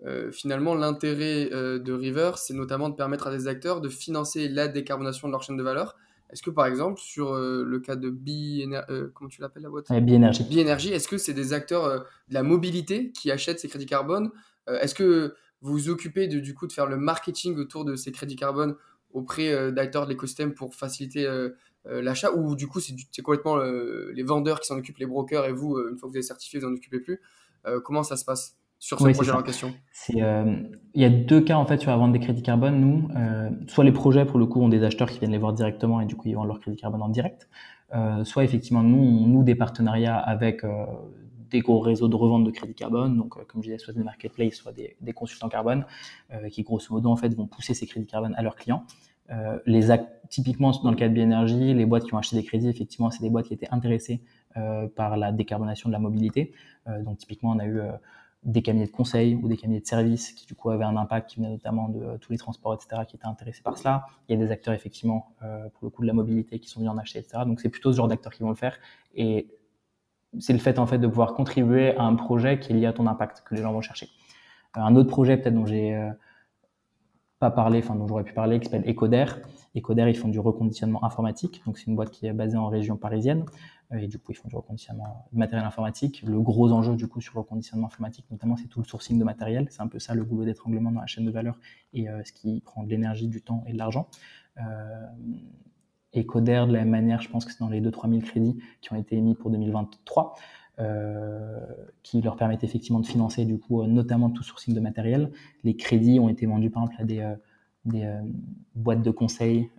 euh, 0.05 0.31
finalement, 0.31 0.75
l'intérêt 0.75 1.49
euh, 1.51 1.77
de 1.77 1.91
River, 1.91 2.31
c'est 2.37 2.53
notamment 2.53 2.89
de 2.89 2.95
permettre 2.95 3.27
à 3.27 3.31
des 3.31 3.47
acteurs 3.47 3.81
de 3.81 3.89
financer 3.89 4.47
la 4.47 4.67
décarbonation 4.67 5.27
de 5.27 5.33
leur 5.33 5.43
chaîne 5.43 5.57
de 5.57 5.63
valeur. 5.63 5.97
Est-ce 6.31 6.41
que, 6.41 6.51
par 6.51 6.67
exemple, 6.67 7.01
sur 7.01 7.33
euh, 7.33 7.63
le 7.65 7.79
cas 7.79 7.95
de 7.95 8.09
Bi, 8.09 8.65
comment 9.13 9.29
tu 9.29 9.41
l'appelles 9.41 9.63
la 9.63 9.69
boîte? 9.69 9.91
Bienergy. 9.91 10.43
Bienergy, 10.43 10.89
est-ce 10.93 11.07
que 11.07 11.17
c'est 11.17 11.33
des 11.33 11.53
acteurs 11.53 12.05
de 12.29 12.33
la 12.33 12.43
mobilité 12.43 13.11
qui 13.11 13.31
achètent 13.31 13.59
ces 13.59 13.67
crédits 13.67 13.87
carbone? 13.87 14.31
Est-ce 14.67 14.93
que 14.93 15.33
vous 15.61 15.73
vous 15.73 15.89
occupez 15.89 16.27
de, 16.27 16.39
du 16.39 16.53
coup 16.53 16.67
de 16.67 16.71
faire 16.71 16.85
le 16.85 16.97
marketing 16.97 17.57
autour 17.57 17.83
de 17.83 17.95
ces 17.95 18.11
crédits 18.11 18.35
carbone 18.35 18.75
auprès 19.11 19.71
d'acteurs 19.71 20.05
de 20.05 20.11
l'écosystème 20.11 20.53
pour 20.53 20.75
faciliter 20.75 21.27
l'achat? 21.85 22.31
Ou 22.31 22.55
du 22.55 22.67
coup, 22.67 22.79
c'est 22.79 23.21
complètement 23.23 23.57
les 23.57 24.23
vendeurs 24.23 24.59
qui 24.59 24.67
s'en 24.67 24.77
occupent, 24.77 24.99
les 24.99 25.07
brokers, 25.07 25.45
et 25.45 25.51
vous, 25.51 25.79
une 25.79 25.97
fois 25.97 26.07
que 26.07 26.13
vous 26.13 26.19
êtes 26.19 26.23
certifié, 26.23 26.59
vous 26.59 26.67
n'en 26.67 26.75
occupez 26.75 26.99
plus? 26.99 27.19
Comment 27.83 28.03
ça 28.03 28.17
se 28.17 28.25
passe 28.25 28.59
sur 28.79 28.97
ce 28.97 29.09
projet 29.09 29.31
en 29.31 29.43
question? 29.43 29.73
Euh, 30.15 30.63
Il 30.95 31.01
y 31.01 31.05
a 31.05 31.09
deux 31.09 31.41
cas 31.41 31.57
en 31.57 31.65
fait 31.65 31.79
sur 31.79 31.91
la 31.91 31.97
vente 31.97 32.13
des 32.13 32.19
crédits 32.19 32.41
carbone. 32.41 32.79
Nous, 32.79 33.09
euh, 33.15 33.49
soit 33.67 33.83
les 33.83 33.91
projets 33.91 34.25
pour 34.25 34.39
le 34.39 34.45
coup 34.45 34.61
ont 34.61 34.69
des 34.69 34.83
acheteurs 34.83 35.09
qui 35.09 35.19
viennent 35.19 35.31
les 35.31 35.37
voir 35.37 35.53
directement 35.53 35.99
et 35.99 36.05
du 36.05 36.15
coup 36.15 36.29
ils 36.29 36.35
vendent 36.35 36.47
leur 36.47 36.59
crédit 36.59 36.77
carbone 36.77 37.01
en 37.01 37.09
direct, 37.09 37.49
euh, 37.93 38.23
soit 38.23 38.45
effectivement 38.45 38.81
nous 38.81 38.97
on 38.97 39.27
noue 39.27 39.43
des 39.43 39.55
partenariats 39.55 40.17
avec 40.17 40.63
des 41.49 41.59
gros 41.59 41.79
réseaux 41.79 42.07
de 42.07 42.15
revente 42.15 42.45
de 42.45 42.51
crédits 42.51 42.75
carbone, 42.75 43.17
donc 43.17 43.45
comme 43.47 43.61
je 43.63 43.69
disais, 43.69 43.79
soit 43.79 43.93
des 43.93 44.03
marketplaces, 44.03 44.53
soit 44.53 44.71
des, 44.71 44.95
des 45.01 45.13
consultants 45.13 45.49
carbone, 45.49 45.85
qui 46.51 46.63
grosso 46.63 46.93
modo 46.93 47.09
en 47.09 47.15
fait 47.15 47.33
vont 47.35 47.47
pousser 47.47 47.73
ces 47.73 47.85
crédits 47.85 48.05
carbone 48.05 48.33
à 48.37 48.43
leurs 48.43 48.55
clients. 48.55 48.85
les 49.65 49.91
typiquement 50.29 50.71
dans 50.83 50.91
le 50.91 50.95
cas 50.95 51.09
de 51.09 51.13
Bienergy, 51.13 51.73
les 51.73 51.85
boîtes 51.85 52.05
qui 52.05 52.13
ont 52.13 52.19
acheté 52.19 52.35
des 52.35 52.43
crédits, 52.43 52.69
effectivement, 52.69 53.09
c'est 53.09 53.23
des 53.23 53.31
boîtes 53.31 53.47
qui 53.47 53.53
étaient 53.55 53.69
intéressées 53.71 54.21
par 54.95 55.15
la 55.15 55.31
décarbonation 55.31 55.89
de 55.89 55.93
la 55.93 55.99
mobilité. 55.99 56.53
donc 56.87 57.17
typiquement, 57.17 57.51
on 57.51 57.59
a 57.59 57.65
eu 57.65 57.81
des 58.43 58.61
cabinets 58.61 58.85
de 58.85 58.91
conseil 58.91 59.35
ou 59.35 59.47
des 59.47 59.57
cabinets 59.57 59.81
de 59.81 59.85
services 59.85 60.31
qui 60.31 60.45
du 60.45 60.55
coup 60.55 60.69
avaient 60.69 60.85
un 60.85 60.95
impact, 60.95 61.29
qui 61.29 61.37
venaient 61.37 61.49
notamment 61.49 61.89
de 61.89 61.99
euh, 61.99 62.17
tous 62.17 62.31
les 62.31 62.37
transports, 62.37 62.73
etc., 62.73 63.01
qui 63.07 63.17
étaient 63.17 63.25
intéressés 63.25 63.61
par 63.61 63.77
cela. 63.77 64.05
Il 64.27 64.39
y 64.39 64.41
a 64.41 64.45
des 64.45 64.51
acteurs 64.51 64.73
effectivement 64.73 65.33
euh, 65.43 65.67
pour 65.73 65.85
le 65.85 65.89
coup 65.89 66.01
de 66.01 66.07
la 66.07 66.13
mobilité 66.13 66.59
qui 66.59 66.69
sont 66.69 66.79
venus 66.79 66.91
en 66.91 66.97
acheter, 66.97 67.19
etc. 67.19 67.43
Donc 67.45 67.59
c'est 67.59 67.69
plutôt 67.69 67.91
ce 67.91 67.97
genre 67.97 68.07
d'acteurs 68.07 68.33
qui 68.33 68.43
vont 68.43 68.49
le 68.49 68.55
faire. 68.55 68.77
Et 69.13 69.47
c'est 70.39 70.53
le 70.53 70.59
fait 70.59 70.79
en 70.79 70.85
fait 70.85 70.99
de 70.99 71.07
pouvoir 71.07 71.33
contribuer 71.33 71.95
à 71.97 72.03
un 72.03 72.15
projet 72.15 72.59
qui 72.59 72.71
est 72.71 72.75
lié 72.75 72.85
à 72.85 72.93
ton 72.93 73.07
impact 73.07 73.43
que 73.45 73.55
les 73.55 73.61
gens 73.61 73.73
vont 73.73 73.81
chercher. 73.81 74.07
Euh, 74.77 74.81
un 74.81 74.95
autre 74.95 75.09
projet 75.09 75.35
peut-être 75.35 75.55
dont 75.55 75.65
j'ai 75.65 76.09
pas 77.39 77.51
parlé, 77.51 77.79
enfin 77.79 77.95
dont 77.95 78.07
j'aurais 78.07 78.23
pu 78.23 78.33
parler, 78.33 78.59
qui 78.59 78.65
s'appelle 78.69 78.89
Ecoder. 78.89 79.25
Ecoder, 79.75 80.05
ils 80.09 80.17
font 80.17 80.27
du 80.27 80.39
reconditionnement 80.39 81.03
informatique, 81.03 81.61
donc 81.65 81.77
c'est 81.77 81.87
une 81.87 81.95
boîte 81.95 82.11
qui 82.11 82.27
est 82.27 82.33
basée 82.33 82.57
en 82.57 82.67
région 82.67 82.97
parisienne, 82.97 83.41
euh, 83.41 83.78
et 83.97 84.07
du 84.07 84.19
coup 84.19 84.31
ils 84.31 84.35
font 84.35 84.47
du 84.47 84.55
reconditionnement 84.55 85.27
de 85.31 85.37
matériel 85.37 85.65
informatique. 85.65 86.21
Le 86.25 86.39
gros 86.41 86.71
enjeu 86.71 86.95
du 86.95 87.07
coup 87.07 87.21
sur 87.21 87.33
le 87.35 87.41
reconditionnement 87.41 87.87
informatique, 87.87 88.25
notamment, 88.29 88.55
c'est 88.55 88.67
tout 88.67 88.79
le 88.79 88.85
sourcing 88.85 89.17
de 89.17 89.23
matériel. 89.23 89.67
C'est 89.71 89.81
un 89.81 89.87
peu 89.87 89.99
ça 89.99 90.13
le 90.13 90.23
goulot 90.23 90.45
d'étranglement 90.45 90.91
dans 90.91 91.01
la 91.01 91.07
chaîne 91.07 91.25
de 91.25 91.31
valeur 91.31 91.57
et 91.93 92.09
euh, 92.09 92.21
ce 92.23 92.31
qui 92.31 92.61
prend 92.61 92.83
de 92.83 92.89
l'énergie, 92.89 93.27
du 93.27 93.41
temps 93.41 93.63
et 93.67 93.73
de 93.73 93.77
l'argent. 93.77 94.07
Euh, 94.57 95.05
Ecoder, 96.15 96.65
de 96.67 96.73
la 96.73 96.79
même 96.79 96.89
manière, 96.89 97.21
je 97.21 97.29
pense 97.29 97.45
que 97.45 97.51
c'est 97.51 97.59
dans 97.59 97.69
les 97.69 97.81
2-3 97.81 98.09
000 98.09 98.21
crédits 98.21 98.57
qui 98.81 98.91
ont 98.93 98.95
été 98.95 99.15
émis 99.15 99.35
pour 99.35 99.51
2023. 99.51 100.35
Euh, 100.79 101.59
qui 102.03 102.21
leur 102.21 102.37
permettent 102.37 102.63
effectivement 102.63 103.01
de 103.01 103.05
financer 103.05 103.43
du 103.43 103.59
coup 103.59 103.81
euh, 103.81 103.85
notamment 103.85 104.29
tout 104.29 104.43
sourcing 104.43 104.73
de 104.73 104.79
matériel. 104.79 105.29
Les 105.65 105.75
crédits 105.75 106.21
ont 106.21 106.29
été 106.29 106.45
vendus 106.45 106.69
par 106.69 106.83
exemple 106.83 107.01
à 107.01 107.03
des, 107.03 107.35
euh, 107.87 107.91
des 107.93 108.29
boîtes 108.75 109.01
de 109.01 109.11
conseil, 109.11 109.69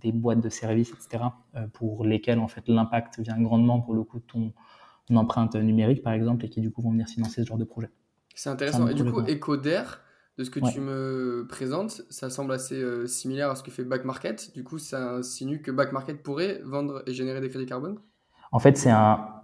des 0.00 0.12
boîtes 0.12 0.40
de 0.40 0.48
services, 0.48 0.90
etc. 0.90 1.24
pour 1.72 2.04
lesquelles 2.04 2.38
en 2.38 2.48
fait 2.48 2.68
l'impact 2.68 3.20
vient 3.20 3.40
grandement 3.40 3.80
pour 3.80 3.94
le 3.94 4.02
coup 4.04 4.18
de 4.18 4.24
ton, 4.24 4.52
empreinte 5.14 5.54
numérique 5.54 6.02
par 6.02 6.12
exemple 6.12 6.44
et 6.44 6.48
qui 6.48 6.60
du 6.60 6.72
coup 6.72 6.82
vont 6.82 6.90
venir 6.90 7.06
financer 7.06 7.42
ce 7.42 7.46
genre 7.46 7.58
de 7.58 7.64
projet. 7.64 7.90
C'est 8.34 8.50
intéressant. 8.50 8.88
Et 8.88 8.94
du 8.94 9.04
coup, 9.04 9.20
Ecoder, 9.20 9.82
de 10.36 10.44
ce 10.44 10.50
que 10.50 10.60
tu 10.60 10.80
me 10.80 11.46
présentes, 11.48 12.02
ça 12.10 12.28
semble 12.28 12.52
assez 12.52 13.06
similaire 13.06 13.50
à 13.50 13.54
ce 13.54 13.62
que 13.62 13.70
fait 13.70 13.84
Back 13.84 14.04
Market. 14.04 14.52
Du 14.54 14.64
coup, 14.64 14.78
ça 14.78 15.14
insinue 15.14 15.62
que 15.62 15.70
Back 15.70 15.92
Market 15.92 16.22
pourrait 16.22 16.60
vendre 16.64 17.02
et 17.06 17.14
générer 17.14 17.40
des 17.40 17.48
crédits 17.48 17.66
carbone? 17.66 17.98
En 18.52 18.58
fait, 18.58 18.76
c'est 18.76 18.90
un, 18.90 19.35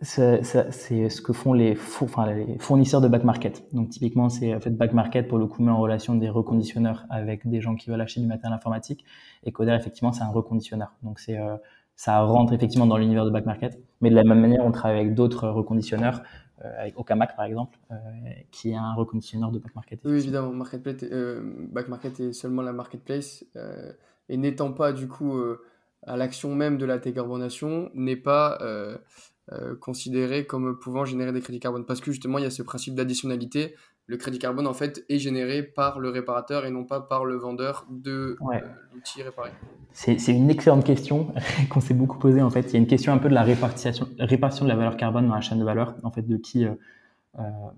c'est 0.00 0.42
ce 0.42 1.20
que 1.20 1.32
font 1.32 1.52
les, 1.52 1.78
enfin, 2.00 2.32
les, 2.32 2.58
fournisseurs 2.58 3.00
de 3.00 3.08
back 3.08 3.24
market. 3.24 3.64
Donc 3.72 3.90
typiquement, 3.90 4.28
c'est 4.28 4.54
en 4.54 4.60
fait 4.60 4.70
back 4.70 4.92
market 4.92 5.28
pour 5.28 5.38
le 5.38 5.46
coup 5.46 5.62
met 5.62 5.70
en 5.70 5.78
relation 5.78 6.16
des 6.16 6.28
reconditionneurs 6.28 7.06
avec 7.10 7.48
des 7.48 7.60
gens 7.60 7.76
qui 7.76 7.90
veulent 7.90 8.00
acheter 8.00 8.20
du 8.20 8.26
matériel 8.26 8.54
informatique. 8.54 9.04
Et 9.44 9.52
Coder, 9.52 9.72
effectivement, 9.72 10.12
c'est 10.12 10.22
un 10.22 10.30
reconditionneur. 10.30 10.94
Donc 11.02 11.20
c'est 11.20 11.38
euh, 11.38 11.56
ça 11.96 12.20
rentre 12.22 12.52
effectivement 12.52 12.86
dans 12.86 12.96
l'univers 12.96 13.24
de 13.24 13.30
back 13.30 13.46
market. 13.46 13.80
Mais 14.00 14.10
de 14.10 14.16
la 14.16 14.24
même 14.24 14.40
manière, 14.40 14.64
on 14.64 14.72
travaille 14.72 14.98
avec 14.98 15.14
d'autres 15.14 15.48
reconditionneurs, 15.48 16.22
euh, 16.64 16.72
avec 16.80 16.98
Okamac 16.98 17.36
par 17.36 17.44
exemple, 17.44 17.78
euh, 17.92 17.94
qui 18.50 18.70
est 18.70 18.76
un 18.76 18.94
reconditionneur 18.94 19.52
de 19.52 19.60
back 19.60 19.76
market. 19.76 20.00
Oui, 20.04 20.18
évidemment, 20.18 20.52
marketplace, 20.52 21.04
back 21.70 21.88
market 21.88 22.18
est 22.18 22.32
seulement 22.32 22.62
la 22.62 22.72
marketplace 22.72 23.44
et 24.28 24.36
n'étant 24.36 24.72
pas 24.72 24.92
du 24.92 25.06
coup 25.06 25.38
à 26.02 26.16
l'action 26.16 26.54
même 26.54 26.78
de 26.78 26.84
la 26.84 26.98
décarbonation, 26.98 27.90
n'est 27.94 28.16
pas 28.16 28.58
euh, 29.52 29.76
considéré 29.76 30.46
comme 30.46 30.78
pouvant 30.78 31.04
générer 31.04 31.30
des 31.30 31.42
crédits 31.42 31.60
carbone. 31.60 31.84
Parce 31.84 32.00
que 32.00 32.10
justement, 32.10 32.38
il 32.38 32.44
y 32.44 32.46
a 32.46 32.50
ce 32.50 32.62
principe 32.62 32.94
d'additionnalité. 32.94 33.74
Le 34.06 34.16
crédit 34.16 34.38
carbone, 34.38 34.66
en 34.66 34.72
fait, 34.72 35.04
est 35.10 35.18
généré 35.18 35.62
par 35.62 36.00
le 36.00 36.08
réparateur 36.08 36.64
et 36.64 36.70
non 36.70 36.84
pas 36.84 37.00
par 37.00 37.26
le 37.26 37.36
vendeur 37.36 37.86
de 37.90 38.38
euh, 38.40 38.60
l'outil 38.94 39.22
réparé. 39.22 39.50
C'est 39.92 40.16
une 40.28 40.50
excellente 40.50 40.84
question 40.84 41.34
qu'on 41.70 41.80
s'est 41.80 41.92
beaucoup 41.92 42.18
posée. 42.18 42.40
En 42.40 42.48
fait, 42.48 42.62
il 42.62 42.72
y 42.72 42.76
a 42.76 42.78
une 42.78 42.86
question 42.86 43.12
un 43.12 43.18
peu 43.18 43.28
de 43.28 43.34
la 43.34 43.42
répartition, 43.42 44.08
répartition 44.18 44.64
de 44.64 44.70
la 44.70 44.76
valeur 44.76 44.96
carbone 44.96 45.28
dans 45.28 45.34
la 45.34 45.42
chaîne 45.42 45.58
de 45.58 45.64
valeur, 45.64 45.94
en 46.02 46.10
fait, 46.10 46.26
de 46.26 46.38
qui 46.38 46.64
euh, 46.64 46.72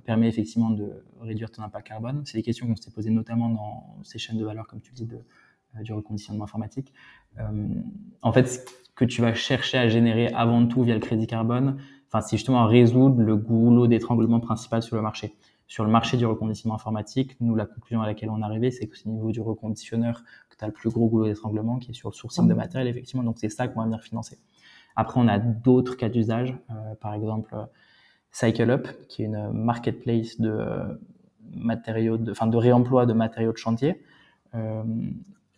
permet 0.05 0.29
effectivement 0.29 0.71
de 0.71 0.89
réduire 1.21 1.51
ton 1.51 1.65
impact 1.65 1.89
carbone. 1.89 2.23
C'est 2.27 2.39
des 2.39 2.43
questions 2.43 2.69
qu'on 2.69 2.77
s'est 2.77 2.93
posées 2.93 3.11
notamment 3.11 3.49
dans 3.49 4.05
ces 4.05 4.19
chaînes 4.19 4.39
de 4.39 4.45
valeur, 4.45 4.69
comme 4.69 4.81
tu 4.81 4.93
dis, 4.93 5.07
de, 5.07 5.19
du 5.83 5.93
reconditionnement 5.93 6.45
informatique. 6.45 6.93
en 8.23 8.33
fait, 8.33 8.67
que 8.97 9.05
tu 9.05 9.21
vas 9.21 9.35
chercher 9.35 9.79
à 9.79 9.89
générer 9.89 10.29
avant 10.29 10.67
tout 10.67 10.83
via 10.83 10.95
le 10.95 11.01
crédit 11.01 11.27
carbone, 11.27 11.77
enfin, 12.09 12.23
c'est 12.23 12.37
justement 12.39 12.67
résoudre 12.67 13.21
le 13.21 13.37
goulot 13.37 13.87
d'étranglement 13.87 14.41
principal 14.41 14.83
sur 14.83 14.97
le 14.97 15.03
marché. 15.03 15.37
Sur 15.69 15.85
le 15.85 15.91
marché 15.91 16.17
du 16.17 16.25
reconditionnement 16.25 16.77
informatique, 16.77 17.37
nous, 17.41 17.55
la 17.55 17.67
conclusion 17.67 18.01
à 18.01 18.07
laquelle 18.07 18.31
on 18.31 18.41
est 18.41 18.45
arrivé, 18.45 18.71
c'est 18.71 18.87
que 18.87 18.97
c'est 18.97 19.09
au 19.09 19.13
niveau 19.13 19.33
du 19.33 19.41
reconditionneur 19.41 20.23
que 20.49 20.57
tu 20.57 20.65
as 20.65 20.69
le 20.69 20.73
plus 20.73 20.91
gros 20.91 21.09
goulot 21.09 21.27
d'étranglement, 21.27 21.79
qui 21.79 21.91
est 21.91 21.95
sur 21.95 22.09
le 22.09 22.15
sourcing 22.15 22.49
de 22.49 22.55
mmh. 22.55 22.57
matériel, 22.57 22.89
effectivement. 22.89 23.23
Donc, 23.23 23.39
c'est 23.39 23.51
ça 23.51 23.69
qu'on 23.69 23.81
va 23.81 23.87
venir 23.87 24.01
financer. 24.01 24.39
Après, 24.95 25.21
on 25.21 25.29
a 25.29 25.39
d'autres 25.39 25.97
cas 25.97 26.09
d'usage, 26.09 26.57
euh, 26.71 26.95
par 27.01 27.13
exemple, 27.15 27.55
euh, 27.55 27.65
CycleUp, 28.31 28.89
qui 29.09 29.23
est 29.23 29.27
une 29.27 29.51
marketplace 29.53 30.41
de 30.41 30.51
euh, 30.51 30.95
matériaux, 31.53 32.17
de, 32.17 32.31
enfin, 32.31 32.47
de 32.47 32.57
réemploi 32.57 33.05
de 33.05 33.13
matériaux 33.13 33.53
de 33.53 33.59
chantier. 33.59 34.01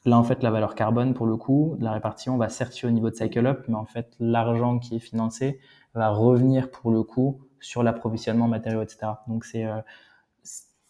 Là, 0.05 0.19
en 0.19 0.23
fait, 0.23 0.43
la 0.43 0.51
valeur 0.51 0.75
carbone, 0.75 1.15
pour 1.15 1.27
le 1.27 1.37
coup, 1.37 1.77
la 1.81 1.93
répartition 1.93 2.37
va 2.37 2.49
certifier 2.49 2.89
au 2.89 2.93
niveau 2.93 3.11
de 3.11 3.17
CycleUp, 3.17 3.65
mais 3.69 3.75
en 3.75 3.85
fait, 3.85 4.15
l'argent 4.21 4.79
qui 4.79 4.97
est 4.97 5.01
financé 5.01 5.59
va 5.95 6.11
revenir 6.11 6.71
pour 6.71 6.91
le 6.91 7.03
coup 7.03 7.41
sur 7.61 7.83
l'approvisionnement 7.83 8.49
matériaux, 8.49 8.83
etc. 8.83 9.13
Donc, 9.27 9.45
c'est. 9.45 9.65
Euh, 9.65 9.81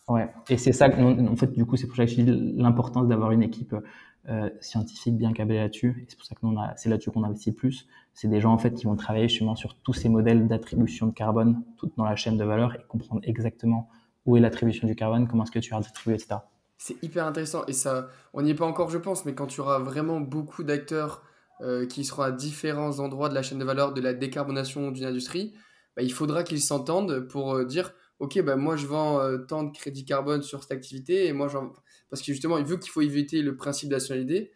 ouais. 0.09 0.29
Et 0.51 0.59
c'est 0.59 0.73
ça, 0.73 0.89
en 0.89 1.37
fait, 1.37 1.53
du 1.53 1.65
coup, 1.65 1.77
c'est 1.77 1.87
pour 1.87 1.97
ça 1.97 2.05
que 2.05 2.11
je 2.11 2.23
dis 2.23 2.55
l'importance 2.57 3.09
d'avoir 3.09 3.33
une 3.33 3.43
équipe 3.43 3.75
euh, 4.29 4.51
scientifique 4.61 5.17
bien 5.17 5.33
câblée 5.33 5.57
là-dessus. 5.57 6.05
C'est 6.09 6.17
pour 6.17 6.27
ça 6.27 6.35
que 6.35 6.47
c'est 6.77 6.91
là-dessus 6.91 7.11
qu'on 7.11 7.25
investit 7.25 7.51
le 7.51 7.57
plus. 7.57 7.89
C'est 8.13 8.29
des 8.29 8.41
gens, 8.41 8.53
en 8.53 8.59
fait, 8.59 8.75
qui 8.75 8.85
vont 8.85 8.97
travailler 8.97 9.29
justement 9.29 9.57
sur 9.57 9.75
tous 9.75 9.95
ces 9.95 10.11
modèles 10.11 10.49
d'attribution 10.49 11.07
de 11.07 11.13
carbone, 11.13 11.63
tout 11.79 11.91
dans 11.97 12.05
la 12.05 12.15
chaîne 12.15 12.37
de 12.37 12.45
valeur 12.45 12.75
et 12.75 12.81
comprendre 12.89 13.23
exactement 13.25 13.89
où 14.27 14.37
est 14.37 14.41
l'attribution 14.41 14.87
du 14.87 14.95
carbone, 14.95 15.27
comment 15.27 15.45
est-ce 15.45 15.51
que 15.51 15.59
tu 15.59 15.73
as 15.73 15.81
distribué, 15.81 16.15
etc. 16.15 16.41
C'est 16.79 17.03
hyper 17.03 17.27
intéressant 17.27 17.65
et 17.67 17.73
ça, 17.73 18.09
on 18.33 18.43
n'y 18.43 18.51
est 18.51 18.55
pas 18.55 18.65
encore, 18.65 18.89
je 18.89 18.99
pense, 18.99 19.25
mais 19.25 19.35
quand 19.35 19.47
tu 19.47 19.61
auras 19.61 19.81
vraiment 19.81 20.21
beaucoup 20.21 20.63
d'acteurs 20.63 21.23
euh, 21.61 21.87
qui 21.87 22.05
seront 22.05 22.23
à 22.23 22.31
différents 22.31 23.01
endroits 23.01 23.29
de 23.29 23.35
la 23.35 23.43
chaîne 23.43 23.59
de 23.59 23.65
valeur 23.65 23.93
de 23.93 24.01
la 24.01 24.15
décarbonation 24.15 24.93
d'une 24.93 25.05
industrie, 25.05 25.55
bah, 25.97 26.03
il 26.03 26.13
faudra 26.13 26.45
qu'ils 26.45 26.63
s'entendent 26.63 27.27
pour 27.27 27.55
euh, 27.55 27.65
dire 27.65 27.93
ok 28.21 28.43
bah 28.43 28.57
moi 28.57 28.77
je 28.77 28.87
vends 28.87 29.21
euh, 29.21 29.39
tant 29.39 29.65
de 29.65 29.73
crédit 29.73 30.05
carbone 30.05 30.43
sur 30.43 30.63
cette 30.63 30.73
activité 30.73 31.27
et 31.27 31.33
moi 31.33 31.49
parce 32.11 32.23
que 32.23 32.33
justement 32.33 32.63
vu 32.63 32.79
qu'il 32.79 32.91
faut 32.91 33.01
éviter 33.01 33.43
le 33.43 33.57
principe 33.57 33.91
d'additionnalité 33.91 34.53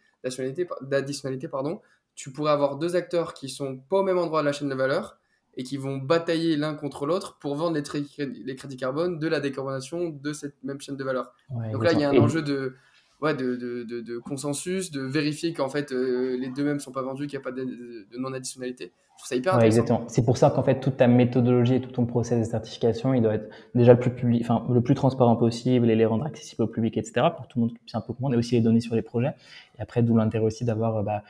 pardon 1.49 1.81
tu 2.15 2.31
pourrais 2.31 2.51
avoir 2.51 2.77
deux 2.77 2.95
acteurs 2.95 3.33
qui 3.33 3.49
sont 3.49 3.77
pas 3.77 3.97
au 3.97 4.03
même 4.03 4.17
endroit 4.17 4.41
de 4.41 4.45
la 4.45 4.53
chaîne 4.53 4.69
de 4.69 4.75
valeur 4.75 5.17
et 5.55 5.63
qui 5.63 5.77
vont 5.77 5.97
batailler 5.97 6.55
l'un 6.55 6.73
contre 6.73 7.05
l'autre 7.05 7.37
pour 7.39 7.55
vendre 7.55 7.77
les, 7.77 8.25
les, 8.45 8.55
crédits 8.55 8.77
carbone 8.77 9.19
de 9.19 9.27
la 9.27 9.39
décarbonation 9.39 10.09
de 10.09 10.33
cette 10.33 10.55
même 10.63 10.81
chaîne 10.81 10.97
de 10.97 11.03
valeur. 11.03 11.33
Donc 11.71 11.83
là, 11.83 11.93
il 11.93 11.99
y 11.99 12.03
a 12.03 12.09
un 12.09 12.17
enjeu 12.17 12.41
de, 12.41 12.75
ouais, 13.23 13.33
de, 13.33 13.55
de, 13.55 14.01
de, 14.01 14.17
consensus, 14.19 14.91
de 14.91 15.01
vérifier 15.01 15.53
qu'en 15.53 15.69
fait 15.69 15.91
euh, 15.91 16.37
les 16.37 16.49
deux 16.49 16.63
mêmes 16.63 16.79
sont 16.79 16.91
pas 16.91 17.01
vendus, 17.01 17.27
qu'il 17.27 17.39
n'y 17.39 17.43
a 17.43 17.49
pas 17.49 17.55
de, 17.55 18.07
non-additionnalité. 18.17 18.91
Je 19.15 19.19
trouve 19.19 19.27
ça 19.27 19.35
hyper 19.35 19.55
intéressant. 19.55 19.81
exactement. 19.81 20.03
C'est 20.07 20.25
pour 20.25 20.37
ça 20.37 20.49
qu'en 20.49 20.63
fait 20.63 20.79
toute 20.79 20.97
ta 20.97 21.07
méthodologie 21.07 21.75
et 21.75 21.81
tout 21.81 21.91
ton 21.91 22.05
process 22.05 22.39
de 22.39 22.49
certification, 22.49 23.13
il 23.13 23.21
doit 23.21 23.35
être 23.35 23.49
déjà 23.75 23.93
le 23.93 23.99
plus 23.99 24.11
public, 24.11 24.41
enfin 24.41 24.65
le 24.69 24.81
plus 24.81 24.95
transparent 24.95 25.35
possible 25.35 25.89
et 25.89 25.95
les 25.95 26.05
rendre 26.05 26.25
accessibles 26.25 26.63
au 26.63 26.67
public, 26.67 26.97
etc. 26.97 27.27
pour 27.35 27.47
tout 27.47 27.59
le 27.59 27.67
monde 27.67 27.77
puisse 27.77 27.95
un 27.95 28.01
peu 28.01 28.07
comprendre 28.07 28.35
et 28.35 28.37
aussi 28.37 28.55
les 28.55 28.61
donner 28.61 28.81
sur 28.81 28.95
les 28.95 29.03
projets. 29.03 29.33
Et 29.77 29.81
après, 29.81 30.01
d'où 30.01 30.17
l'intérêt 30.17 30.45
aussi 30.45 30.65
d'avoir 30.65 30.97
euh, 30.97 31.03
bah, 31.03 31.23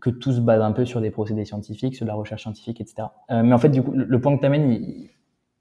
que 0.00 0.10
tout 0.10 0.32
se 0.32 0.40
base 0.40 0.60
un 0.60 0.72
peu 0.72 0.84
sur 0.84 1.00
des 1.00 1.10
procédés 1.10 1.44
scientifiques, 1.44 1.96
sur 1.96 2.04
de 2.04 2.08
la 2.08 2.14
recherche 2.14 2.42
scientifique, 2.42 2.80
etc. 2.80 3.08
Euh, 3.30 3.42
mais 3.42 3.52
en 3.52 3.58
fait, 3.58 3.68
du 3.68 3.82
coup, 3.82 3.92
le, 3.92 4.20
point 4.20 4.34
que 4.34 4.40
tu 4.40 4.46
amènes, 4.46 5.08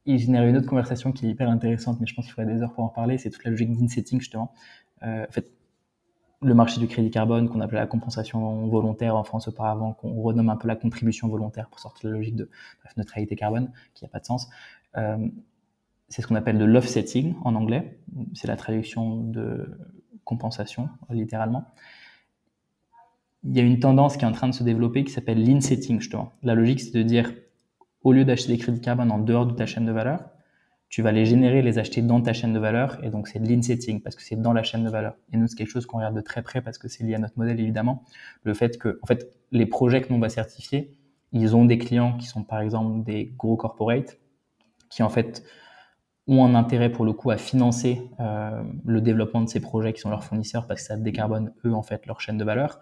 il, 0.05 0.17
génère 0.17 0.43
une 0.43 0.57
autre 0.57 0.67
conversation 0.67 1.11
qui 1.11 1.25
est 1.25 1.29
hyper 1.29 1.49
intéressante, 1.49 1.99
mais 1.99 2.07
je 2.07 2.15
pense 2.15 2.25
qu'il 2.25 2.33
faudrait 2.33 2.53
des 2.53 2.61
heures 2.61 2.73
pour 2.73 2.83
en 2.83 2.89
parler. 2.89 3.17
C'est 3.17 3.29
toute 3.29 3.43
la 3.43 3.51
logique 3.51 3.71
d'insetting, 3.77 4.19
justement. 4.19 4.53
Euh, 5.03 5.25
en 5.27 5.31
fait, 5.31 5.51
le 6.41 6.53
marché 6.53 6.79
du 6.79 6.88
crédit 6.88 7.09
carbone, 7.09 7.49
qu'on 7.49 7.61
appelait 7.61 7.79
la 7.79 7.88
compensation 7.88 8.67
volontaire 8.67 9.15
en 9.15 9.23
France 9.23 9.47
auparavant, 9.47 9.93
qu'on 9.93 10.21
renomme 10.21 10.49
un 10.49 10.55
peu 10.55 10.67
la 10.67 10.75
contribution 10.75 11.27
volontaire 11.27 11.67
pour 11.69 11.79
sortir 11.79 12.09
de 12.09 12.13
la 12.13 12.17
logique 12.17 12.35
de 12.35 12.49
neutralité 12.95 13.35
carbone, 13.35 13.71
qui 13.93 14.03
n'a 14.05 14.09
pas 14.09 14.19
de 14.19 14.25
sens. 14.25 14.47
Euh, 14.97 15.27
c'est 16.09 16.21
ce 16.21 16.27
qu'on 16.27 16.35
appelle 16.35 16.57
de 16.57 16.65
l'offsetting 16.65 17.35
en 17.43 17.55
anglais. 17.55 17.99
C'est 18.33 18.47
la 18.47 18.55
traduction 18.55 19.17
de 19.23 19.77
compensation, 20.23 20.89
littéralement. 21.09 21.65
Il 23.50 23.56
y 23.56 23.62
a 23.62 23.64
une 23.64 23.80
tendance 23.80 24.18
qui 24.18 24.26
est 24.26 24.28
en 24.28 24.34
train 24.34 24.50
de 24.50 24.54
se 24.54 24.64
développer 24.64 25.06
qui 25.06 25.12
s'appelle 25.12 25.41
l'insetting, 25.41 26.02
justement. 26.02 26.34
La 26.43 26.54
logique, 26.54 26.82
c'est 26.82 26.91
de 26.91 27.02
dire, 27.02 27.32
au 28.04 28.12
lieu 28.12 28.26
d'acheter 28.26 28.52
des 28.52 28.58
crédits 28.58 28.82
carbone 28.82 29.10
en 29.10 29.20
dehors 29.20 29.45
de 29.45 29.54
ta 29.54 29.66
chaîne 29.66 29.86
de 29.86 29.91
valeur, 29.93 30.26
tu 30.89 31.02
vas 31.02 31.14
les 31.14 31.26
générer, 31.26 31.62
les 31.62 31.80
acheter 31.80 32.02
dans 32.02 32.22
ta 32.22 32.34
chaîne 32.34 32.52
de 32.52 32.60
valeur. 32.60 33.02
Et 33.04 33.10
donc, 33.10 33.30
c'est 33.30 33.39
l'insetting 33.39 34.02
parce 34.02 34.18
que 34.18 34.22
c'est 34.22 34.36
dans 34.36 34.52
la 34.52 34.64
chaîne 34.64 34.84
de 34.84 34.89
valeur. 34.89 35.16
Et 35.32 35.38
nous, 35.38 35.48
c'est 35.48 35.56
quelque 35.56 35.70
chose 35.70 35.86
qu'on 35.86 35.98
regarde 35.98 36.16
de 36.16 36.22
très 36.22 36.41
près 36.41 36.62
parce 36.62 36.78
que 36.78 36.89
c'est 36.89 37.06
lié 37.06 37.16
à 37.16 37.20
notre 37.20 37.38
modèle, 37.38 37.60
évidemment. 37.60 38.04
Le 38.43 38.54
fait 38.54 38.78
que, 38.78 39.00
en 39.02 39.06
fait, 39.06 39.34
les 39.52 39.66
projets 39.66 40.02
que 40.02 40.10
nous, 40.10 40.18
on 40.18 40.22
va 40.22 40.30
certifier, 40.30 40.93
ils 41.32 41.56
ont 41.56 41.64
des 41.64 41.78
clients 41.78 42.18
qui 42.18 42.28
sont, 42.28 42.43
par 42.43 42.60
exemple, 42.60 43.04
des 43.06 43.34
gros 43.38 43.56
corporates 43.56 44.18
qui, 44.89 45.04
en 45.04 45.10
fait, 45.10 45.43
ont 46.28 46.45
un 46.45 46.56
intérêt 46.56 46.91
pour 46.91 47.06
le 47.06 47.14
coup 47.14 47.32
à 47.32 47.38
financer 47.38 48.02
euh, 48.20 48.62
le 48.86 49.00
développement 49.00 49.41
de 49.41 49.48
ces 49.48 49.62
projets 49.62 49.93
qui 49.93 50.02
sont 50.02 50.10
leurs 50.10 50.24
fournisseurs 50.24 50.68
parce 50.68 50.82
que 50.82 50.88
ça 50.88 50.98
décarbone 50.98 51.54
eux 51.66 51.74
en 51.74 51.84
fait 51.84 52.06
leur 52.06 52.20
chaîne 52.20 52.38
de 52.38 52.43
valeur 52.43 52.80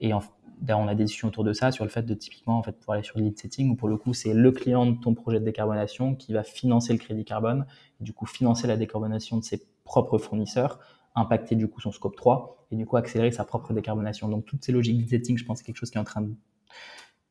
et 0.00 0.12
en, 0.12 0.20
D'ailleurs, 0.60 0.80
on 0.80 0.88
a 0.88 0.94
des 0.94 1.04
discussions 1.04 1.28
autour 1.28 1.44
de 1.44 1.54
ça 1.54 1.72
sur 1.72 1.84
le 1.84 1.90
fait 1.90 2.02
de 2.02 2.12
typiquement, 2.12 2.58
en 2.58 2.62
fait, 2.62 2.78
pour 2.78 2.92
aller 2.92 3.02
sur 3.02 3.18
le 3.18 3.24
lead 3.24 3.38
setting, 3.38 3.70
où 3.70 3.76
pour 3.76 3.88
le 3.88 3.96
coup, 3.96 4.12
c'est 4.12 4.34
le 4.34 4.52
client 4.52 4.84
de 4.84 5.00
ton 5.00 5.14
projet 5.14 5.40
de 5.40 5.44
décarbonation 5.44 6.14
qui 6.14 6.34
va 6.34 6.42
financer 6.42 6.92
le 6.92 6.98
crédit 6.98 7.24
carbone, 7.24 7.66
du 8.00 8.12
coup, 8.12 8.26
financer 8.26 8.66
la 8.66 8.76
décarbonation 8.76 9.38
de 9.38 9.42
ses 9.42 9.62
propres 9.84 10.18
fournisseurs, 10.18 10.78
impacter 11.14 11.56
du 11.56 11.66
coup 11.66 11.80
son 11.80 11.92
scope 11.92 12.14
3, 12.14 12.66
et 12.72 12.76
du 12.76 12.84
coup, 12.84 12.98
accélérer 12.98 13.32
sa 13.32 13.44
propre 13.44 13.72
décarbonation. 13.72 14.28
Donc, 14.28 14.44
toutes 14.44 14.62
ces 14.62 14.72
logiques 14.72 14.98
lead 14.98 15.08
setting, 15.08 15.38
je 15.38 15.46
pense, 15.46 15.58
c'est 15.58 15.64
quelque 15.64 15.78
chose 15.78 15.90
qui 15.90 15.96
est 15.96 16.00
en 16.00 16.04
train 16.04 16.20
de, 16.20 16.34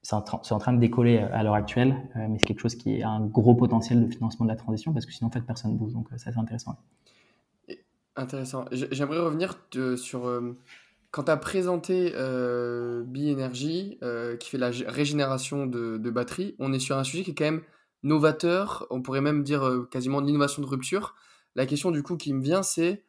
c'est 0.02 0.16
en, 0.16 0.22
train 0.22 0.74
de 0.74 0.80
décoller 0.80 1.20
à 1.20 1.44
l'heure 1.44 1.54
actuelle, 1.54 1.96
euh, 2.16 2.28
mais 2.30 2.40
c'est 2.40 2.46
quelque 2.46 2.62
chose 2.62 2.76
qui 2.76 3.04
a 3.04 3.10
un 3.10 3.28
gros 3.28 3.54
potentiel 3.54 4.08
de 4.08 4.12
financement 4.12 4.46
de 4.48 4.50
la 4.50 4.56
transition, 4.56 4.92
parce 4.92 5.06
que 5.06 5.12
sinon, 5.12 5.28
en 5.28 5.32
fait, 5.32 5.42
personne 5.42 5.74
ne 5.74 5.78
bouge. 5.78 5.94
Donc, 5.94 6.12
euh, 6.12 6.18
ça, 6.18 6.32
c'est 6.32 6.40
intéressant. 6.40 6.78
Intéressant. 8.16 8.66
J'aimerais 8.72 9.20
revenir 9.20 9.56
sur 9.98 10.26
euh, 10.26 10.58
quand 11.12 11.24
tu 11.24 11.32
as 11.32 11.38
présenté 11.38 12.14
euh, 12.16 13.04
Bi-Energy, 13.04 13.98
euh, 14.04 14.38
qui 14.38 14.50
fait 14.50 14.58
la 14.58 14.70
régénération 14.70 15.66
de, 15.66 16.10
batteries, 16.10 16.56
on 16.60 16.72
est 16.74 16.80
sur 16.80 16.98
un 16.98 17.04
sujet 17.04 17.24
qui 17.24 17.32
est 17.32 17.36
quand 17.36 17.46
même 17.46 17.64
novateur, 18.04 18.86
on 18.90 19.02
pourrait 19.02 19.22
même 19.22 19.44
dire 19.44 19.64
euh, 19.66 19.88
quasiment 19.92 20.22
de 20.22 20.28
l'innovation 20.28 20.62
de 20.62 20.68
rupture. 20.68 21.16
La 21.56 21.66
question 21.66 21.92
du 21.92 22.04
coup 22.04 22.16
qui 22.16 22.32
me 22.34 22.42
vient, 22.42 22.64
c'est 22.64 23.04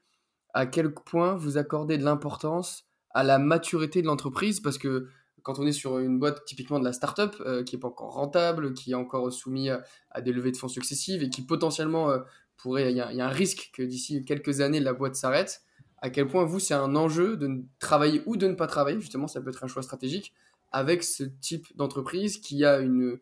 à 0.55 0.67
quel 0.67 0.95
point 0.95 1.35
vous 1.35 1.59
accordez 1.59 1.99
de 1.99 2.05
l'importance 2.05 2.87
à 3.11 3.23
la 3.23 3.39
maturité 3.39 4.03
de 4.03 4.07
l'entreprise, 4.07 4.61
parce 4.61 4.79
que 4.79 5.09
quand 5.43 5.59
on 5.59 5.67
est 5.67 5.73
sur 5.73 5.99
une 5.99 6.19
boîte 6.19 6.45
typiquement 6.45 6.79
de 6.81 6.85
la 6.85 6.93
startup 6.93 7.35
euh, 7.41 7.63
qui 7.65 7.77
n'est 7.77 7.81
pas 7.81 7.89
encore 7.89 8.15
rentable, 8.15 8.73
qui 8.73 8.93
est 8.93 8.95
encore 8.95 9.33
soumis 9.33 9.69
à, 9.69 10.21
des 10.21 10.33
levées 10.33 10.53
de 10.53 10.57
fonds 10.57 10.69
successives 10.69 11.23
et 11.23 11.31
qui 11.31 11.43
potentiellement 11.43 12.11
pourrait, 12.57 12.91
il 12.91 12.97
y, 12.97 13.01
a 13.01 13.27
un 13.27 13.29
risque 13.29 13.71
que 13.75 13.83
d'ici 13.83 14.25
quelques 14.25 14.61
années 14.61 14.81
la 14.81 14.93
boîte 14.93 15.15
s'arrête 15.15 15.63
à 16.03 16.11
quel 16.11 16.27
point 16.27 16.45
vous, 16.45 16.59
c'est 16.59 16.75
un 16.75 16.97
enjeu 16.97 17.37
de 17.37 17.63
travailler 17.79 18.23
ou 18.27 18.37
de 18.37 18.47
ne 18.47 18.55
pas 18.55 18.67
travailler, 18.67 19.01
justement, 19.01 19.27
ça 19.27 19.41
peut 19.41 19.51
être 19.51 19.65
un 19.65 19.69
choix 19.69 19.83
stratégique, 19.83 20.33
avec 20.73 21.03
ce 21.03 21.25
type 21.25 21.67
d'entreprise 21.77 22.39
qui 22.39 22.65
a 22.65 22.79
une 22.79 23.19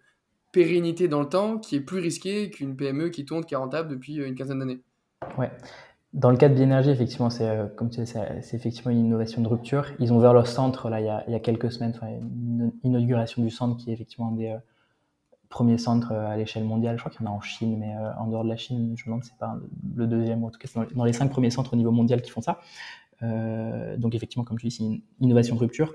pérennité 0.53 1.09
dans 1.09 1.21
le 1.21 1.29
temps, 1.29 1.59
qui 1.59 1.77
est 1.77 1.81
plus 1.81 1.99
risquée 1.99 2.51
qu'une 2.51 2.77
PME 2.77 3.09
qui 3.11 3.25
tourne, 3.25 3.45
qui 3.45 3.55
est 3.55 3.57
rentable 3.57 3.89
depuis 3.91 4.21
euh, 4.21 4.27
une 4.27 4.35
quinzaine 4.35 4.59
d'années. 4.59 4.81
Ouais. 5.37 5.51
Dans 6.15 6.31
le 6.31 6.39
cas 6.39 6.49
de 6.49 6.55
Bienergie, 6.55 6.91
effectivement, 6.91 7.29
c'est 7.29 7.49
euh, 7.49 7.67
comme 7.67 7.91
tu 7.91 8.05
c'est 8.07 8.55
effectivement 8.55 8.91
une 8.91 9.05
innovation 9.05 9.43
de 9.43 9.49
rupture. 9.49 9.87
Ils 9.99 10.13
ont 10.13 10.17
ouvert 10.17 10.33
leur 10.33 10.47
centre 10.47 10.89
là 10.89 11.01
il 11.01 11.07
y 11.07 11.09
a, 11.09 11.23
il 11.27 11.33
y 11.33 11.37
a 11.37 11.41
quelques 11.41 11.71
semaines, 11.71 11.93
une 12.03 12.73
inauguration 12.83 13.43
du 13.43 13.51
centre 13.51 13.77
qui 13.77 13.91
est 13.91 13.93
effectivement 13.93 14.29
un 14.29 14.33
des, 14.33 14.47
euh, 14.47 14.59
premier 15.49 15.79
centre 15.79 16.13
euh, 16.13 16.29
à 16.29 16.37
l'échelle 16.37 16.65
mondiale. 16.65 16.97
Je 16.97 17.03
crois 17.03 17.11
qu'il 17.11 17.25
y 17.25 17.29
en 17.29 17.33
a 17.33 17.35
en 17.35 17.41
Chine, 17.41 17.79
mais 17.79 17.95
euh, 17.97 18.13
en 18.19 18.27
dehors 18.27 18.45
de 18.45 18.49
la 18.49 18.57
Chine, 18.57 18.95
je 18.97 19.03
me 19.05 19.07
demande 19.07 19.25
c'est 19.25 19.37
pas 19.37 19.57
le 19.97 20.07
deuxième, 20.07 20.45
en 20.45 20.51
tout 20.51 20.59
cas, 20.59 20.69
c'est 20.73 20.95
dans 20.95 21.05
les 21.05 21.13
cinq 21.13 21.31
premiers 21.31 21.51
centres 21.51 21.73
au 21.75 21.77
niveau 21.77 21.91
mondial 21.91 22.23
qui 22.23 22.31
font 22.31 22.41
ça. 22.41 22.61
Euh, 23.23 23.97
donc, 23.97 24.15
effectivement, 24.15 24.45
comme 24.45 24.59
tu 24.59 24.69
dis, 24.69 24.77
c'est 24.77 24.85
une 24.85 25.01
innovation 25.21 25.55
de 25.55 25.61
rupture. 25.61 25.95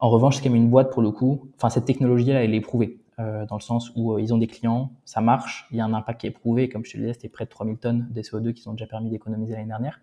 En 0.00 0.10
revanche, 0.10 0.36
c'est 0.36 0.42
quand 0.42 0.50
même 0.50 0.62
une 0.62 0.70
boîte 0.70 0.92
pour 0.92 1.02
le 1.02 1.10
coup. 1.10 1.50
Enfin, 1.56 1.70
cette 1.70 1.84
technologie-là, 1.84 2.44
elle 2.44 2.54
est 2.54 2.58
éprouvée. 2.58 3.00
dans 3.18 3.56
le 3.56 3.60
sens 3.60 3.90
où 3.96 4.16
ils 4.20 4.32
ont 4.32 4.38
des 4.38 4.46
clients, 4.46 4.92
ça 5.04 5.20
marche, 5.20 5.66
il 5.72 5.76
y 5.76 5.80
a 5.80 5.84
un 5.84 5.92
impact 5.92 6.20
qui 6.20 6.26
est 6.28 6.30
éprouvé. 6.30 6.68
Comme 6.68 6.84
je 6.84 6.92
te 6.92 6.96
le 6.96 7.02
disais, 7.02 7.14
c'était 7.14 7.28
près 7.28 7.46
de 7.46 7.50
3000 7.50 7.76
tonnes 7.78 8.08
de 8.10 8.22
CO2 8.22 8.52
qui 8.52 8.62
sont 8.62 8.72
déjà 8.74 8.86
permis 8.86 9.10
d'économiser 9.10 9.54
l'année 9.54 9.66
dernière. 9.66 10.00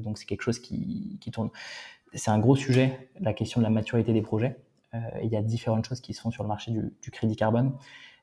donc, 0.00 0.16
c'est 0.16 0.24
quelque 0.24 0.42
chose 0.42 0.58
qui 0.58 1.18
tourne. 1.30 1.50
C'est 2.14 2.30
un 2.30 2.38
gros 2.38 2.56
sujet, 2.56 3.10
la 3.20 3.34
question 3.34 3.60
de 3.60 3.64
la 3.64 3.70
maturité 3.70 4.14
des 4.14 4.22
projets. 4.22 4.56
Euh, 4.94 4.98
il 5.22 5.30
y 5.30 5.36
a 5.36 5.42
différentes 5.42 5.86
choses 5.86 6.00
qui 6.00 6.14
se 6.14 6.20
font 6.20 6.30
sur 6.30 6.42
le 6.42 6.48
marché 6.48 6.70
du, 6.70 7.10
crédit 7.10 7.36
carbone. 7.36 7.72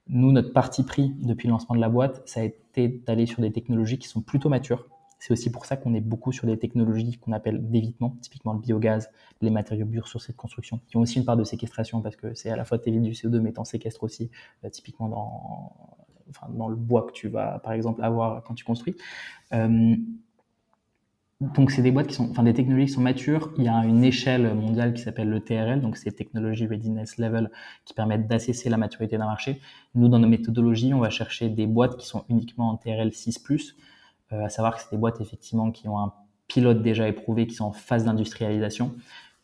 Nous, 0.08 0.32
notre 0.32 0.54
parti 0.54 0.84
pris 0.84 1.14
depuis 1.20 1.48
le 1.48 1.52
lancement 1.52 1.76
de 1.76 1.82
la 1.82 1.90
boîte, 1.90 2.28
ça 2.28 2.42
a 2.42 2.44
été 2.44 2.88
d'aller 2.88 3.26
sur 3.26 3.42
des 3.42 3.52
technologies 3.52 3.98
qui 3.98 4.08
sont 4.08 4.22
plutôt 4.22 4.50
matures. 4.50 4.88
C'est 5.20 5.32
aussi 5.32 5.52
pour 5.52 5.66
ça 5.66 5.78
qu'on 5.78 5.94
est 5.94 6.02
beaucoup 6.02 6.32
sur 6.32 6.46
des 6.46 6.60
technologies 6.60 7.18
qu'on 7.18 7.32
appelle 7.32 7.70
d'évitement, 7.70 8.18
typiquement 8.22 8.54
le 8.54 8.60
biogaz, 8.60 9.10
les 9.42 9.50
matériaux 9.50 9.86
biosourcés 9.86 10.34
de 10.34 10.38
construction, 10.38 10.80
qui 10.88 10.98
ont 10.98 11.02
aussi 11.02 11.18
une 11.18 11.26
part 11.26 11.38
de 11.38 11.44
séquestration 11.44 12.02
parce 12.02 12.16
que 12.16 12.34
c'est 12.34 12.50
à 12.50 12.56
la 12.56 12.66
fois 12.66 12.78
t'évites 12.78 13.02
du 13.02 13.12
CO2, 13.12 13.40
mais 13.40 13.54
t'en 13.54 13.64
séquestres 13.64 14.04
aussi, 14.04 14.30
euh, 14.64 14.70
typiquement 14.70 15.10
dans, 15.10 16.70
le 16.70 16.76
bois 16.76 17.08
que 17.08 17.12
tu 17.12 17.28
vas, 17.28 17.60
par 17.60 17.74
exemple, 17.74 18.04
avoir 18.04 18.44
quand 18.44 18.54
tu 18.56 18.66
construis. 18.66 18.96
Euh, 19.54 19.96
donc 21.54 21.72
c'est 21.72 21.82
des 21.82 21.92
boîtes 21.92 22.08
qui 22.08 22.16
sont, 22.16 22.30
enfin 22.32 22.44
des 22.44 22.54
technologies 22.54 22.88
qui 22.88 22.94
sont 22.94 23.02
matures. 23.02 23.52
Il 23.58 23.64
y 23.64 23.68
a 23.68 23.86
une 23.86 24.04
échelle 24.04 24.54
mondiale 24.56 24.94
qui 24.94 25.02
s'appelle 25.02 25.30
le 25.30 25.40
TRL, 25.40 25.82
donc 25.82 25.98
c'est 25.98 26.12
Technology 26.12 26.66
Readiness 26.66 27.18
Level, 27.18 27.52
qui 27.86 27.94
permettent 27.94 28.28
d'assesser 28.28 28.70
la 28.70 28.78
maturité 28.78 29.18
d'un 29.18 29.26
marché. 29.26 29.62
Nous, 29.94 30.08
dans 30.08 30.20
nos 30.20 30.28
méthodologies, 30.28 30.94
on 30.94 31.00
va 31.00 31.10
chercher 31.10 31.50
des 31.50 31.68
boîtes 31.68 31.98
qui 31.98 32.08
sont 32.08 32.26
uniquement 32.30 32.70
en 32.70 32.78
TRL 32.78 33.10
6+, 33.10 33.76
euh, 34.32 34.46
à 34.46 34.50
savoir 34.50 34.76
que 34.76 34.82
c'est 34.82 34.92
des 34.92 34.98
boîtes 34.98 35.22
effectivement 35.22 35.72
qui 35.72 35.88
ont 35.88 36.00
un 36.00 36.14
pilote 36.48 36.82
déjà 36.82 37.08
éprouvé, 37.08 37.48
qui 37.48 37.56
sont 37.56 37.66
en 37.66 37.72
phase 37.72 38.06
d'industrialisation. 38.06 38.96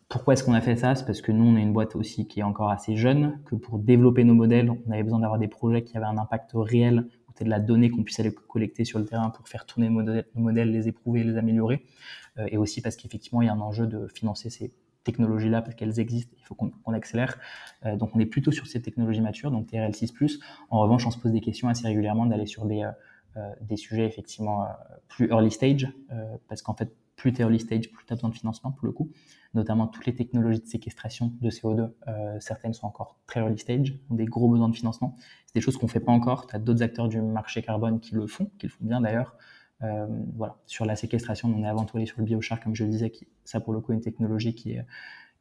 Pourquoi 0.08 0.34
est-ce 0.34 0.44
qu'on 0.44 0.54
a 0.54 0.62
fait 0.62 0.76
ça? 0.76 0.94
C'est 0.96 1.06
parce 1.06 1.22
que 1.22 1.32
nous, 1.32 1.46
on 1.46 1.56
est 1.56 1.62
une 1.62 1.74
boîte 1.74 1.96
aussi 1.96 2.28
qui 2.28 2.42
est 2.42 2.44
encore 2.44 2.70
assez 2.70 2.96
jeune, 2.96 3.40
que 3.46 3.56
pour 3.56 3.80
développer 3.80 4.24
nos 4.24 4.34
modèles, 4.34 4.70
on 4.70 4.92
avait 4.92 5.04
besoin 5.04 5.20
d'avoir 5.20 5.40
des 5.40 5.48
projets 5.48 5.84
qui 5.84 5.96
avaient 5.96 6.06
un 6.06 6.18
impact 6.18 6.52
réel 6.54 7.08
de 7.46 7.50
la 7.50 7.60
donnée 7.60 7.90
qu'on 7.90 8.04
puisse 8.04 8.20
aller 8.20 8.34
collecter 8.34 8.86
sur 8.86 9.00
le 9.00 9.06
terrain 9.06 9.30
pour 9.30 9.48
faire 9.48 9.66
tourner 9.66 9.90
nos 9.90 10.24
modèles, 10.36 10.72
les 10.72 10.88
éprouver, 10.88 11.24
les 11.24 11.38
améliorer. 11.38 11.84
Euh, 12.38 12.48
et 12.50 12.58
aussi 12.58 12.82
parce 12.82 12.96
qu'effectivement, 12.96 13.42
il 13.42 13.46
y 13.46 13.50
a 13.50 13.54
un 13.54 13.60
enjeu 13.60 13.88
de 13.88 14.08
financer 14.08 14.50
ces 14.50 14.72
technologies-là 15.04 15.62
parce 15.62 15.76
qu'elles 15.76 16.00
existent, 16.00 16.36
il 16.38 16.44
faut 16.46 16.56
qu'on 16.56 16.94
accélère. 16.94 17.38
Euh, 17.86 17.96
donc 17.96 18.16
on 18.16 18.20
est 18.20 18.26
plutôt 18.26 18.52
sur 18.52 18.68
ces 18.68 18.82
technologies 18.82 19.22
matures, 19.22 19.52
donc 19.52 19.68
TRL6+. 19.68 20.40
En 20.70 20.80
revanche, 20.80 21.06
on 21.06 21.12
se 21.12 21.18
pose 21.18 21.32
des 21.32 21.42
questions 21.42 21.68
assez 21.68 21.88
régulièrement 21.88 22.26
d'aller 22.26 22.46
sur 22.46 22.66
des, 22.66 22.88
euh, 23.38 23.54
des 23.62 23.78
sujets 23.78 24.06
effectivement 24.06 24.68
plus 25.08 25.28
early 25.30 25.52
stage, 25.52 25.88
parce 26.48 26.62
qu'en 26.62 26.76
fait, 26.76 26.94
plus 27.22 27.34
tu 27.34 27.42
early 27.42 27.60
stage, 27.60 27.92
plus 27.92 28.04
tu 28.04 28.14
as 28.14 28.16
besoin 28.16 28.32
de 28.32 28.36
financement 28.36 28.72
pour 28.72 28.88
le 28.88 28.92
coup 28.92 29.12
notamment 29.54 29.88
toutes 29.88 30.06
les 30.06 30.16
technologies 30.16 30.62
de 30.62 30.66
séquestration 30.66 31.34
de 31.42 31.50
CO2. 31.50 31.92
Euh, 32.08 32.38
certaines 32.40 32.74
sont 32.74 32.88
encore 32.88 33.18
très 33.28 33.42
early 33.42 33.58
stage, 33.58 34.00
ont 34.10 34.16
des 34.16 34.26
gros 34.26 34.50
besoins 34.50 34.70
de 34.70 34.76
financement. 34.76 35.16
C'est 35.46 35.56
des 35.56 35.62
choses 35.62 35.78
qu'on 35.78 35.88
ne 35.88 35.92
fait 35.92 36.00
pas 36.00 36.12
encore. 36.12 36.48
Tu 36.48 36.56
as 36.56 36.60
d'autres 36.60 36.84
acteurs 36.84 37.08
du 37.08 37.22
marché 37.22 37.62
carbone 37.62 38.00
qui 38.00 38.16
le 38.16 38.28
font, 38.28 38.50
qui 38.58 38.68
le 38.68 38.72
font 38.72 38.86
bien 38.86 39.02
d'ailleurs. 39.02 39.36
Euh, 39.84 40.08
voilà. 40.36 40.58
Sur 40.68 40.86
la 40.86 40.96
séquestration, 40.96 41.54
on 41.54 41.64
est 41.64 41.68
avant 41.68 41.86
tout 41.86 41.98
allé 41.98 42.06
sur 42.06 42.20
le 42.20 42.26
biochar, 42.26 42.62
comme 42.62 42.76
je 42.76 42.84
le 42.84 42.92
disais, 42.92 43.10
qui, 43.10 43.28
ça 43.44 43.60
pour 43.60 43.74
le 43.74 43.82
coup 43.82 43.92
est 43.92 43.96
une 43.96 44.02
technologie 44.02 44.56
qui 44.56 44.74
est, 44.74 44.86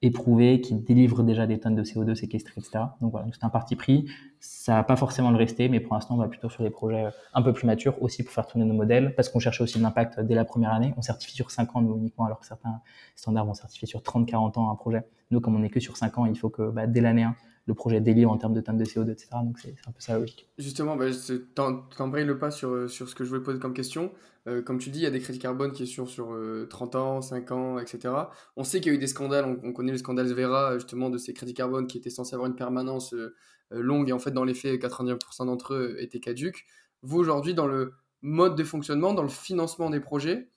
éprouvés, 0.02 0.60
qui 0.60 0.74
délivrent 0.74 1.22
déjà 1.22 1.46
des 1.46 1.58
tonnes 1.58 1.74
de 1.74 1.84
CO2 1.84 2.14
séquestrées, 2.14 2.54
etc. 2.58 2.84
Donc 3.00 3.12
voilà, 3.12 3.26
c'est 3.32 3.44
un 3.44 3.50
parti 3.50 3.76
pris. 3.76 4.06
Ça 4.38 4.74
va 4.74 4.82
pas 4.82 4.96
forcément 4.96 5.30
le 5.30 5.36
rester, 5.36 5.68
mais 5.68 5.80
pour 5.80 5.94
l'instant, 5.94 6.14
on 6.14 6.18
va 6.18 6.28
plutôt 6.28 6.48
sur 6.48 6.62
des 6.62 6.70
projets 6.70 7.08
un 7.34 7.42
peu 7.42 7.52
plus 7.52 7.66
matures 7.66 8.02
aussi 8.02 8.22
pour 8.22 8.32
faire 8.32 8.46
tourner 8.46 8.64
nos 8.64 8.74
modèles, 8.74 9.14
parce 9.14 9.28
qu'on 9.28 9.40
cherchait 9.40 9.62
aussi 9.62 9.78
de 9.78 9.82
l'impact 9.82 10.20
dès 10.20 10.34
la 10.34 10.44
première 10.44 10.72
année. 10.72 10.94
On 10.96 11.02
certifie 11.02 11.34
sur 11.34 11.50
5 11.50 11.76
ans, 11.76 11.82
nous 11.82 11.96
uniquement, 11.96 12.24
alors 12.24 12.40
que 12.40 12.46
certains 12.46 12.80
standards 13.14 13.44
vont 13.44 13.54
certifier 13.54 13.86
sur 13.86 14.00
30-40 14.00 14.58
ans 14.58 14.70
un 14.70 14.74
projet. 14.74 15.02
Nous, 15.30 15.40
comme 15.40 15.54
on 15.54 15.60
n'est 15.60 15.70
que 15.70 15.80
sur 15.80 15.96
5 15.96 16.18
ans, 16.18 16.26
il 16.26 16.38
faut 16.38 16.48
que 16.48 16.70
bah, 16.70 16.86
dès 16.86 17.02
l'année 17.02 17.24
1, 17.24 17.34
le 17.66 17.74
projet 17.74 18.00
délivre 18.00 18.30
en 18.30 18.38
termes 18.38 18.54
de 18.54 18.60
tonnes 18.60 18.78
de 18.78 18.84
CO2, 18.84 19.10
etc. 19.10 19.28
Donc 19.44 19.58
c'est 19.58 19.74
un 19.86 19.92
peu 19.92 20.00
ça 20.00 20.14
la 20.14 20.20
logique. 20.20 20.48
Justement, 20.58 20.96
bah, 20.96 21.06
t'embrayes 21.96 22.24
le 22.24 22.38
pas 22.38 22.50
sur, 22.50 22.90
sur 22.90 23.08
ce 23.08 23.14
que 23.14 23.24
je 23.24 23.28
voulais 23.28 23.42
poser 23.42 23.58
comme 23.58 23.74
question. 23.74 24.12
Euh, 24.46 24.62
comme 24.62 24.78
tu 24.78 24.90
dis, 24.90 25.00
il 25.00 25.02
y 25.02 25.06
a 25.06 25.10
des 25.10 25.20
crédits 25.20 25.38
carbone 25.38 25.72
qui 25.72 25.86
sont 25.86 26.06
sur 26.06 26.28
30 26.68 26.94
euh, 26.94 26.98
ans, 26.98 27.20
5 27.20 27.52
ans, 27.52 27.78
etc. 27.78 28.14
On 28.56 28.64
sait 28.64 28.80
qu'il 28.80 28.90
y 28.90 28.94
a 28.94 28.96
eu 28.96 29.00
des 29.00 29.06
scandales, 29.06 29.60
on, 29.62 29.72
connaît 29.72 29.92
le 29.92 29.98
scandale 29.98 30.32
Vera, 30.32 30.74
justement, 30.74 31.10
de 31.10 31.18
ces 31.18 31.34
crédits 31.34 31.54
carbone 31.54 31.86
qui 31.86 31.98
étaient 31.98 32.10
censés 32.10 32.34
avoir 32.34 32.48
une 32.48 32.56
permanence 32.56 33.12
euh, 33.12 33.34
longue, 33.70 34.08
et 34.08 34.12
en 34.12 34.18
fait, 34.18 34.30
dans 34.30 34.44
les 34.44 34.54
faits, 34.54 34.80
99% 34.80 35.46
d'entre 35.46 35.74
eux 35.74 35.96
étaient 35.98 36.20
caduques. 36.20 36.64
Vous, 37.02 37.18
aujourd'hui, 37.18 37.54
dans 37.54 37.66
le 37.66 37.92
mode 38.22 38.56
de 38.56 38.64
fonctionnement, 38.64 39.12
dans 39.14 39.22
le 39.22 39.28
financement 39.28 39.90
des 39.90 40.00
projets, 40.00 40.48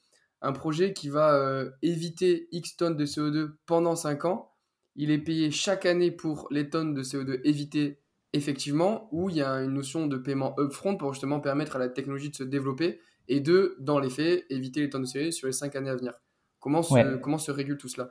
un 0.42 0.54
projet 0.54 0.94
qui 0.94 1.10
va 1.10 1.64
éviter 1.82 2.50
X 2.52 2.76
tonnes 2.76 2.98
de 2.98 3.06
CO2 3.06 3.52
pendant 3.66 3.96
5 3.96 4.26
ans, 4.26 4.53
il 4.96 5.12
est 5.12 5.20
payé 5.20 5.52
chaque 5.52 5.86
année 5.86 6.12
pour 6.12 6.48
les 6.52 6.70
tonnes 6.70 6.94
de 6.94 7.04
CO2 7.04 7.42
évitées 7.44 8.00
effectivement, 8.34 9.08
ou 9.12 9.30
il 9.30 9.38
y 9.38 9.42
a 9.42 9.62
une 9.62 9.74
notion 9.74 10.08
de 10.08 10.18
paiement 10.18 10.56
upfront 10.58 10.98
pour 10.98 11.14
justement 11.14 11.40
permettre 11.40 11.76
à 11.76 11.80
la 11.80 11.88
technologie 11.88 12.32
de 12.32 12.36
se 12.36 12.44
développer 12.44 13.00
et 13.28 13.40
de, 13.40 13.78
dans 13.80 14.00
les 14.00 14.10
faits, 14.10 14.46
éviter 14.50 14.82
les 14.82 14.90
tonnes 14.90 15.04
de 15.04 15.08
CO2 15.08 15.32
sur 15.32 15.48
les 15.48 15.54
cinq 15.54 15.76
années 15.76 15.92
à 15.92 15.96
venir. 15.96 16.14
Comment 16.60 16.82
se, 16.82 17.18
comment 17.18 17.38
se 17.38 17.52
régule 17.52 17.78
tout 17.78 17.88
cela? 17.90 18.10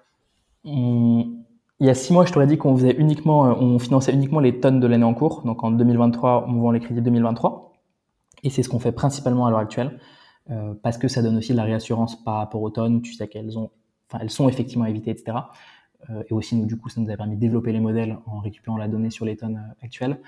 Il 0.64 1.86
y 1.86 1.90
a 1.90 1.94
six 1.94 2.12
mois, 2.12 2.24
je 2.24 2.32
t'aurais 2.32 2.46
dit 2.46 2.56
qu'on 2.56 2.76
faisait 2.76 2.94
uniquement, 2.96 3.46
euh, 3.46 3.54
on 3.54 3.78
finançait 3.78 4.12
uniquement 4.12 4.40
les 4.40 4.60
tonnes 4.60 4.78
de 4.78 4.86
l'année 4.86 5.04
en 5.04 5.14
cours. 5.14 5.42
Donc 5.42 5.64
en 5.64 5.72
2023, 5.72 6.46
on 6.48 6.60
vend 6.60 6.70
les 6.70 6.80
crédits 6.80 7.02
2023. 7.02 7.72
Et 8.44 8.50
c'est 8.50 8.62
ce 8.62 8.68
qu'on 8.68 8.78
fait 8.78 8.92
principalement 8.92 9.46
à 9.46 9.50
l'heure 9.50 9.60
actuelle, 9.60 9.98
euh, 10.50 10.74
parce 10.82 10.98
que 10.98 11.08
ça 11.08 11.22
donne 11.22 11.36
aussi 11.36 11.52
de 11.52 11.56
la 11.56 11.64
réassurance 11.64 12.22
par 12.22 12.36
rapport 12.36 12.62
aux 12.62 12.70
tonnes. 12.70 13.02
Tu 13.02 13.14
sais 13.14 13.26
qu'elles 13.26 13.58
ont, 13.58 13.70
enfin, 14.08 14.22
elles 14.22 14.30
sont 14.30 14.48
effectivement 14.48 14.84
évitées, 14.84 15.10
etc. 15.10 15.38
Euh, 16.10 16.22
et 16.28 16.32
aussi, 16.32 16.56
nous, 16.56 16.66
du 16.66 16.76
coup, 16.76 16.88
ça 16.88 17.00
nous 17.00 17.10
a 17.10 17.16
permis 17.16 17.36
de 17.36 17.40
développer 17.40 17.72
les 17.72 17.80
modèles 17.80 18.18
en 18.26 18.40
récupérant 18.40 18.76
la 18.76 18.88
donnée 18.88 19.10
sur 19.10 19.24
les 19.24 19.36
tonnes 19.36 19.74
actuelles. 19.82 20.20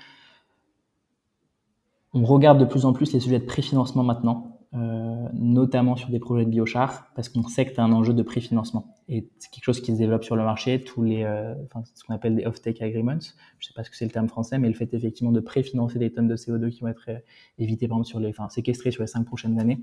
On 2.13 2.23
regarde 2.23 2.59
de 2.59 2.65
plus 2.65 2.85
en 2.85 2.93
plus 2.93 3.11
les 3.13 3.19
sujets 3.19 3.39
de 3.39 3.45
préfinancement 3.45 4.03
maintenant. 4.03 4.55
Euh, 4.75 5.29
notamment 5.31 5.95
sur 5.95 6.09
des 6.09 6.19
projets 6.19 6.43
de 6.43 6.49
biochar, 6.49 7.07
parce 7.15 7.29
qu'on 7.29 7.47
sait 7.47 7.65
que 7.65 7.73
tu 7.73 7.79
as 7.79 7.83
un 7.83 7.93
enjeu 7.93 8.13
de 8.13 8.23
préfinancement. 8.23 8.93
Et 9.07 9.29
c'est 9.37 9.49
quelque 9.49 9.63
chose 9.63 9.79
qui 9.79 9.93
se 9.93 9.97
développe 9.97 10.25
sur 10.25 10.35
le 10.35 10.43
marché, 10.43 10.83
tous 10.83 11.01
les, 11.01 11.23
euh, 11.23 11.53
enfin, 11.65 11.83
ce 11.93 12.03
qu'on 12.03 12.13
appelle 12.13 12.35
des 12.35 12.45
off-take 12.45 12.83
agreements. 12.83 13.19
Je 13.59 13.67
sais 13.67 13.73
pas 13.73 13.85
ce 13.85 13.89
que 13.89 13.95
c'est 13.95 14.03
le 14.03 14.11
terme 14.11 14.27
français, 14.27 14.57
mais 14.57 14.67
le 14.67 14.73
fait 14.73 14.93
effectivement 14.93 15.31
de 15.31 15.39
préfinancer 15.39 15.97
des 15.97 16.11
tonnes 16.11 16.27
de 16.27 16.35
CO2 16.35 16.71
qui 16.71 16.81
vont 16.81 16.89
être 16.89 17.05
euh, 17.07 17.19
évitées, 17.57 17.87
par 17.87 17.97
exemple, 17.99 18.09
sur 18.09 18.19
les, 18.19 18.29
enfin, 18.29 18.49
séquestrées 18.49 18.91
sur 18.91 19.01
les 19.03 19.07
cinq 19.07 19.23
prochaines 19.23 19.59
années. 19.59 19.79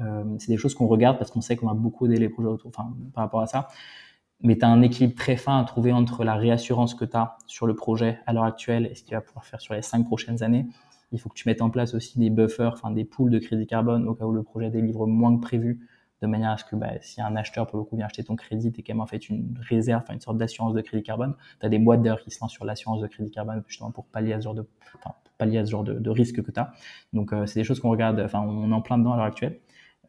Euh, 0.00 0.24
c'est 0.38 0.50
des 0.50 0.56
choses 0.56 0.74
qu'on 0.74 0.88
regarde 0.88 1.18
parce 1.18 1.30
qu'on 1.30 1.40
sait 1.40 1.54
qu'on 1.54 1.68
va 1.68 1.74
beaucoup 1.74 2.06
aider 2.06 2.16
les 2.16 2.28
projets 2.28 2.48
autour, 2.48 2.70
enfin, 2.76 2.92
par 3.14 3.22
rapport 3.22 3.42
à 3.42 3.46
ça. 3.46 3.68
Mais 4.42 4.58
tu 4.58 4.64
as 4.64 4.68
un 4.68 4.82
équilibre 4.82 5.14
très 5.14 5.36
fin 5.36 5.60
à 5.60 5.64
trouver 5.64 5.92
entre 5.92 6.24
la 6.24 6.34
réassurance 6.34 6.94
que 6.94 7.04
tu 7.04 7.16
as 7.16 7.36
sur 7.46 7.66
le 7.66 7.74
projet 7.74 8.18
à 8.26 8.32
l'heure 8.32 8.44
actuelle 8.44 8.86
et 8.90 8.94
ce 8.94 9.04
qu'il 9.04 9.14
va 9.14 9.20
pouvoir 9.20 9.44
faire 9.44 9.60
sur 9.60 9.74
les 9.74 9.82
cinq 9.82 10.04
prochaines 10.04 10.42
années 10.42 10.66
il 11.12 11.20
faut 11.20 11.28
que 11.28 11.34
tu 11.34 11.48
mettes 11.48 11.62
en 11.62 11.70
place 11.70 11.94
aussi 11.94 12.18
des 12.18 12.30
buffers, 12.30 12.72
enfin 12.72 12.90
des 12.90 13.04
pools 13.04 13.30
de 13.30 13.38
crédit 13.38 13.66
carbone 13.66 14.08
au 14.08 14.14
cas 14.14 14.24
où 14.24 14.32
le 14.32 14.42
projet 14.42 14.70
délivre 14.70 15.06
moins 15.06 15.36
que 15.36 15.42
prévu, 15.42 15.86
de 16.22 16.26
manière 16.26 16.50
à 16.50 16.56
ce 16.56 16.64
que 16.64 16.76
bah, 16.76 16.92
si 17.00 17.20
un 17.20 17.36
acheteur 17.36 17.66
pour 17.66 17.78
le 17.78 17.84
coup 17.84 17.96
vient 17.96 18.06
acheter 18.06 18.24
ton 18.24 18.36
crédit, 18.36 18.72
tu 18.72 18.80
es 18.80 18.82
quand 18.82 18.94
même 18.94 19.00
en 19.00 19.06
fait 19.06 19.28
une 19.28 19.54
réserve, 19.68 20.02
enfin 20.02 20.14
une 20.14 20.20
sorte 20.20 20.38
d'assurance 20.38 20.72
de 20.72 20.80
crédit 20.80 21.02
carbone. 21.02 21.34
Tu 21.60 21.66
as 21.66 21.68
des 21.68 21.78
boîtes 21.78 22.02
d'ailleurs 22.02 22.20
qui 22.20 22.30
se 22.30 22.38
lancent 22.40 22.52
sur 22.52 22.64
l'assurance 22.64 23.00
de 23.00 23.06
crédit 23.06 23.30
carbone 23.30 23.62
justement 23.66 23.90
pour 23.90 24.06
pallier 24.06 24.32
à 24.32 24.40
ce 24.40 24.44
genre 24.44 24.54
de, 24.54 24.66
enfin, 24.96 25.14
pallier 25.36 25.64
ce 25.64 25.70
genre 25.70 25.84
de, 25.84 26.10
risque 26.10 26.42
que 26.42 26.50
tu 26.50 26.60
as. 26.60 26.72
Donc 27.12 27.32
euh, 27.32 27.46
c'est 27.46 27.60
des 27.60 27.64
choses 27.64 27.80
qu'on 27.80 27.90
regarde, 27.90 28.20
enfin 28.20 28.40
on 28.40 28.70
est 28.70 28.74
en 28.74 28.82
plein 28.82 28.98
dedans 28.98 29.12
à 29.12 29.16
l'heure 29.16 29.26
actuelle. 29.26 29.58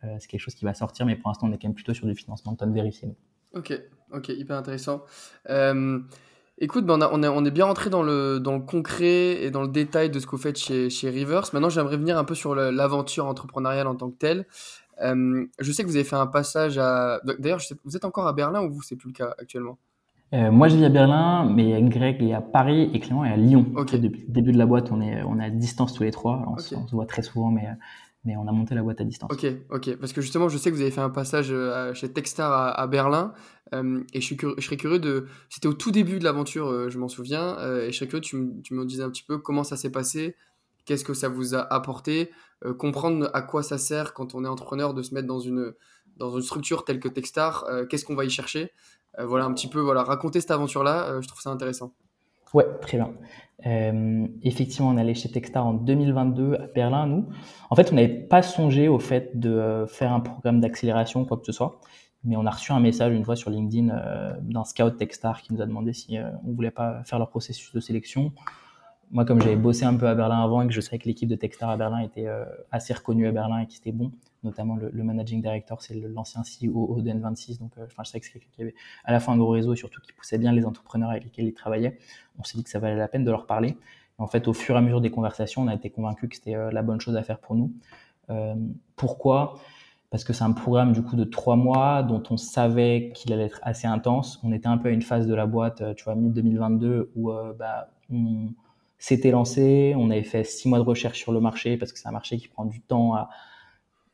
Euh, 0.03 0.15
c'est 0.19 0.27
quelque 0.27 0.41
chose 0.41 0.55
qui 0.55 0.65
va 0.65 0.73
sortir, 0.73 1.05
mais 1.05 1.15
pour 1.15 1.29
l'instant 1.29 1.47
on 1.47 1.51
est 1.51 1.57
quand 1.57 1.67
même 1.67 1.75
plutôt 1.75 1.93
sur 1.93 2.07
du 2.07 2.15
financement 2.15 2.53
de 2.53 2.57
tonnes 2.57 2.73
vérifiées. 2.73 3.15
Ok, 3.53 3.73
ok, 4.11 4.29
hyper 4.29 4.57
intéressant. 4.57 5.03
Euh, 5.49 5.99
Écoute, 6.59 6.85
ben 6.85 6.99
on, 7.11 7.23
on, 7.23 7.45
est 7.45 7.51
bien 7.51 7.65
rentré 7.65 7.89
dans 7.89 8.03
le, 8.03 8.39
dans 8.39 8.53
le 8.53 8.61
concret 8.61 9.43
et 9.43 9.49
dans 9.49 9.63
le 9.63 9.67
détail 9.67 10.11
de 10.11 10.19
ce 10.19 10.25
que 10.25 10.31
vous 10.31 10.41
faites 10.41 10.57
chez, 10.57 10.89
chez 10.89 11.09
Rivers. 11.09 11.43
Maintenant, 11.51 11.69
j'aimerais 11.69 11.97
venir 11.97 12.17
un 12.17 12.23
peu 12.23 12.35
sur 12.35 12.53
l'aventure 12.53 13.25
entrepreneuriale 13.25 13.87
en 13.87 13.95
tant 13.95 14.11
que 14.11 14.17
telle. 14.17 14.45
Euh, 15.01 15.45
je 15.59 15.71
sais 15.71 15.83
que 15.83 15.87
vous 15.87 15.95
avez 15.95 16.05
fait 16.05 16.15
un 16.15 16.27
passage 16.27 16.77
à. 16.77 17.19
D'ailleurs, 17.39 17.59
vous 17.83 17.97
êtes 17.97 18.05
encore 18.05 18.27
à 18.27 18.33
Berlin 18.33 18.63
ou 18.63 18.71
vous, 18.71 18.81
c'est 18.83 18.95
plus 18.95 19.09
le 19.09 19.13
cas 19.13 19.33
actuellement? 19.39 19.79
Euh, 20.33 20.51
Moi, 20.51 20.67
je 20.67 20.77
vis 20.77 20.85
à 20.85 20.89
Berlin, 20.89 21.49
mais 21.49 21.81
Greg 21.81 22.21
est 22.21 22.33
à 22.33 22.41
Paris 22.41 22.91
et 22.93 22.99
Clément 22.99 23.25
est 23.25 23.33
à 23.33 23.37
Lyon. 23.37 23.65
depuis 23.75 24.23
le 24.27 24.31
début 24.31 24.51
de 24.51 24.57
la 24.57 24.67
boîte, 24.67 24.91
on 24.91 25.01
est, 25.01 25.23
on 25.23 25.39
est 25.39 25.45
à 25.45 25.49
distance 25.49 25.93
tous 25.93 26.03
les 26.03 26.11
trois. 26.11 26.45
On, 26.47 26.57
se, 26.59 26.75
on 26.75 26.87
se 26.87 26.95
voit 26.95 27.07
très 27.07 27.23
souvent, 27.23 27.49
mais 27.49 27.67
mais 28.25 28.37
on 28.37 28.47
a 28.47 28.51
monté 28.51 28.73
la 28.73 28.83
boîte 28.83 29.01
à 29.01 29.03
distance. 29.03 29.29
Ok, 29.31 29.45
ok. 29.69 29.97
Parce 29.97 30.13
que 30.13 30.21
justement, 30.21 30.47
je 30.47 30.57
sais 30.57 30.69
que 30.69 30.75
vous 30.75 30.81
avez 30.81 30.91
fait 30.91 31.01
un 31.01 31.09
passage 31.09 31.47
euh, 31.51 31.93
chez 31.93 32.11
Techstar 32.11 32.79
à, 32.79 32.87
Berlin. 32.87 33.33
Euh, 33.73 34.01
et 34.13 34.21
je, 34.21 34.25
suis 34.25 34.37
je 34.39 34.61
serais 34.63 34.77
curieux 34.77 34.99
de. 34.99 35.27
C'était 35.49 35.67
au 35.67 35.73
tout 35.73 35.91
début 35.91 36.19
de 36.19 36.23
l'aventure, 36.23 36.67
euh, 36.67 36.89
je 36.89 36.97
m'en 36.97 37.09
souviens. 37.09 37.57
et 37.59 37.91
je 37.91 37.97
serais 37.97 38.07
curieux, 38.07 38.21
tu, 38.21 38.61
tu 38.63 38.73
me 38.73 38.85
disais 38.85 39.03
un 39.03 39.09
petit 39.09 39.23
peu 39.23 39.37
comment 39.37 39.63
ça 39.63 39.75
s'est 39.75 39.91
passé, 39.91 40.35
qu'est-ce 40.85 41.03
que 41.03 41.13
ça 41.13 41.27
vous 41.27 41.55
a 41.55 41.61
apporté, 41.73 42.31
comprendre 42.77 43.29
à 43.33 43.41
quoi 43.41 43.61
ça 43.61 43.77
sert 43.77 44.13
quand 44.13 44.35
on 44.35 44.45
est 44.45 44.47
entrepreneur 44.47 44.93
de 44.93 45.01
se 45.01 45.13
mettre 45.13 45.27
dans 45.27 45.39
une, 45.39 45.73
dans 46.15 46.35
une 46.35 46.41
structure 46.41 46.85
telle 46.85 46.99
que 46.99 47.09
Techstar, 47.09 47.65
qu'est-ce 47.89 48.05
qu'on 48.05 48.15
va 48.15 48.25
y 48.25 48.29
chercher. 48.29 48.71
voilà, 49.19 49.45
un 49.45 49.53
petit 49.53 49.67
peu, 49.67 49.79
voilà, 49.79 50.03
raconter 50.03 50.39
cette 50.39 50.51
aventure-là, 50.51 51.19
je 51.19 51.27
trouve 51.27 51.41
ça 51.41 51.49
intéressant. 51.49 51.93
Ouais, 52.53 52.65
très 52.81 52.97
bien. 52.97 53.13
Euh, 53.65 54.27
effectivement, 54.43 54.89
on 54.89 54.97
allait 54.97 55.13
chez 55.13 55.29
Techstar 55.31 55.65
en 55.65 55.73
2022 55.73 56.55
à 56.55 56.67
Berlin, 56.67 57.07
nous. 57.07 57.29
En 57.69 57.75
fait, 57.75 57.91
on 57.91 57.95
n'avait 57.95 58.09
pas 58.09 58.41
songé 58.41 58.87
au 58.87 58.99
fait 58.99 59.39
de 59.39 59.49
euh, 59.49 59.87
faire 59.87 60.11
un 60.11 60.19
programme 60.19 60.59
d'accélération, 60.59 61.25
quoi 61.25 61.37
que 61.37 61.45
ce 61.45 61.51
soit. 61.51 61.79
Mais 62.23 62.37
on 62.37 62.45
a 62.45 62.51
reçu 62.51 62.71
un 62.71 62.79
message 62.79 63.13
une 63.13 63.25
fois 63.25 63.35
sur 63.35 63.49
LinkedIn 63.49 63.89
euh, 63.89 64.33
d'un 64.41 64.63
scout 64.63 64.97
Techstar 64.97 65.41
qui 65.41 65.53
nous 65.53 65.61
a 65.61 65.65
demandé 65.65 65.93
si 65.93 66.17
euh, 66.17 66.29
on 66.45 66.53
voulait 66.53 66.71
pas 66.71 67.03
faire 67.03 67.19
leur 67.19 67.29
processus 67.29 67.73
de 67.73 67.79
sélection. 67.79 68.31
Moi, 69.13 69.25
comme 69.25 69.39
j'avais 69.39 69.55
bossé 69.55 69.85
un 69.85 69.93
peu 69.95 70.07
à 70.07 70.15
Berlin 70.15 70.43
avant 70.43 70.63
et 70.63 70.67
que 70.67 70.73
je 70.73 70.81
savais 70.81 70.97
que 70.97 71.05
l'équipe 71.05 71.29
de 71.29 71.35
Techstar 71.35 71.69
à 71.69 71.77
Berlin 71.77 71.99
était 71.99 72.25
euh, 72.25 72.45
assez 72.71 72.95
reconnue 72.95 73.27
à 73.27 73.31
Berlin 73.31 73.59
et 73.59 73.67
qui 73.67 73.77
était 73.77 73.91
bon, 73.91 74.11
notamment 74.43 74.75
le, 74.75 75.03
managing 75.03 75.39
director, 75.39 75.83
c'est 75.83 75.93
l'ancien 75.93 76.41
CEO 76.41 76.99
de 76.99 77.11
N26. 77.11 77.59
Donc, 77.59 77.73
euh, 77.77 77.85
je 77.87 78.09
sais 78.09 78.19
que 78.19 78.25
c'est 78.25 78.31
quelqu'un 78.31 78.49
qui 78.51 78.61
avait 78.63 78.73
à 79.05 79.11
la 79.11 79.19
fois 79.19 79.35
un 79.35 79.37
gros 79.37 79.51
réseau 79.51 79.73
et 79.73 79.75
surtout 79.75 80.01
qui 80.01 80.13
poussait 80.13 80.39
bien 80.39 80.51
les 80.51 80.65
entrepreneurs 80.65 81.11
avec 81.11 81.25
lesquels 81.25 81.45
il 81.45 81.53
travaillait. 81.53 81.99
On 82.39 82.43
s'est 82.43 82.57
dit 82.57 82.63
que 82.63 82.71
ça 82.71 82.79
valait 82.79 82.95
la 82.95 83.07
peine 83.07 83.23
de 83.23 83.29
leur 83.29 83.45
parler. 83.45 83.77
en 84.17 84.25
fait, 84.25 84.47
au 84.47 84.53
fur 84.53 84.73
et 84.73 84.79
à 84.79 84.81
mesure 84.81 84.99
des 84.99 85.11
conversations, 85.11 85.61
on 85.61 85.67
a 85.67 85.75
été 85.75 85.91
convaincus 85.91 86.29
que 86.29 86.35
c'était 86.35 86.55
euh, 86.55 86.71
la 86.71 86.81
bonne 86.81 86.99
chose 86.99 87.15
à 87.15 87.21
faire 87.21 87.37
pour 87.37 87.55
nous. 87.55 87.71
Pourquoi? 88.95 89.59
Parce 90.09 90.23
que 90.23 90.33
c'est 90.33 90.43
un 90.43 90.53
programme 90.53 90.91
du 90.91 91.03
coup 91.03 91.15
de 91.15 91.23
trois 91.23 91.55
mois 91.55 92.01
dont 92.01 92.23
on 92.31 92.37
savait 92.37 93.11
qu'il 93.13 93.31
allait 93.31 93.45
être 93.45 93.59
assez 93.61 93.85
intense. 93.85 94.39
On 94.43 94.51
était 94.53 94.67
un 94.67 94.79
peu 94.79 94.89
à 94.89 94.91
une 94.91 95.03
phase 95.03 95.27
de 95.27 95.35
la 95.35 95.45
boîte, 95.45 95.83
tu 95.95 96.03
vois, 96.03 96.15
mi-2022, 96.15 97.09
où 97.15 97.31
bah, 97.59 97.89
on 98.11 98.47
s'était 99.03 99.31
lancé, 99.31 99.93
on 99.97 100.09
avait 100.09 100.23
fait 100.23 100.45
six 100.45 100.69
mois 100.69 100.79
de 100.79 100.83
recherche 100.83 101.19
sur 101.19 101.33
le 101.33 101.41
marché 101.41 101.75
parce 101.75 101.91
que 101.91 101.99
c'est 101.99 102.07
un 102.07 102.13
marché 102.13 102.37
qui 102.37 102.47
prend 102.47 102.63
du 102.63 102.79
temps 102.79 103.15
à, 103.15 103.29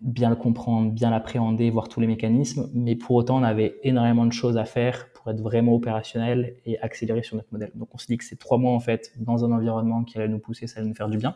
bien 0.01 0.29
le 0.29 0.35
comprendre, 0.35 0.91
bien 0.91 1.11
l'appréhender, 1.11 1.69
voir 1.69 1.89
tous 1.89 1.99
les 1.99 2.07
mécanismes, 2.07 2.71
mais 2.73 2.95
pour 2.95 3.15
autant, 3.15 3.37
on 3.37 3.43
avait 3.43 3.75
énormément 3.83 4.25
de 4.25 4.31
choses 4.31 4.57
à 4.57 4.65
faire 4.65 5.11
pour 5.13 5.29
être 5.29 5.41
vraiment 5.41 5.75
opérationnel 5.75 6.55
et 6.65 6.79
accélérer 6.79 7.21
sur 7.21 7.35
notre 7.35 7.49
modèle. 7.51 7.71
Donc, 7.75 7.89
on 7.93 7.99
s'est 7.99 8.07
dit 8.09 8.17
que 8.17 8.23
ces 8.23 8.35
trois 8.35 8.57
mois, 8.57 8.71
en 8.71 8.79
fait, 8.79 9.13
dans 9.17 9.45
un 9.45 9.51
environnement 9.51 10.03
qui 10.03 10.17
allait 10.17 10.27
nous 10.27 10.39
pousser, 10.39 10.65
ça 10.65 10.79
allait 10.79 10.89
nous 10.89 10.95
faire 10.95 11.09
du 11.09 11.17
bien. 11.17 11.35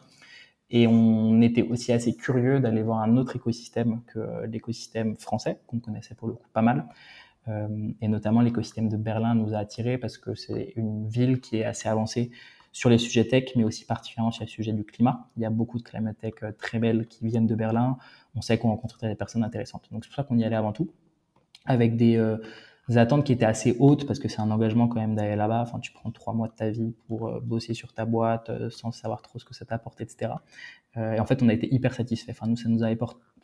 Et 0.71 0.87
on 0.87 1.39
était 1.41 1.61
aussi 1.61 1.91
assez 1.91 2.15
curieux 2.15 2.59
d'aller 2.59 2.81
voir 2.81 3.01
un 3.01 3.17
autre 3.17 3.35
écosystème 3.35 4.01
que 4.07 4.47
l'écosystème 4.47 5.15
français, 5.17 5.59
qu'on 5.67 5.79
connaissait 5.79 6.15
pour 6.15 6.27
le 6.27 6.33
coup 6.33 6.47
pas 6.53 6.63
mal. 6.63 6.87
Euh, 7.49 7.91
et 8.01 8.07
notamment 8.07 8.41
l'écosystème 8.41 8.89
de 8.89 8.97
Berlin 8.97 9.35
nous 9.35 9.53
a 9.53 9.57
attirés 9.57 9.99
parce 9.99 10.17
que 10.17 10.33
c'est 10.33 10.73
une 10.77 11.07
ville 11.07 11.41
qui 11.41 11.57
est 11.57 11.65
assez 11.65 11.89
avancée 11.89 12.31
sur 12.73 12.89
les 12.89 12.97
sujets 12.97 13.25
tech, 13.25 13.51
mais 13.55 13.63
aussi 13.63 13.85
particulièrement 13.85 14.31
sur 14.31 14.43
les 14.43 14.49
sujets 14.49 14.73
du 14.73 14.83
climat. 14.83 15.29
Il 15.37 15.43
y 15.43 15.45
a 15.45 15.49
beaucoup 15.49 15.77
de 15.77 15.83
climate 15.83 16.17
tech 16.17 16.33
euh, 16.41 16.51
très 16.51 16.79
belles 16.79 17.07
qui 17.07 17.25
viennent 17.25 17.47
de 17.47 17.55
Berlin. 17.55 17.97
On 18.35 18.41
sait 18.41 18.57
qu'on 18.57 18.69
rencontrerait 18.69 19.07
des 19.09 19.15
personnes 19.15 19.43
intéressantes. 19.43 19.87
Donc 19.91 20.03
c'est 20.03 20.09
pour 20.09 20.15
ça 20.15 20.23
qu'on 20.23 20.37
y 20.37 20.43
allait 20.43 20.55
avant 20.55 20.73
tout, 20.73 20.91
avec 21.65 21.95
des, 21.95 22.17
euh, 22.17 22.37
attentes 22.95 23.23
qui 23.25 23.31
étaient 23.31 23.45
assez 23.45 23.75
hautes 23.79 24.05
parce 24.05 24.19
que 24.19 24.27
c'est 24.27 24.41
un 24.41 24.51
engagement 24.51 24.87
quand 24.87 24.99
même 24.99 25.15
d'aller 25.15 25.35
là-bas. 25.35 25.61
Enfin, 25.61 25.79
tu 25.79 25.91
prends 25.91 26.11
trois 26.11 26.33
mois 26.33 26.47
de 26.47 26.53
ta 26.53 26.69
vie 26.69 26.93
pour 27.07 27.27
euh, 27.27 27.39
bosser 27.39 27.73
sur 27.73 27.93
ta 27.93 28.05
boîte 28.05 28.51
sans 28.69 28.91
savoir 28.91 29.21
trop 29.21 29.39
ce 29.39 29.45
que 29.45 29.53
ça 29.53 29.65
t'apporte, 29.65 30.01
etc. 30.01 30.33
et 30.95 31.19
en 31.19 31.25
fait, 31.25 31.41
on 31.41 31.49
a 31.49 31.53
été 31.53 31.73
hyper 31.73 31.93
satisfait. 31.93 32.31
Enfin, 32.31 32.47
nous, 32.47 32.55
ça 32.55 32.69
nous 32.69 32.83
a 32.83 32.91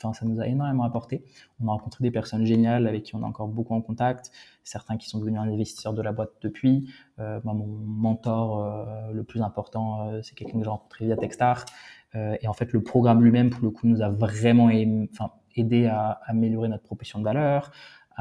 Enfin, 0.01 0.13
ça 0.13 0.25
nous 0.25 0.39
a 0.39 0.47
énormément 0.47 0.83
apporté. 0.83 1.25
On 1.59 1.67
a 1.67 1.71
rencontré 1.71 2.03
des 2.03 2.11
personnes 2.11 2.45
géniales 2.45 2.87
avec 2.87 3.03
qui 3.03 3.15
on 3.15 3.21
est 3.21 3.25
encore 3.25 3.49
beaucoup 3.49 3.73
en 3.73 3.81
contact, 3.81 4.31
certains 4.63 4.97
qui 4.97 5.09
sont 5.09 5.19
devenus 5.19 5.39
investisseurs 5.39 5.93
de 5.93 6.01
la 6.01 6.13
boîte 6.13 6.31
depuis. 6.41 6.89
Euh, 7.19 7.41
moi, 7.43 7.53
mon 7.53 7.67
mentor 7.67 8.63
euh, 8.63 9.11
le 9.11 9.23
plus 9.23 9.41
important, 9.41 10.07
euh, 10.07 10.21
c'est 10.23 10.35
quelqu'un 10.35 10.57
que 10.57 10.63
j'ai 10.63 10.69
rencontré 10.69 11.05
via 11.05 11.17
Techstar. 11.17 11.65
Euh, 12.15 12.37
et 12.41 12.47
en 12.47 12.53
fait, 12.53 12.71
le 12.71 12.81
programme 12.81 13.21
lui-même, 13.21 13.49
pour 13.49 13.61
le 13.61 13.71
coup, 13.71 13.87
nous 13.87 14.01
a 14.01 14.09
vraiment 14.09 14.69
aidé 15.55 15.87
à 15.87 16.21
améliorer 16.25 16.69
notre 16.69 16.83
proposition 16.83 17.19
de 17.19 17.25
valeur, 17.25 17.71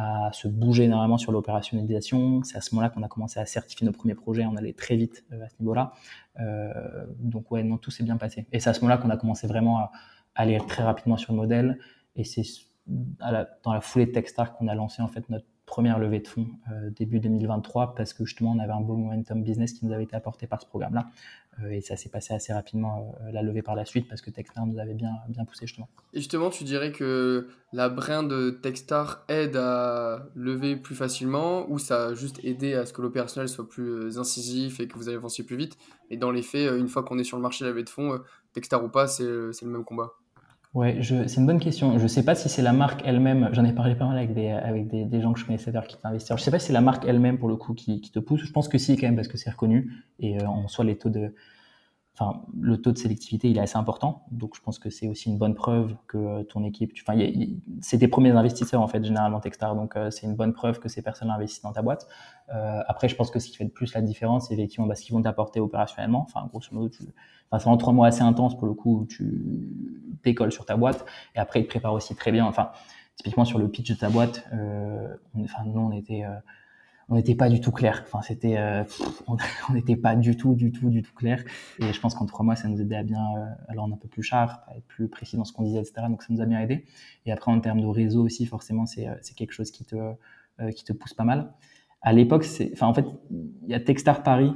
à 0.01 0.31
se 0.33 0.47
bouger 0.47 0.85
énormément 0.85 1.19
sur 1.19 1.33
l'opérationnalisation. 1.33 2.45
C'est 2.45 2.57
à 2.57 2.61
ce 2.61 2.73
moment-là 2.73 2.91
qu'on 2.91 3.03
a 3.03 3.09
commencé 3.09 3.41
à 3.41 3.47
certifier 3.47 3.85
nos 3.85 3.93
premiers 3.93 4.15
projets. 4.15 4.47
On 4.47 4.55
allait 4.55 4.73
très 4.73 4.95
vite 4.95 5.25
euh, 5.33 5.45
à 5.45 5.49
ce 5.49 5.57
niveau-là. 5.59 5.93
Euh, 6.39 7.05
donc 7.19 7.51
ouais, 7.51 7.65
non, 7.65 7.79
tout 7.79 7.91
s'est 7.91 8.05
bien 8.05 8.17
passé. 8.17 8.47
Et 8.53 8.61
c'est 8.61 8.71
à 8.71 8.75
ce 8.75 8.81
moment-là 8.83 8.99
qu'on 8.99 9.11
a 9.11 9.17
commencé 9.17 9.49
vraiment 9.49 9.79
à, 9.79 9.91
aller 10.37 10.57
très 10.69 10.85
rapidement 10.85 11.17
sur 11.17 11.33
le 11.33 11.39
modèle. 11.39 11.81
Et 12.15 12.23
c'est 12.23 12.45
dans 12.87 13.73
la 13.73 13.81
foulée 13.81 14.07
de 14.07 14.13
Techstar 14.13 14.57
qu'on 14.57 14.69
a 14.69 14.75
lancé 14.77 15.03
en 15.03 15.09
fait 15.09 15.29
notre 15.31 15.47
première 15.79 16.01
levée 16.01 16.19
de 16.19 16.27
fonds 16.27 16.49
euh, 16.73 16.91
début 16.91 17.21
2023 17.21 17.95
parce 17.95 18.13
que 18.13 18.25
justement 18.25 18.51
on 18.51 18.59
avait 18.59 18.73
un 18.73 18.81
beau 18.81 18.97
momentum 18.97 19.45
business 19.45 19.75
qui 19.75 19.87
nous 19.87 19.93
avait 19.93 20.03
été 20.03 20.17
apporté 20.17 20.49
par 20.49 20.61
ce 20.61 20.67
programme-là. 20.67 21.07
Euh, 21.63 21.71
et 21.71 21.81
ça 21.81 21.97
s'est 21.97 22.09
passé 22.09 22.35
assez 22.35 22.53
rapidement 22.53 23.15
euh, 23.23 23.31
la 23.31 23.43
levée 23.43 23.63
par 23.63 23.77
la 23.77 23.85
suite 23.85 24.09
parce 24.09 24.21
que 24.21 24.31
Techstar 24.31 24.67
nous 24.67 24.81
avait 24.81 24.95
bien, 24.95 25.13
bien 25.29 25.45
poussé 25.45 25.69
justement. 25.69 25.89
Et 26.15 26.19
justement 26.19 26.51
tu 26.51 26.65
dirais 26.65 26.91
que 26.91 27.47
la 27.73 27.89
brand 27.89 28.29
de 28.29 28.51
Techstar 28.51 29.25
aide 29.29 29.55
à 29.55 30.27
lever 30.35 30.75
plus 30.75 30.97
facilement 30.97 31.71
ou 31.71 31.79
ça 31.79 32.07
a 32.07 32.15
juste 32.15 32.41
aidé 32.43 32.75
à 32.75 32.85
ce 32.85 32.93
que 32.93 33.01
l'opérationnel 33.01 33.49
soit 33.49 33.69
plus 33.69 34.19
incisif 34.19 34.81
et 34.81 34.89
que 34.89 34.99
vous 34.99 35.09
avanciez 35.09 35.45
plus 35.45 35.57
vite? 35.57 35.79
Et 36.11 36.17
dans 36.17 36.33
les 36.33 36.43
faits 36.43 36.73
une 36.77 36.89
fois 36.89 37.05
qu'on 37.05 37.21
est 37.21 37.25
sur 37.25 37.37
le 37.37 37.43
marché 37.45 37.65
de 37.65 37.71
levée 37.71 37.85
de 37.85 37.89
fonds 37.89 38.19
Techstar 38.53 38.83
ou 38.83 38.89
pas 38.89 39.07
c'est 39.07 39.23
le 39.23 39.53
même 39.63 39.85
combat 39.85 40.11
Ouais, 40.79 41.01
c'est 41.03 41.39
une 41.39 41.47
bonne 41.47 41.59
question. 41.59 41.99
Je 41.99 42.05
ne 42.05 42.07
sais 42.07 42.25
pas 42.25 42.37
si 42.37 42.49
c'est 42.49 42.63
la 42.63 42.73
marque 42.73 43.03
elle-même. 43.05 43.49
J'en 43.51 43.65
ai 43.65 43.73
parlé 43.73 43.97
pas 43.97 44.07
mal 44.07 44.17
avec 44.17 44.33
des, 44.33 44.51
avec 44.51 44.87
des, 44.87 45.07
des 45.07 45.21
gens 45.21 45.33
que 45.33 45.41
je 45.41 45.45
connaissais 45.45 45.73
d'ailleurs 45.73 45.89
qui 45.89 45.97
étaient 45.97 46.07
investisseurs. 46.07 46.37
Je 46.37 46.43
ne 46.43 46.45
sais 46.45 46.53
pas 46.53 46.61
si 46.61 46.69
c'est 46.69 46.73
la 46.73 46.81
marque 46.81 47.05
elle-même 47.05 47.37
pour 47.37 47.49
le 47.49 47.57
coup 47.57 47.75
qui, 47.75 48.01
qui, 48.01 48.13
te 48.13 48.21
pousse. 48.21 48.45
Je 48.45 48.53
pense 48.53 48.69
que 48.69 48.79
si 48.79 48.97
quand 48.97 49.09
même 49.09 49.17
parce 49.17 49.27
que 49.27 49.37
c'est 49.37 49.51
reconnu 49.51 49.91
et 50.21 50.41
euh, 50.41 50.47
en 50.47 50.69
soi 50.69 50.85
les 50.85 50.97
taux 50.97 51.09
de, 51.09 51.35
enfin, 52.19 52.43
le 52.59 52.81
taux 52.81 52.91
de 52.91 52.99
sélectivité, 52.99 53.49
il 53.51 53.59
est 53.59 53.61
assez 53.61 53.77
important. 53.77 54.25
Donc, 54.31 54.57
je 54.57 54.61
pense 54.61 54.79
que 54.79 54.91
c'est 54.91 55.09
aussi 55.09 55.29
une 55.29 55.39
bonne 55.39 55.55
preuve 55.55 55.95
que 56.07 56.43
ton 56.43 56.65
équipe, 56.65 56.93
tu, 56.93 57.05
enfin, 57.07 57.19
c'est 57.81 57.99
tes 57.99 58.09
premiers 58.09 58.33
investisseurs, 58.33 58.81
en 58.81 58.89
fait, 58.89 59.05
généralement, 59.05 59.41
Techstar. 59.41 59.77
Donc, 59.77 59.97
euh, 59.97 60.11
c'est 60.11 60.27
une 60.27 60.35
bonne 60.35 60.53
preuve 60.53 60.81
que 60.81 60.89
ces 60.89 61.03
personnes 61.03 61.31
investissent 61.31 61.63
dans 61.63 61.73
ta 61.73 61.83
boîte. 61.83 62.09
Euh, 62.53 62.81
après, 62.89 63.09
je 63.09 63.17
pense 63.17 63.31
que 63.31 63.39
ce 63.39 63.49
qui 63.49 63.57
fait 63.57 63.65
le 63.65 63.71
plus 63.71 63.95
la 63.95 64.03
différence, 64.03 64.49
c'est 64.49 64.55
effectivement 64.55 64.87
bah, 64.87 64.95
ce 64.95 65.05
qu'ils 65.05 65.15
vont 65.15 65.23
t'apporter 65.23 65.61
opérationnellement. 65.61 66.23
Enfin, 66.29 66.47
grosso 66.49 66.69
modo, 66.73 66.91
enfin, 67.51 67.59
c'est 67.59 67.69
en 67.69 67.77
trois 67.77 67.93
mois 67.93 68.09
assez 68.09 68.23
intenses 68.23 68.57
pour 68.57 68.67
le 68.67 68.75
coup, 68.75 69.07
tu 69.09 69.69
décolles 70.25 70.53
sur 70.53 70.65
ta 70.65 70.77
boîte. 70.77 71.05
Et 71.37 71.39
après, 71.39 71.61
ils 71.61 71.65
te 71.65 71.69
préparent 71.69 71.95
aussi 71.95 72.15
très 72.15 72.33
bien. 72.33 72.47
Enfin, 72.47 72.71
typiquement 73.19 73.45
sur 73.45 73.59
le 73.59 73.69
pitch 73.69 73.91
de 73.91 73.97
ta 73.97 74.09
boîte, 74.09 74.45
euh, 74.53 75.15
enfin, 75.45 75.65
nous, 75.67 75.81
on 75.81 75.93
était, 75.93 76.25
euh, 76.25 76.35
on 77.09 77.17
n'était 77.17 77.35
pas 77.35 77.49
du 77.49 77.61
tout 77.61 77.73
clair. 77.73 78.05
Enfin, 78.07 78.21
c'était, 78.23 78.59
euh, 78.59 78.85
on 79.27 79.37
n'était 79.73 79.97
pas 79.97 80.15
du 80.15 80.37
tout, 80.37 80.55
du 80.55 80.73
tout, 80.73 80.91
du 80.91 81.03
tout 81.03 81.15
clair. 81.15 81.43
Et 81.79 81.93
je 81.93 82.01
pense 82.01 82.15
qu'en 82.15 82.27
trois 82.27 82.45
mois, 82.45 82.57
ça 82.57 82.69
nous 82.69 82.81
aidait 82.81 82.97
à 82.97 83.03
bien, 83.03 83.25
euh, 83.37 83.47
alors 83.69 83.87
on 83.87 83.91
est 83.91 83.95
un 83.95 83.99
peu 83.99 84.09
plus 84.09 84.23
sharp, 84.23 84.63
à 84.69 84.77
être 84.77 84.87
plus 84.87 85.09
précis 85.09 85.37
dans 85.37 85.45
ce 85.45 85.53
qu'on 85.53 85.63
disait, 85.63 85.79
etc. 85.81 86.07
Donc 86.09 86.23
ça 86.23 86.29
nous 86.31 86.41
a 86.41 86.47
bien 86.47 86.61
aidé. 86.61 86.85
Et 87.25 87.33
après, 87.33 87.51
en 87.51 87.61
termes 87.61 87.81
de 87.81 87.87
réseau 87.87 88.25
aussi, 88.25 88.47
forcément, 88.47 88.85
c'est, 88.87 89.09
euh, 89.09 89.15
c'est 89.23 89.35
quelque 89.35 89.53
chose 89.53 89.71
qui 89.71 89.85
te, 89.85 89.97
qui 90.75 90.83
te 90.83 90.93
pousse 90.93 91.15
pas 91.15 91.25
mal. 91.25 91.53
À 92.03 92.13
l'époque, 92.13 92.45
c'est, 92.45 92.71
enfin, 92.73 92.89
en 92.89 92.95
fait, 92.95 93.07
il 93.31 93.69
y 93.69 93.75
a 93.75 93.81
Techstar 93.81 94.25
Paris 94.25 94.53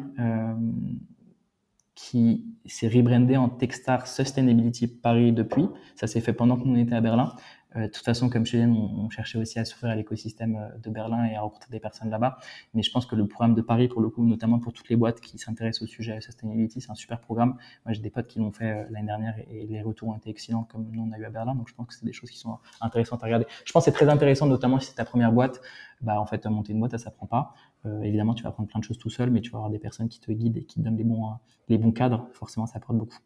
qui 1.94 2.44
s'est 2.66 2.88
rebrandé 2.88 3.36
en 3.36 3.48
Techstar 3.48 4.08
Sustainability 4.08 4.88
Paris 4.88 5.32
depuis. 5.32 5.68
Ça 5.94 6.08
s'est 6.08 6.20
fait 6.20 6.32
pendant 6.32 6.56
qu'on 6.56 6.74
était 6.74 6.94
à 6.94 7.00
Berlin. 7.00 7.34
Euh, 7.76 7.82
de 7.82 7.86
toute 7.86 8.04
façon, 8.04 8.28
comme 8.28 8.44
je 8.44 8.52
disais, 8.52 8.66
on, 8.66 9.08
cherchait 9.10 9.38
aussi 9.38 9.58
à 9.58 9.64
s'ouvrir 9.64 9.92
à 9.92 9.96
l'écosystème 9.96 10.56
euh, 10.56 10.78
de 10.78 10.90
Berlin 10.90 11.24
et 11.24 11.36
à 11.36 11.40
rencontrer 11.42 11.70
des 11.70 11.80
personnes 11.80 12.10
là-bas. 12.10 12.38
Mais 12.74 12.82
je 12.82 12.90
pense 12.90 13.06
que 13.06 13.16
le 13.16 13.26
programme 13.26 13.54
de 13.54 13.62
Paris, 13.62 13.88
pour 13.88 14.00
le 14.00 14.08
coup, 14.08 14.24
notamment 14.24 14.58
pour 14.58 14.72
toutes 14.72 14.88
les 14.88 14.96
boîtes 14.96 15.20
qui 15.20 15.38
s'intéressent 15.38 15.82
au 15.82 15.86
sujet 15.86 16.20
sustainability, 16.20 16.80
c'est 16.80 16.90
un 16.90 16.94
super 16.94 17.20
programme. 17.20 17.56
Moi, 17.84 17.92
j'ai 17.92 18.02
des 18.02 18.10
potes 18.10 18.26
qui 18.26 18.38
l'ont 18.38 18.52
fait 18.52 18.70
euh, 18.70 18.84
l'année 18.90 19.06
dernière 19.06 19.34
et, 19.50 19.66
les 19.66 19.80
retours 19.80 20.08
ont 20.08 20.16
été 20.16 20.28
excellents, 20.28 20.64
comme 20.64 20.86
nous 20.90 21.02
on 21.02 21.12
a 21.12 21.18
eu 21.18 21.24
à 21.24 21.30
Berlin. 21.30 21.54
Donc, 21.54 21.68
je 21.68 21.74
pense 21.74 21.86
que 21.86 21.94
c'est 21.94 22.04
des 22.04 22.12
choses 22.12 22.30
qui 22.30 22.38
sont 22.38 22.58
intéressantes 22.80 23.22
à 23.22 23.26
regarder. 23.26 23.46
Je 23.64 23.72
pense 23.72 23.84
que 23.84 23.90
c'est 23.90 23.96
très 23.96 24.08
intéressant, 24.08 24.46
notamment 24.46 24.78
si 24.80 24.88
c'est 24.88 24.96
ta 24.96 25.04
première 25.04 25.32
boîte. 25.32 25.60
Bah, 26.00 26.20
en 26.20 26.26
fait, 26.26 26.44
monter 26.46 26.72
une 26.72 26.80
boîte, 26.80 26.92
ça 26.92 26.98
s'apprend 26.98 27.26
pas. 27.26 27.54
évidemment, 28.02 28.34
tu 28.34 28.42
vas 28.42 28.48
apprendre 28.48 28.68
plein 28.68 28.80
de 28.80 28.84
choses 28.84 28.98
tout 28.98 29.10
seul, 29.10 29.30
mais 29.30 29.40
tu 29.40 29.50
vas 29.50 29.58
avoir 29.58 29.70
des 29.70 29.78
personnes 29.78 30.08
qui 30.08 30.20
te 30.20 30.32
guident 30.32 30.56
et 30.56 30.64
qui 30.64 30.80
te 30.80 30.84
donnent 30.84 30.96
les 30.96 31.04
bons, 31.04 31.30
les 31.68 31.78
bons 31.78 31.92
cadres. 31.92 32.28
Forcément, 32.32 32.66
ça 32.66 32.78
apporte 32.78 32.98
beaucoup. 32.98 33.18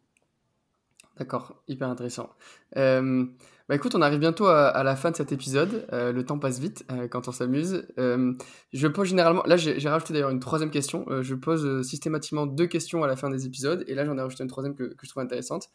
D'accord, 1.17 1.55
hyper 1.67 1.89
intéressant. 1.89 2.29
Euh, 2.75 3.25
bah 3.69 3.75
écoute, 3.75 3.95
on 3.95 4.01
arrive 4.01 4.19
bientôt 4.19 4.47
à, 4.47 4.83
la 4.83 4.95
fin 4.95 5.11
de 5.11 5.15
cet 5.15 5.31
épisode. 5.31 5.87
Euh, 5.91 6.11
le 6.11 6.23
temps 6.23 6.39
passe 6.39 6.59
vite 6.59 6.85
euh, 6.91 7.07
quand 7.07 7.27
on 7.27 7.31
s'amuse. 7.31 7.85
je 7.97 8.87
pose 8.87 9.09
généralement, 9.09 9.43
là 9.45 9.57
j'ai 9.57 9.89
rajouté 9.89 10.13
d'ailleurs 10.13 10.29
une 10.29 10.39
troisième 10.39 10.71
question. 10.71 11.05
je 11.21 11.35
pose 11.35 11.85
systématiquement 11.85 12.45
deux 12.45 12.67
questions 12.67 13.03
à 13.03 13.07
la 13.07 13.15
fin 13.15 13.29
des 13.29 13.45
épisodes, 13.45 13.83
et 13.87 13.95
là 13.95 14.05
j'en 14.05 14.17
ai 14.17 14.21
rajouté 14.21 14.43
une 14.43 14.49
troisième 14.49 14.75
que, 14.75 14.83
que 14.83 15.05
je 15.05 15.09
trouve 15.09 15.23
intéressante. 15.23 15.69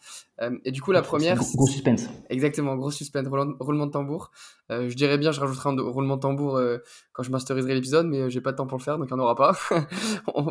et 0.65 0.71
du 0.71 0.81
coup, 0.81 0.93
la 0.93 1.03
première. 1.03 1.37
Gros, 1.37 1.67
suspense. 1.67 2.09
Exactement, 2.31 2.77
gros 2.77 2.91
suspense, 2.91 3.27
roulement, 3.29 3.87
de 3.87 3.93
tambour. 3.93 4.31
je 4.71 4.95
dirais 4.95 5.19
bien, 5.19 5.33
je 5.33 5.41
rajouterai 5.41 5.71
un 5.71 5.77
roulement 5.81 6.17
de 6.17 6.23
tambour 6.23 6.61
quand 7.13 7.23
je 7.23 7.31
masteriserai 7.31 7.75
l'épisode, 7.75 8.07
mais 8.07 8.31
j'ai 8.31 8.41
pas 8.41 8.53
de 8.53 8.57
temps 8.57 8.67
pour 8.67 8.79
le 8.79 8.83
faire, 8.83 8.99
donc 8.99 9.09
il 9.11 9.15
n'y 9.15 9.21
en 9.21 9.25
aura 9.25 9.37
pas. 9.37 9.59
on, 10.35 10.43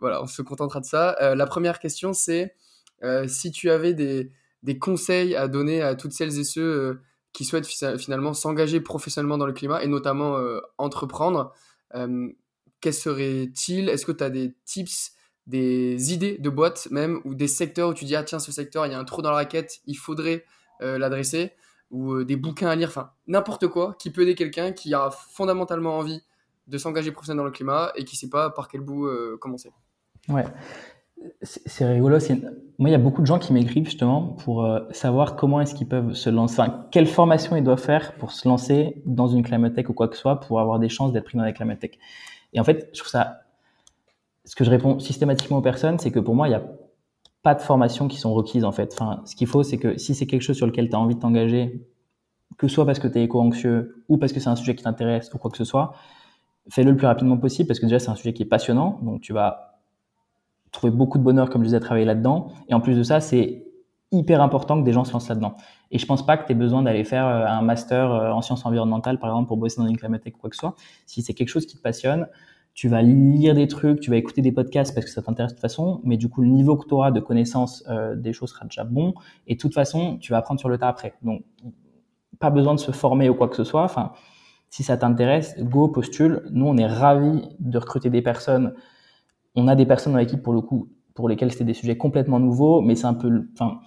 voilà, 0.00 0.22
on 0.22 0.26
se 0.26 0.42
contentera 0.42 0.80
de 0.80 0.86
ça. 0.86 1.34
la 1.34 1.46
première 1.46 1.78
question 1.78 2.12
c'est. 2.12 2.54
Euh, 3.02 3.28
si 3.28 3.50
tu 3.50 3.70
avais 3.70 3.92
des, 3.92 4.30
conseils 4.78 5.36
à 5.36 5.48
donner 5.48 5.82
à 5.82 5.94
toutes 5.94 6.12
celles 6.12 6.38
et 6.38 6.44
ceux 6.44 6.62
euh, 6.62 7.02
qui 7.32 7.44
souhaitent 7.44 7.66
finalement 7.98 8.32
s'engager 8.32 8.80
professionnellement 8.80 9.38
dans 9.38 9.46
le 9.46 9.52
climat 9.52 9.82
et 9.82 9.88
notamment 9.88 10.36
euh, 10.38 10.60
entreprendre, 10.78 11.52
quels 12.80 12.94
seraient-ils? 12.94 13.88
Est-ce 13.88 14.06
que 14.06 14.12
tu 14.12 14.24
as 14.24 14.30
des 14.30 14.54
tips, 14.64 15.12
des 15.46 16.12
idées 16.12 16.38
de 16.38 16.50
boîtes 16.50 16.88
même, 16.90 17.20
ou 17.24 17.34
des 17.34 17.48
secteurs 17.48 17.90
où 17.90 17.94
tu 17.94 18.04
dis, 18.04 18.16
ah 18.16 18.24
tiens, 18.24 18.38
ce 18.38 18.52
secteur, 18.52 18.86
il 18.86 18.92
y 18.92 18.94
a 18.94 18.98
un 18.98 19.04
trou 19.04 19.22
dans 19.22 19.30
la 19.30 19.36
raquette, 19.36 19.80
il 19.86 19.96
faudrait 19.96 20.44
l'adresser, 20.80 21.52
ou 21.90 22.24
des 22.24 22.36
bouquins 22.36 22.68
à 22.68 22.74
lire, 22.74 22.88
enfin 22.88 23.12
n'importe 23.26 23.68
quoi 23.68 23.94
qui 23.98 24.10
peut 24.10 24.22
aider 24.22 24.34
quelqu'un 24.34 24.72
qui 24.72 24.92
a 24.92 25.10
fondamentalement 25.10 25.98
envie 25.98 26.20
de 26.66 26.78
s'engager 26.78 27.12
professionnellement 27.12 27.44
dans 27.44 27.50
le 27.50 27.52
climat 27.52 27.92
et 27.94 28.04
qui 28.04 28.16
ne 28.16 28.18
sait 28.18 28.30
pas 28.30 28.50
par 28.50 28.68
quel 28.68 28.80
bout 28.80 29.08
commencer. 29.40 29.72
Ouais, 30.28 30.46
c'est 31.42 31.86
rigolo. 31.86 32.18
Moi, 32.78 32.88
il 32.88 32.92
y 32.92 32.94
a 32.94 32.98
beaucoup 32.98 33.20
de 33.20 33.26
gens 33.26 33.38
qui 33.38 33.52
m'écrivent 33.52 33.84
justement 33.84 34.22
pour 34.22 34.64
euh, 34.64 34.80
savoir 34.90 35.36
comment 35.36 35.60
est-ce 35.60 35.74
qu'ils 35.74 35.88
peuvent 35.88 36.14
se 36.14 36.28
lancer, 36.28 36.60
enfin, 36.60 36.86
quelle 36.90 37.06
formation 37.06 37.56
ils 37.56 37.62
doivent 37.62 37.80
faire 37.80 38.14
pour 38.14 38.32
se 38.32 38.48
lancer 38.48 39.02
dans 39.06 39.28
une 39.28 39.42
climatech 39.42 39.88
ou 39.88 39.92
quoi 39.92 40.08
que 40.08 40.16
ce 40.16 40.20
soit 40.20 40.40
pour 40.40 40.60
avoir 40.60 40.78
des 40.78 40.88
chances 40.88 41.12
d'être 41.12 41.24
pris 41.24 41.38
dans 41.38 41.44
la 41.44 41.52
climatech. 41.52 41.98
Et 42.52 42.60
en 42.60 42.64
fait, 42.64 42.90
je 42.92 42.98
trouve 42.98 43.10
ça. 43.10 43.40
Ce 44.44 44.56
que 44.56 44.64
je 44.64 44.70
réponds 44.70 44.98
systématiquement 44.98 45.58
aux 45.58 45.62
personnes, 45.62 45.98
c'est 45.98 46.10
que 46.10 46.18
pour 46.18 46.34
moi, 46.34 46.48
il 46.48 46.50
n'y 46.50 46.56
a 46.56 46.64
pas 47.42 47.54
de 47.54 47.62
formation 47.62 48.08
qui 48.08 48.18
sont 48.18 48.34
requises 48.34 48.64
en 48.64 48.72
fait. 48.72 48.92
Enfin, 48.92 49.22
ce 49.24 49.36
qu'il 49.36 49.46
faut, 49.46 49.62
c'est 49.62 49.78
que 49.78 49.96
si 49.96 50.14
c'est 50.14 50.26
quelque 50.26 50.42
chose 50.42 50.56
sur 50.56 50.66
lequel 50.66 50.88
tu 50.88 50.96
as 50.96 50.98
envie 50.98 51.14
de 51.14 51.20
t'engager, 51.20 51.86
que 52.58 52.68
ce 52.68 52.74
soit 52.74 52.86
parce 52.86 52.98
que 52.98 53.08
tu 53.08 53.18
es 53.18 53.24
éco-anxieux 53.24 54.04
ou 54.08 54.18
parce 54.18 54.32
que 54.32 54.40
c'est 54.40 54.48
un 54.48 54.56
sujet 54.56 54.74
qui 54.74 54.84
t'intéresse 54.84 55.32
ou 55.32 55.38
quoi 55.38 55.50
que 55.50 55.56
ce 55.56 55.64
soit, 55.64 55.94
fais-le 56.70 56.90
le 56.90 56.96
plus 56.96 57.06
rapidement 57.06 57.38
possible 57.38 57.66
parce 57.66 57.80
que 57.80 57.86
déjà, 57.86 57.98
c'est 57.98 58.10
un 58.10 58.14
sujet 58.16 58.32
qui 58.32 58.42
est 58.42 58.46
passionnant. 58.46 58.98
Donc, 59.02 59.20
tu 59.20 59.32
vas 59.32 59.73
trouver 60.74 60.92
beaucoup 60.92 61.18
de 61.18 61.22
bonheur, 61.22 61.48
comme 61.48 61.62
je 61.62 61.68
disais, 61.68 61.76
à 61.78 61.80
travailler 61.80 62.04
là-dedans. 62.04 62.48
Et 62.68 62.74
en 62.74 62.80
plus 62.80 62.96
de 62.96 63.02
ça, 63.02 63.20
c'est 63.20 63.64
hyper 64.12 64.42
important 64.42 64.78
que 64.78 64.84
des 64.84 64.92
gens 64.92 65.04
se 65.04 65.12
lancent 65.12 65.28
là-dedans. 65.28 65.56
Et 65.90 65.98
je 65.98 66.06
pense 66.06 66.24
pas 66.26 66.36
que 66.36 66.46
tu 66.46 66.52
aies 66.52 66.56
besoin 66.56 66.82
d'aller 66.82 67.04
faire 67.04 67.26
euh, 67.26 67.46
un 67.46 67.62
master 67.62 68.12
euh, 68.12 68.30
en 68.30 68.42
sciences 68.42 68.66
environnementales, 68.66 69.18
par 69.18 69.30
exemple, 69.30 69.48
pour 69.48 69.56
bosser 69.56 69.80
dans 69.80 69.86
une 69.86 69.96
climatique 69.96 70.36
ou 70.36 70.40
quoi 70.40 70.50
que 70.50 70.56
ce 70.56 70.60
soit. 70.60 70.74
Si 71.06 71.22
c'est 71.22 71.32
quelque 71.32 71.48
chose 71.48 71.66
qui 71.66 71.76
te 71.76 71.82
passionne, 71.82 72.28
tu 72.74 72.88
vas 72.88 73.02
lire 73.02 73.54
des 73.54 73.68
trucs, 73.68 74.00
tu 74.00 74.10
vas 74.10 74.16
écouter 74.16 74.42
des 74.42 74.50
podcasts 74.50 74.94
parce 74.94 75.06
que 75.06 75.12
ça 75.12 75.22
t'intéresse 75.22 75.52
de 75.52 75.56
toute 75.56 75.62
façon, 75.62 76.00
mais 76.02 76.16
du 76.16 76.28
coup, 76.28 76.42
le 76.42 76.48
niveau 76.48 76.76
que 76.76 76.88
tu 76.88 76.94
auras 76.94 77.12
de 77.12 77.20
connaissance 77.20 77.84
euh, 77.88 78.16
des 78.16 78.32
choses 78.32 78.50
sera 78.50 78.64
déjà 78.64 78.82
bon. 78.82 79.14
Et 79.46 79.54
de 79.54 79.60
toute 79.60 79.74
façon, 79.74 80.18
tu 80.18 80.32
vas 80.32 80.38
apprendre 80.38 80.58
sur 80.58 80.68
le 80.68 80.76
tas 80.76 80.88
après. 80.88 81.14
Donc, 81.22 81.44
pas 82.40 82.50
besoin 82.50 82.74
de 82.74 82.80
se 82.80 82.90
former 82.90 83.28
ou 83.28 83.34
quoi 83.34 83.48
que 83.48 83.56
ce 83.56 83.64
soit. 83.64 83.84
Enfin, 83.84 84.12
si 84.70 84.82
ça 84.82 84.96
t'intéresse, 84.96 85.56
go, 85.60 85.86
postule. 85.86 86.42
Nous, 86.50 86.66
on 86.66 86.76
est 86.76 86.86
ravis 86.86 87.42
de 87.60 87.78
recruter 87.78 88.10
des 88.10 88.22
personnes 88.22 88.74
on 89.54 89.68
a 89.68 89.76
des 89.76 89.86
personnes 89.86 90.12
dans 90.12 90.18
l'équipe 90.18 90.42
pour 90.42 90.52
le 90.52 90.60
coup 90.60 90.88
pour 91.14 91.28
lesquelles 91.28 91.52
c'était 91.52 91.64
des 91.64 91.74
sujets 91.74 91.96
complètement 91.96 92.40
nouveaux, 92.40 92.80
mais 92.80 92.96
c'est 92.96 93.06
un 93.06 93.14
peu, 93.14 93.48
enfin, 93.52 93.78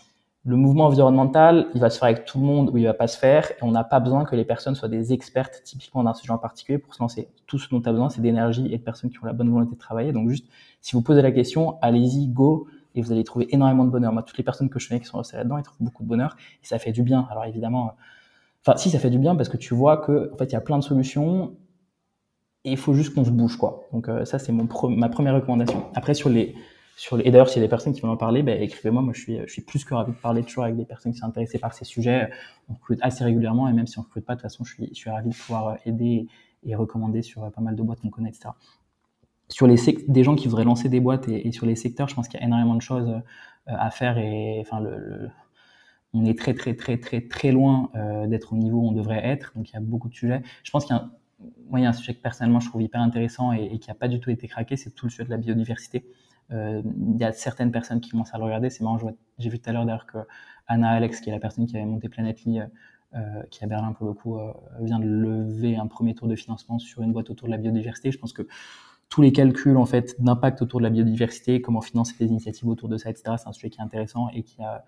le 0.46 0.56
mouvement 0.56 0.86
environnemental, 0.86 1.68
il 1.76 1.82
va 1.82 1.90
se 1.90 2.00
faire 2.00 2.08
avec 2.08 2.24
tout 2.24 2.40
le 2.40 2.46
monde 2.46 2.70
ou 2.70 2.78
il 2.78 2.86
va 2.86 2.94
pas 2.94 3.08
se 3.08 3.18
faire, 3.18 3.52
et 3.52 3.64
on 3.64 3.72
n'a 3.72 3.84
pas 3.84 4.00
besoin 4.00 4.24
que 4.24 4.34
les 4.34 4.46
personnes 4.46 4.76
soient 4.76 4.88
des 4.88 5.12
expertes 5.12 5.62
typiquement 5.66 6.04
d'un 6.04 6.14
sujet 6.14 6.32
en 6.32 6.38
particulier 6.38 6.78
pour 6.78 6.96
se 6.96 7.04
lancer. 7.04 7.28
Tout 7.48 7.60
ce 7.60 7.70
dont 7.70 7.82
tu 7.82 7.90
as 7.90 7.92
besoin, 7.92 8.10
c'est 8.10 8.22
d'énergie 8.22 8.74
et 8.74 8.78
de 8.78 8.84
personnes 8.84 9.10
qui 9.10 9.18
ont 9.22 9.26
la 9.26 9.34
bonne 9.34 9.50
volonté 9.50 9.76
de 9.76 9.80
travailler. 9.80 10.14
Donc 10.14 10.30
juste, 10.30 10.48
si 10.80 10.96
vous 10.96 11.02
posez 11.02 11.22
la 11.22 11.34
question, 11.34 11.78
allez-y, 11.82 12.30
go, 12.30 12.68
et 12.96 13.02
vous 13.02 13.12
allez 13.12 13.26
trouver 13.26 13.54
énormément 13.54 13.84
de 13.84 13.90
bonheur. 13.90 14.14
Moi, 14.14 14.24
toutes 14.24 14.38
les 14.38 14.44
personnes 14.46 14.70
que 14.70 14.80
je 14.80 14.88
connais 14.88 15.02
qui 15.02 15.08
sont 15.08 15.18
restées 15.18 15.36
là-dedans, 15.36 15.58
ils 15.58 15.64
trouvent 15.64 15.82
beaucoup 15.82 16.04
de 16.04 16.08
bonheur, 16.08 16.38
et 16.64 16.66
ça 16.66 16.80
fait 16.80 16.94
du 16.94 17.04
bien. 17.04 17.28
Alors 17.30 17.44
évidemment, 17.44 17.92
enfin, 18.66 18.78
si 18.78 18.90
ça 18.90 19.00
fait 19.00 19.10
du 19.10 19.20
bien 19.20 19.36
parce 19.36 19.50
que 19.50 19.58
tu 19.58 19.74
vois 19.74 19.98
que, 19.98 20.32
en 20.34 20.38
fait, 20.38 20.46
il 20.46 20.54
y 20.54 20.56
a 20.56 20.62
plein 20.62 20.78
de 20.78 20.84
solutions, 20.84 21.56
il 22.72 22.78
faut 22.78 22.94
juste 22.94 23.14
qu'on 23.14 23.26
se 23.26 23.32
bouge, 23.32 23.58
quoi. 23.58 23.84
Donc 23.92 24.10
euh, 24.10 24.26
ça, 24.26 24.40
c'est 24.40 24.52
mon 24.52 24.68
ma 24.90 25.10
première 25.10 25.36
recommandation. 25.36 25.86
Après, 25.96 26.14
sur 26.14 26.30
les, 26.30 26.56
sur 26.96 27.20
et 27.20 27.32
d'ailleurs, 27.32 27.50
s'il 27.50 27.62
y 27.62 27.64
a 27.64 27.68
des 27.68 27.70
personnes 27.70 27.94
qui 27.94 28.02
veulent 28.02 28.12
en 28.12 28.18
parler, 28.18 28.44
ben, 28.44 28.62
écrivez-moi. 28.62 29.02
Moi, 29.02 29.14
je 29.14 29.22
suis, 29.22 29.40
je 29.46 29.52
suis 29.52 29.62
plus 29.62 29.86
que 29.86 29.94
ravi 29.94 30.12
de 30.12 30.18
parler 30.18 30.44
toujours 30.44 30.64
avec 30.64 30.76
des 30.76 30.86
personnes 30.86 31.14
qui 31.14 31.20
sont 31.20 31.28
intéressées 31.28 31.60
par 31.60 31.74
ces 31.74 31.86
sujets. 31.86 32.30
On 32.70 32.74
recrute 32.74 33.00
assez 33.02 33.24
régulièrement, 33.24 33.68
et 33.70 33.74
même 33.74 33.88
si 33.88 34.00
on 34.00 34.02
recrute 34.02 34.26
pas, 34.26 34.34
de 34.34 34.40
toute 34.40 34.50
façon, 34.50 34.64
je 34.64 34.74
suis, 34.74 34.88
je 34.88 34.96
suis 34.96 35.10
ravi 35.10 35.30
de 35.30 35.36
pouvoir 35.36 35.68
euh, 35.68 35.76
aider 35.86 36.28
et 36.66 36.76
recommander 36.76 37.22
sur 37.22 37.44
euh, 37.44 37.50
pas 37.50 37.62
mal 37.62 37.76
de 37.76 37.84
boîtes 37.84 38.02
qu'on 38.02 38.10
connaît, 38.10 38.30
etc. 38.30 38.50
Sur 39.50 39.68
les 39.68 39.78
des 40.08 40.24
gens 40.24 40.36
qui 40.36 40.48
voudraient 40.48 40.66
lancer 40.66 40.90
des 40.90 41.00
boîtes 41.00 41.30
et, 41.30 41.52
sur 41.54 41.66
les 41.66 41.76
secteurs, 41.76 42.10
je 42.10 42.16
pense 42.16 42.28
qu'il 42.28 42.40
y 42.40 42.44
a 42.44 42.46
énormément 42.46 42.76
de 42.76 42.82
choses 42.82 43.10
à 43.66 43.90
faire 43.92 44.18
et 44.18 44.58
enfin 44.60 44.82
le, 44.82 45.30
on 46.14 46.26
est 46.26 46.38
très 46.38 46.54
très 46.54 46.74
très 46.76 46.98
très 46.98 47.22
très 47.22 47.54
loin 47.54 47.90
d'être 48.28 48.52
au 48.52 48.58
niveau 48.58 48.80
où 48.80 48.88
on 48.90 48.92
devrait 48.92 49.26
être. 49.26 49.54
Donc 49.56 49.70
il 49.70 49.74
y 49.74 49.78
a 49.78 49.80
beaucoup 49.80 50.10
de 50.10 50.14
sujets. 50.14 50.42
Je 50.66 50.72
pense 50.72 50.84
qu'il 50.84 50.98
y 50.98 51.00
a 51.00 51.10
moi, 51.70 51.80
il 51.80 51.84
y 51.84 51.86
a 51.86 51.90
un 51.90 51.94
sujet 51.94 52.16
que 52.16 52.22
personnellement 52.22 52.60
je 52.60 52.70
trouve 52.70 52.82
hyper 52.82 53.02
intéressant 53.02 53.52
et, 53.52 53.78
qui 53.80 53.90
n'a 53.90 53.96
pas 53.96 54.08
du 54.08 54.20
tout 54.20 54.30
été 54.30 54.48
craqué, 54.48 54.76
c'est 54.78 54.92
tout 54.92 55.06
le 55.06 55.12
sujet 55.12 55.26
de 55.26 55.30
la 55.30 55.38
biodiversité. 55.38 56.06
Euh, 56.52 56.82
il 57.12 57.18
y 57.18 57.24
a 57.24 57.32
certaines 57.32 57.72
personnes 57.72 58.00
qui 58.00 58.10
commencent 58.10 58.34
à 58.34 58.38
le 58.38 58.44
regarder. 58.44 58.70
C'est 58.70 58.84
marrant, 58.84 58.98
j'ai 59.38 59.50
vu 59.50 59.60
tout 59.60 59.70
à 59.70 59.74
l'heure 59.74 59.86
d'ailleurs 59.86 60.08
que 60.08 60.18
Anna 60.68 60.90
Alex, 60.90 61.22
qui 61.22 61.30
est 61.30 61.34
la 61.34 61.40
personne 61.40 61.66
qui 61.66 61.76
avait 61.76 61.86
monté 61.86 62.10
Planetly, 62.10 62.62
euh, 63.16 63.44
qui 63.52 63.64
à 63.64 63.68
Berlin 63.68 63.94
pour 63.94 64.08
le 64.08 64.14
coup, 64.14 64.38
euh, 64.38 64.54
vient 64.82 65.00
de 65.00 65.06
lever 65.06 65.76
un 65.76 65.88
premier 65.88 66.14
tour 66.14 66.28
de 66.28 66.36
financement 66.36 66.80
sur 66.80 67.02
une 67.02 67.14
boîte 67.14 67.30
autour 67.30 67.48
de 67.48 67.52
la 67.52 67.58
biodiversité. 67.58 68.12
Je 68.12 68.18
pense 68.18 68.34
que 68.34 68.48
tous 69.10 69.22
les 69.22 69.32
calculs 69.32 69.78
en 69.78 69.86
fait 69.86 70.22
d'impact 70.22 70.62
autour 70.62 70.80
de 70.80 70.84
la 70.84 70.90
biodiversité, 70.90 71.62
comment 71.62 71.82
financer 71.82 72.16
les 72.20 72.28
initiatives 72.28 72.68
autour 72.68 72.90
de 72.90 72.98
ça, 72.98 73.10
etc. 73.10 73.36
C'est 73.38 73.48
un 73.48 73.54
sujet 73.54 73.70
qui 73.70 73.80
est 73.80 73.84
intéressant 73.84 74.30
et 74.30 74.44
qui 74.44 74.62
a, 74.62 74.84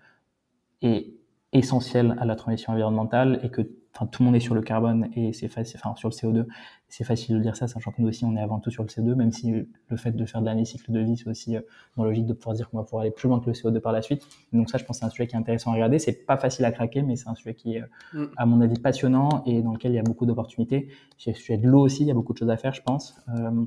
essentiel 1.52 2.16
à 2.20 2.24
la 2.24 2.36
transition 2.36 2.72
environnementale 2.72 3.40
et 3.42 3.50
que 3.50 3.62
enfin, 3.94 4.06
tout 4.06 4.22
le 4.22 4.26
monde 4.26 4.36
est 4.36 4.40
sur 4.40 4.54
le 4.54 4.62
carbone 4.62 5.08
et 5.14 5.32
c'est 5.32 5.48
facile, 5.48 5.80
enfin, 5.82 5.96
sur 5.96 6.08
le 6.08 6.14
CO2. 6.14 6.46
C'est 6.88 7.04
facile 7.04 7.36
de 7.36 7.40
dire 7.40 7.56
ça, 7.56 7.68
sachant 7.68 7.90
que 7.90 8.00
nous 8.00 8.08
aussi, 8.08 8.24
on 8.24 8.36
est 8.36 8.40
avant 8.40 8.60
tout 8.60 8.70
sur 8.70 8.82
le 8.82 8.88
CO2, 8.88 9.14
même 9.14 9.32
si 9.32 9.52
le 9.52 9.96
fait 9.96 10.12
de 10.12 10.24
faire 10.26 10.40
de 10.40 10.46
l'année 10.46 10.64
cycle 10.64 10.90
de 10.92 11.00
vie, 11.00 11.16
c'est 11.16 11.28
aussi 11.28 11.56
euh, 11.56 11.60
dans 11.96 12.04
la 12.04 12.10
logique 12.10 12.26
de 12.26 12.32
pouvoir 12.32 12.54
dire 12.54 12.68
qu'on 12.70 12.78
va 12.78 12.84
pouvoir 12.84 13.02
aller 13.02 13.10
plus 13.10 13.28
loin 13.28 13.40
que 13.40 13.46
le 13.46 13.52
CO2 13.52 13.80
par 13.80 13.92
la 13.92 14.02
suite. 14.02 14.22
Donc 14.52 14.70
ça, 14.70 14.78
je 14.78 14.84
pense 14.84 14.98
c'est 14.98 15.04
un 15.04 15.10
sujet 15.10 15.26
qui 15.26 15.34
est 15.34 15.38
intéressant 15.38 15.70
à 15.70 15.74
regarder. 15.74 15.98
C'est 15.98 16.24
pas 16.24 16.36
facile 16.36 16.64
à 16.64 16.72
craquer, 16.72 17.02
mais 17.02 17.16
c'est 17.16 17.28
un 17.28 17.34
sujet 17.34 17.54
qui 17.54 17.76
est, 17.76 17.82
mm. 18.12 18.24
à 18.36 18.46
mon 18.46 18.60
avis, 18.60 18.78
passionnant 18.78 19.42
et 19.46 19.62
dans 19.62 19.72
lequel 19.72 19.92
il 19.92 19.96
y 19.96 20.00
a 20.00 20.02
beaucoup 20.02 20.26
d'opportunités. 20.26 20.88
Sur 21.16 21.32
le 21.32 21.36
sujet 21.36 21.58
de 21.58 21.68
l'eau 21.68 21.80
aussi, 21.80 22.02
il 22.02 22.06
y 22.06 22.12
a 22.12 22.14
beaucoup 22.14 22.32
de 22.32 22.38
choses 22.38 22.50
à 22.50 22.56
faire, 22.56 22.74
je 22.74 22.82
pense. 22.82 23.16
Euh, 23.28 23.64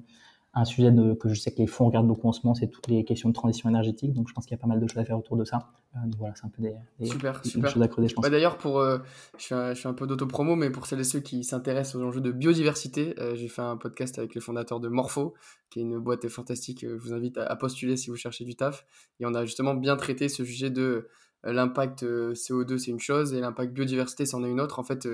un 0.55 0.65
sujet 0.65 0.91
de, 0.91 1.15
que 1.15 1.29
je 1.29 1.39
sais 1.39 1.51
que 1.51 1.57
les 1.57 1.67
fonds 1.67 1.85
regardent 1.85 2.07
beaucoup 2.07 2.27
en 2.27 2.31
ce 2.31 2.41
moment, 2.43 2.53
c'est 2.53 2.67
toutes 2.67 2.87
les 2.87 3.03
questions 3.03 3.27
de 3.29 3.33
transition 3.33 3.69
énergétique. 3.69 4.13
Donc, 4.13 4.27
je 4.27 4.33
pense 4.33 4.45
qu'il 4.45 4.55
y 4.55 4.59
a 4.59 4.61
pas 4.61 4.67
mal 4.67 4.79
de 4.79 4.87
choses 4.87 4.99
à 4.99 5.05
faire 5.05 5.17
autour 5.17 5.35
de 5.35 5.45
ça. 5.45 5.71
Euh, 5.95 5.99
donc 6.05 6.19
voilà, 6.19 6.35
c'est 6.35 6.45
un 6.45 6.49
peu 6.49 6.61
des, 6.61 6.75
super, 7.07 7.43
super. 7.43 7.71
choses 7.71 7.81
à 7.81 7.87
creuser, 7.87 8.09
je 8.09 8.13
pense. 8.13 8.21
Bah, 8.21 8.29
D'ailleurs, 8.29 8.59
pour, 8.59 8.79
euh, 8.79 8.99
je, 9.39 9.47
fais 9.47 9.55
un, 9.55 9.73
je, 9.73 9.81
fais 9.81 9.87
un, 9.87 9.93
peu 9.93 10.05
d'auto-promo, 10.05 10.55
mais 10.55 10.69
pour 10.69 10.85
celles 10.85 10.99
et 10.99 11.03
ceux 11.03 11.21
qui 11.21 11.43
s'intéressent 11.43 11.95
aux 11.95 12.03
enjeux 12.05 12.21
de 12.21 12.31
biodiversité, 12.31 13.15
euh, 13.19 13.33
j'ai 13.33 13.47
fait 13.47 13.63
un 13.63 13.77
podcast 13.77 14.19
avec 14.19 14.35
le 14.35 14.41
fondateur 14.41 14.79
de 14.79 14.89
Morpho, 14.89 15.33
qui 15.71 15.79
est 15.79 15.83
une 15.83 15.97
boîte 15.97 16.27
fantastique. 16.27 16.81
Je 16.87 16.93
vous 16.93 17.13
invite 17.13 17.39
à, 17.39 17.55
postuler 17.55 17.97
si 17.97 18.11
vous 18.11 18.15
cherchez 18.15 18.45
du 18.45 18.55
taf. 18.55 18.85
Et 19.19 19.25
on 19.25 19.33
a 19.33 19.45
justement 19.45 19.73
bien 19.73 19.95
traité 19.95 20.29
ce 20.29 20.45
sujet 20.45 20.69
de 20.69 21.07
l'impact 21.43 22.03
CO2, 22.03 22.77
c'est 22.77 22.91
une 22.91 22.99
chose, 22.99 23.33
et 23.33 23.41
l'impact 23.41 23.73
biodiversité, 23.73 24.27
c'en 24.27 24.43
est 24.43 24.49
une 24.49 24.61
autre. 24.61 24.79
En 24.79 24.83
fait, 24.83 25.07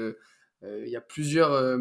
il 0.63 0.89
y 0.89 0.97
a 0.97 1.01
plusieurs 1.01 1.79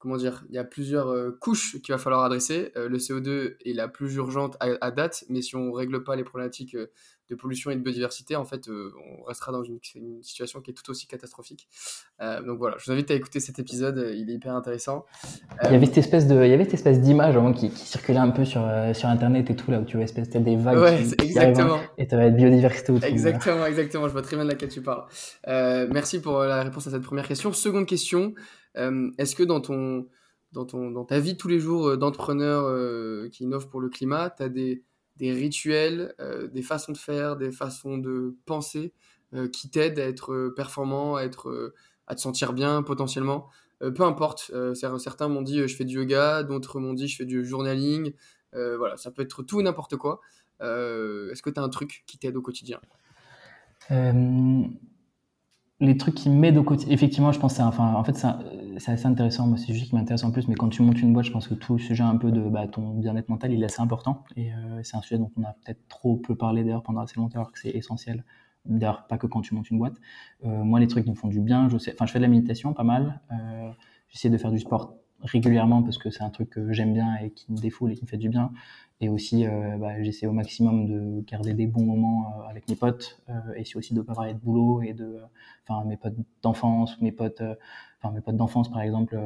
comment 0.00 0.16
dire, 0.16 0.42
il 0.48 0.54
y 0.54 0.58
a 0.58 0.64
plusieurs 0.64 1.08
euh, 1.08 1.30
couches 1.30 1.80
qu'il 1.82 1.92
va 1.92 1.98
falloir 1.98 2.24
adresser. 2.24 2.72
Euh, 2.74 2.88
le 2.88 2.96
CO2 2.96 3.56
est 3.64 3.74
la 3.74 3.86
plus 3.86 4.14
urgente 4.16 4.56
à, 4.58 4.90
date, 4.90 5.24
mais 5.28 5.42
si 5.42 5.54
on 5.54 5.66
ne 5.66 5.72
règle 5.72 6.02
pas 6.02 6.16
les 6.16 6.24
problématiques 6.24 6.74
euh, 6.74 6.90
de 7.30 7.34
pollution 7.34 7.70
et 7.70 7.76
de 7.76 7.80
biodiversité, 7.80 8.36
en 8.36 8.44
fait, 8.44 8.68
on 8.68 9.22
restera 9.24 9.52
dans 9.52 9.62
une, 9.62 9.78
situation 10.22 10.60
qui 10.60 10.72
est 10.72 10.74
tout 10.74 10.90
aussi 10.90 11.06
catastrophique. 11.06 11.68
donc 12.46 12.58
voilà, 12.58 12.76
je 12.78 12.84
vous 12.84 12.92
invite 12.92 13.10
à 13.10 13.14
écouter 13.14 13.40
cet 13.40 13.58
épisode, 13.58 14.12
il 14.14 14.28
est 14.30 14.34
hyper 14.34 14.54
intéressant. 14.54 15.06
il 15.64 15.72
y 15.72 15.74
avait 15.74 15.86
cette 15.86 15.98
espèce 15.98 16.26
de, 16.26 16.44
il 16.44 16.50
y 16.50 16.52
avait 16.52 16.64
cette 16.64 16.74
espèce 16.74 17.00
d'image 17.00 17.36
qui, 17.56 17.70
qui, 17.70 17.86
circulait 17.86 18.18
un 18.18 18.30
peu 18.30 18.44
sur, 18.44 18.62
sur 18.94 19.08
Internet 19.08 19.50
et 19.50 19.56
tout, 19.56 19.70
là 19.70 19.80
où 19.80 19.84
tu 19.84 19.96
vois 19.96 20.04
espèce 20.04 20.28
des 20.28 20.56
vagues 20.56 20.78
ouais, 20.78 21.02
qui, 21.02 21.26
exactement. 21.26 21.80
et 21.96 22.06
tu 22.06 22.14
avais 22.14 22.30
biodiversité 22.30 22.92
autour. 22.92 23.04
Exactement, 23.04 23.66
exactement, 23.66 24.08
je 24.08 24.12
vois 24.12 24.22
très 24.22 24.36
bien 24.36 24.44
de 24.44 24.50
laquelle 24.50 24.70
tu 24.70 24.82
parles. 24.82 25.04
merci 25.46 26.20
pour 26.20 26.40
la 26.40 26.62
réponse 26.62 26.86
à 26.86 26.90
cette 26.90 27.02
première 27.02 27.26
question. 27.26 27.52
Seconde 27.52 27.86
question, 27.86 28.34
euh, 28.76 29.10
est-ce 29.18 29.34
que 29.34 29.42
dans, 29.42 29.60
ton, 29.60 30.06
dans, 30.52 30.64
ton, 30.64 30.90
dans 30.90 31.04
ta 31.04 31.20
vie 31.20 31.36
tous 31.36 31.48
les 31.48 31.58
jours 31.58 31.88
euh, 31.88 31.96
d'entrepreneur 31.96 32.64
euh, 32.64 33.28
qui 33.30 33.44
innove 33.44 33.68
pour 33.68 33.80
le 33.80 33.88
climat, 33.88 34.30
tu 34.30 34.42
as 34.42 34.48
des, 34.48 34.84
des 35.20 35.32
rituels, 35.32 36.14
des 36.52 36.62
façons 36.62 36.90
de 36.92 36.96
faire, 36.96 37.36
des 37.36 37.52
façons 37.52 37.98
de 37.98 38.34
penser 38.46 38.92
qui 39.52 39.70
t'aident 39.70 40.00
à 40.00 40.04
être 40.04 40.52
performant, 40.56 41.14
à, 41.14 41.22
être, 41.22 41.72
à 42.08 42.16
te 42.16 42.20
sentir 42.20 42.52
bien 42.52 42.82
potentiellement. 42.82 43.46
Peu 43.80 44.02
importe, 44.02 44.50
certains 44.74 45.28
m'ont 45.28 45.42
dit 45.42 45.66
je 45.68 45.76
fais 45.76 45.84
du 45.84 45.96
yoga, 45.96 46.42
d'autres 46.42 46.80
m'ont 46.80 46.94
dit 46.94 47.06
je 47.06 47.16
fais 47.16 47.26
du 47.26 47.44
journaling, 47.44 48.12
voilà, 48.52 48.96
ça 48.96 49.10
peut 49.10 49.22
être 49.22 49.42
tout 49.42 49.62
n'importe 49.62 49.96
quoi. 49.96 50.20
Est-ce 50.60 51.42
que 51.42 51.50
tu 51.50 51.60
as 51.60 51.62
un 51.62 51.68
truc 51.68 52.02
qui 52.06 52.18
t'aide 52.18 52.36
au 52.36 52.42
quotidien? 52.42 52.80
Les 55.80 55.96
trucs 55.96 56.14
qui 56.14 56.28
m'aident 56.28 56.58
au 56.58 56.62
quotidien, 56.64 56.92
effectivement, 56.92 57.32
je 57.32 57.40
pense 57.40 57.56
c'est 57.56 57.62
enfin, 57.62 57.94
en 57.94 58.04
fait, 58.04 58.14
c'est 58.14 58.28
assez 58.88 59.06
intéressant. 59.06 59.46
Moi, 59.46 59.58
c'est 59.58 59.68
le 59.68 59.74
sujet 59.74 59.86
qui 59.86 59.94
m'intéresse 59.94 60.24
en 60.24 60.30
plus, 60.30 60.48
mais 60.48 60.54
quand 60.54 60.68
tu 60.68 60.82
montes 60.82 61.00
une 61.00 61.12
boîte, 61.12 61.26
je 61.26 61.32
pense 61.32 61.48
que 61.48 61.54
tout 61.54 61.74
le 61.74 61.78
sujet 61.78 62.02
un 62.02 62.16
peu 62.16 62.30
de 62.30 62.40
bah, 62.48 62.66
ton 62.68 62.94
bien-être 62.94 63.28
mental, 63.28 63.52
il 63.52 63.62
est 63.62 63.66
assez 63.66 63.80
important. 63.80 64.24
Et 64.36 64.52
euh, 64.52 64.80
c'est 64.82 64.96
un 64.96 65.02
sujet 65.02 65.18
dont 65.18 65.30
on 65.36 65.42
a 65.42 65.52
peut-être 65.64 65.86
trop 65.88 66.16
peu 66.16 66.34
parlé 66.34 66.62
d'ailleurs 66.64 66.82
pendant 66.82 67.00
assez 67.00 67.16
longtemps, 67.16 67.40
alors 67.40 67.52
que 67.52 67.58
c'est 67.58 67.70
essentiel. 67.70 68.24
D'ailleurs, 68.64 69.06
pas 69.06 69.18
que 69.18 69.26
quand 69.26 69.40
tu 69.40 69.54
montes 69.54 69.70
une 69.70 69.78
boîte. 69.78 69.96
Euh, 70.44 70.64
moi, 70.64 70.80
les 70.80 70.86
trucs 70.86 71.04
qui 71.04 71.10
me 71.10 71.16
font 71.16 71.28
du 71.28 71.40
bien, 71.40 71.68
je 71.68 71.78
fais 71.78 71.92
de 71.92 72.18
la 72.22 72.28
méditation 72.28 72.72
pas 72.74 72.84
mal. 72.84 73.20
Euh, 73.32 73.70
J'essaie 74.10 74.30
de 74.30 74.38
faire 74.38 74.50
du 74.50 74.58
sport 74.58 74.94
régulièrement 75.22 75.82
parce 75.82 75.98
que 75.98 76.10
c'est 76.10 76.22
un 76.22 76.30
truc 76.30 76.50
que 76.50 76.72
j'aime 76.72 76.92
bien 76.92 77.16
et 77.16 77.30
qui 77.30 77.50
me 77.52 77.58
défoule 77.58 77.92
et 77.92 77.94
qui 77.94 78.02
me 78.04 78.08
fait 78.08 78.16
du 78.16 78.28
bien. 78.28 78.52
Et 79.02 79.08
aussi, 79.08 79.46
euh, 79.46 79.78
bah, 79.78 80.02
j'essaie 80.02 80.26
au 80.26 80.32
maximum 80.32 80.86
de 80.86 81.24
garder 81.26 81.54
des 81.54 81.66
bons 81.66 81.84
moments 81.84 82.26
euh, 82.26 82.50
avec 82.50 82.68
mes 82.68 82.76
potes. 82.76 83.18
Euh, 83.30 83.32
et 83.56 83.64
aussi 83.74 83.94
de 83.94 84.02
pas 84.02 84.14
parler 84.14 84.34
de 84.34 84.38
boulot 84.38 84.82
et 84.82 84.92
de, 84.92 85.16
enfin, 85.66 85.86
mes 85.86 85.96
potes 85.96 86.16
d'enfance, 86.42 87.00
mes 87.00 87.12
potes, 87.12 87.42
enfin, 88.02 88.12
mes 88.14 88.20
potes 88.20 88.36
d'enfance 88.36 88.70
par 88.70 88.82
exemple, 88.82 89.18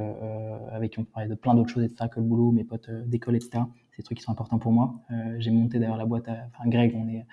avec 0.71 0.93
qui 0.93 1.01
on 1.01 1.05
parlait 1.05 1.29
de 1.29 1.35
plein 1.35 1.55
d'autres 1.55 1.71
choses, 1.71 1.85
etc. 1.85 2.09
que 2.09 2.21
le 2.21 2.27
boulot, 2.27 2.53
mes 2.53 2.65
potes 2.65 2.91
d'école, 2.91 3.37
etc. 3.37 3.65
C'est 3.91 3.99
des 3.99 4.03
trucs 4.05 4.19
qui 4.19 4.25
sont 4.25 4.33
importants 4.33 4.59
pour 4.59 4.73
moi. 4.73 4.95
j'ai 5.39 5.51
monté 5.51 5.79
d'ailleurs 5.79 5.97
la 5.97 6.07
boîte, 6.07 6.29
enfin, 6.29 6.69
Greg, 6.69 6.95
on 6.97 7.09
est, 7.09 7.27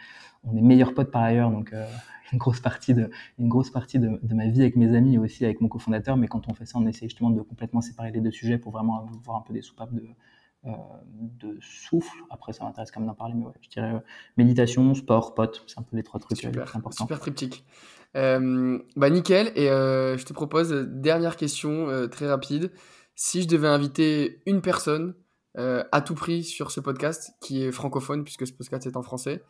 on 0.43 0.55
est 0.55 0.61
meilleurs 0.61 0.93
potes 0.93 1.11
par 1.11 1.23
ailleurs, 1.23 1.51
donc 1.51 1.73
une 2.31 2.37
grosse 2.39 2.59
partie 2.59 2.93
de, 2.93 3.11
une 3.39 3.49
grosse 3.49 3.69
partie 3.69 3.99
de, 3.99 4.19
de, 4.23 4.35
ma 4.35 4.47
vie 4.47 4.61
avec 4.61 4.75
mes 4.75 4.95
amis 4.95 5.15
et 5.15 5.17
aussi 5.17 5.43
avec 5.43 5.61
mon 5.61 5.67
cofondateur. 5.67 6.17
Mais 6.17 6.27
quand 6.27 6.47
on 6.47 6.53
fait 6.53 6.65
ça, 6.65 6.79
on 6.79 6.87
essaie 6.87 7.07
justement 7.07 7.29
de 7.29 7.41
complètement 7.41 7.81
séparer 7.81 8.11
les 8.11 8.21
deux 8.21 8.31
sujets 8.31 8.57
pour 8.57 8.71
vraiment 8.71 9.07
avoir 9.25 9.37
un 9.37 9.41
peu 9.41 9.53
des 9.53 9.61
soupapes 9.61 9.93
de, 9.93 10.07
de 10.63 11.57
souffle. 11.61 12.17
Après, 12.29 12.53
ça 12.53 12.63
m'intéresse 12.63 12.91
quand 12.91 12.99
même 12.99 13.09
d'en 13.09 13.15
parler, 13.15 13.33
mais 13.35 13.45
ouais, 13.45 13.53
je 13.61 13.69
dirais 13.69 13.95
euh, 13.95 13.99
méditation, 14.37 14.93
sport, 14.93 15.33
potes, 15.33 15.63
c'est 15.67 15.79
un 15.79 15.83
peu 15.83 15.97
les 15.97 16.03
trois 16.03 16.19
trucs 16.19 16.37
super, 16.37 16.61
euh, 16.61 16.77
importants. 16.77 17.05
Super 17.05 17.19
triptyque. 17.19 17.63
bah 18.13 19.09
nickel, 19.09 19.51
et 19.55 19.67
je 19.67 20.23
te 20.23 20.33
propose, 20.33 20.71
dernière 20.71 21.35
question 21.35 22.07
très 22.09 22.27
rapide. 22.27 22.71
Si 23.15 23.41
je 23.41 23.47
devais 23.47 23.67
inviter 23.67 24.41
une 24.45 24.61
personne 24.61 25.15
à 25.55 26.01
tout 26.01 26.15
prix 26.15 26.43
sur 26.43 26.71
ce 26.71 26.79
podcast, 26.79 27.31
qui 27.41 27.63
est 27.63 27.71
francophone, 27.71 28.23
puisque 28.23 28.45
ce 28.45 28.53
podcast 28.53 28.85
est 28.85 28.97
en 28.97 29.03
français, 29.03 29.43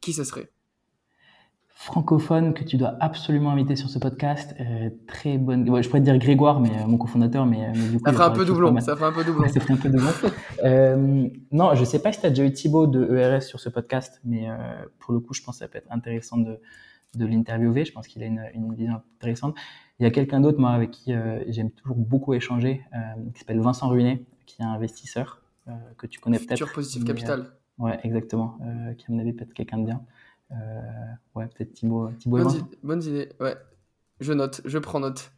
qui 0.00 0.12
ce 0.12 0.24
serait? 0.24 0.50
Francophone 1.76 2.54
que 2.54 2.64
tu 2.64 2.78
dois 2.78 2.96
absolument 3.00 3.50
inviter 3.50 3.76
sur 3.76 3.90
ce 3.90 3.98
podcast. 3.98 4.56
Euh, 4.58 4.88
très 5.06 5.36
bonne. 5.36 5.66
je 5.66 5.88
pourrais 5.88 6.00
te 6.00 6.04
dire 6.04 6.16
Grégoire, 6.16 6.58
mais 6.58 6.70
euh, 6.70 6.86
mon 6.86 6.96
cofondateur, 6.96 7.44
mais, 7.44 7.66
euh, 7.66 7.72
mais, 7.74 7.88
du 7.88 7.98
coup. 7.98 8.04
Ça 8.06 8.14
ferait 8.14 8.24
un 8.24 8.30
peu 8.30 8.46
doublon. 8.46 8.80
Ça 8.80 8.96
ferait 8.96 9.08
un 9.08 9.12
peu 9.12 9.22
doublon. 9.22 9.46
ça 9.46 9.60
ferait 9.60 9.74
un 9.74 9.76
peu 9.76 9.90
doublon. 9.90 10.10
euh, 10.64 11.28
non, 11.52 11.74
je 11.74 11.84
sais 11.84 12.00
pas 12.00 12.12
si 12.12 12.20
tu 12.20 12.26
as 12.26 12.30
déjà 12.30 12.44
eu 12.44 12.52
Thibaut 12.52 12.86
de 12.86 13.14
ERS 13.14 13.42
sur 13.42 13.60
ce 13.60 13.68
podcast, 13.68 14.20
mais 14.24 14.48
pour 14.98 15.12
le 15.12 15.20
coup, 15.20 15.34
je 15.34 15.42
pense 15.42 15.56
que 15.56 15.58
ça 15.60 15.68
peut 15.68 15.76
être 15.76 15.92
intéressant 15.92 16.38
de, 16.38 16.58
de 17.14 17.26
l'interviewer. 17.26 17.84
Je 17.84 17.92
pense 17.92 18.08
qu'il 18.08 18.22
a 18.22 18.26
une, 18.26 18.42
une, 18.54 18.74
vision 18.74 19.02
intéressante. 19.18 19.54
Il 20.00 20.04
y 20.04 20.06
a 20.06 20.10
quelqu'un 20.10 20.40
d'autre, 20.40 20.58
moi, 20.58 20.70
avec 20.70 20.90
qui 20.90 21.12
j'aime 21.48 21.70
toujours 21.70 21.98
beaucoup 21.98 22.32
échanger, 22.32 22.82
qui 23.34 23.38
s'appelle 23.38 23.60
Vincent 23.60 23.88
Ruinet, 23.90 24.24
qui 24.46 24.62
est 24.62 24.64
un 24.64 24.72
investisseur 24.72 25.42
que 25.98 26.06
tu 26.06 26.20
connais 26.20 26.38
peut-être. 26.38 26.52
Futur 26.52 26.72
Positive 26.72 27.04
Capital. 27.04 27.50
ouais, 27.78 28.00
exactement. 28.02 28.58
qui, 28.96 29.04
à 29.08 29.12
mon 29.12 29.18
avis, 29.18 29.34
peut 29.34 29.44
être 29.44 29.52
quelqu'un 29.52 29.76
de 29.78 29.84
bien. 29.84 30.00
Euh, 30.52 30.54
ouais, 31.34 31.46
peut-être 31.46 31.72
Thibaut, 31.72 32.10
Thibaut 32.18 32.38
bonne, 32.82 33.02
idée, 33.02 33.28
ouais. 33.40 33.56
Je 34.20 34.32
note, 34.32 34.60
je 34.64 34.78
prends 34.78 35.00
note. 35.00 35.30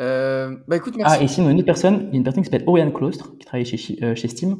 Euh, 0.00 0.56
bah 0.68 0.76
écoute, 0.76 0.96
merci. 0.96 1.16
Ah, 1.18 1.22
et 1.22 1.28
sinon, 1.28 1.50
une 1.50 1.58
autre 1.58 1.66
personne, 1.66 2.08
il 2.08 2.10
y 2.10 2.12
a 2.12 2.16
une 2.16 2.24
personne 2.24 2.42
qui 2.42 2.50
s'appelle 2.50 2.68
Oriane 2.68 2.92
Claustre, 2.92 3.36
qui 3.38 3.46
travaille 3.46 3.64
chez, 3.64 3.98
euh, 4.02 4.14
chez 4.14 4.28
Steam, 4.28 4.58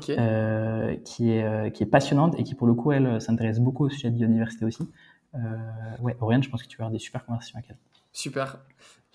qui, 0.00 0.12
est, 0.12 1.72
qui 1.72 1.82
est 1.82 1.86
passionnante 1.90 2.38
et 2.38 2.44
qui, 2.44 2.54
pour 2.54 2.66
le 2.66 2.74
coup, 2.74 2.92
elle 2.92 3.20
s'intéresse 3.20 3.60
beaucoup 3.60 3.84
au 3.84 3.88
sujet 3.88 4.10
de 4.10 4.16
biodiversité 4.16 4.64
aussi. 4.64 4.88
ouais, 6.00 6.16
Oriane, 6.20 6.42
je 6.42 6.50
pense 6.50 6.62
que 6.62 6.68
tu 6.68 6.76
vas 6.78 6.84
avoir 6.84 6.92
des 6.92 6.98
super 6.98 7.24
conversations 7.24 7.58
avec 7.58 7.70
elle. 7.70 7.78
Super. 8.12 8.58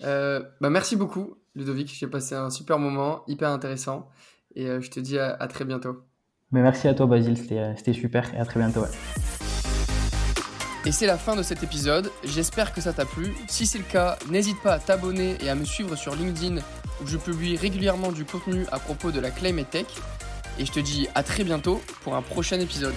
bah 0.00 0.70
merci 0.70 0.96
beaucoup, 0.96 1.36
Ludovic. 1.54 1.94
J'ai 1.98 2.06
passé 2.06 2.34
un 2.34 2.50
super 2.50 2.78
moment, 2.78 3.22
hyper 3.26 3.50
intéressant. 3.50 4.08
Et 4.54 4.66
je 4.66 4.90
te 4.90 5.00
dis 5.00 5.18
à, 5.18 5.46
très 5.48 5.64
bientôt. 5.64 6.04
Mais 6.52 6.62
merci 6.62 6.88
à 6.88 6.94
toi, 6.94 7.06
Basile. 7.06 7.36
C'était 7.36 7.92
super 7.92 8.34
et 8.34 8.38
à 8.38 8.44
très 8.44 8.60
bientôt. 8.60 8.84
Et 10.86 10.92
c'est 10.92 11.06
la 11.06 11.18
fin 11.18 11.36
de 11.36 11.42
cet 11.42 11.62
épisode, 11.62 12.10
j'espère 12.24 12.72
que 12.72 12.80
ça 12.80 12.94
t'a 12.94 13.04
plu. 13.04 13.34
Si 13.48 13.66
c'est 13.66 13.76
le 13.76 13.84
cas, 13.84 14.18
n'hésite 14.30 14.60
pas 14.62 14.72
à 14.72 14.78
t'abonner 14.78 15.36
et 15.42 15.50
à 15.50 15.54
me 15.54 15.66
suivre 15.66 15.94
sur 15.94 16.16
LinkedIn 16.16 16.56
où 17.02 17.06
je 17.06 17.18
publie 17.18 17.56
régulièrement 17.56 18.12
du 18.12 18.24
contenu 18.24 18.64
à 18.72 18.78
propos 18.78 19.10
de 19.10 19.20
la 19.20 19.30
Climate 19.30 19.68
Tech. 19.68 19.86
Et 20.58 20.64
je 20.64 20.72
te 20.72 20.80
dis 20.80 21.06
à 21.14 21.22
très 21.22 21.44
bientôt 21.44 21.82
pour 22.02 22.16
un 22.16 22.22
prochain 22.22 22.58
épisode. 22.60 22.94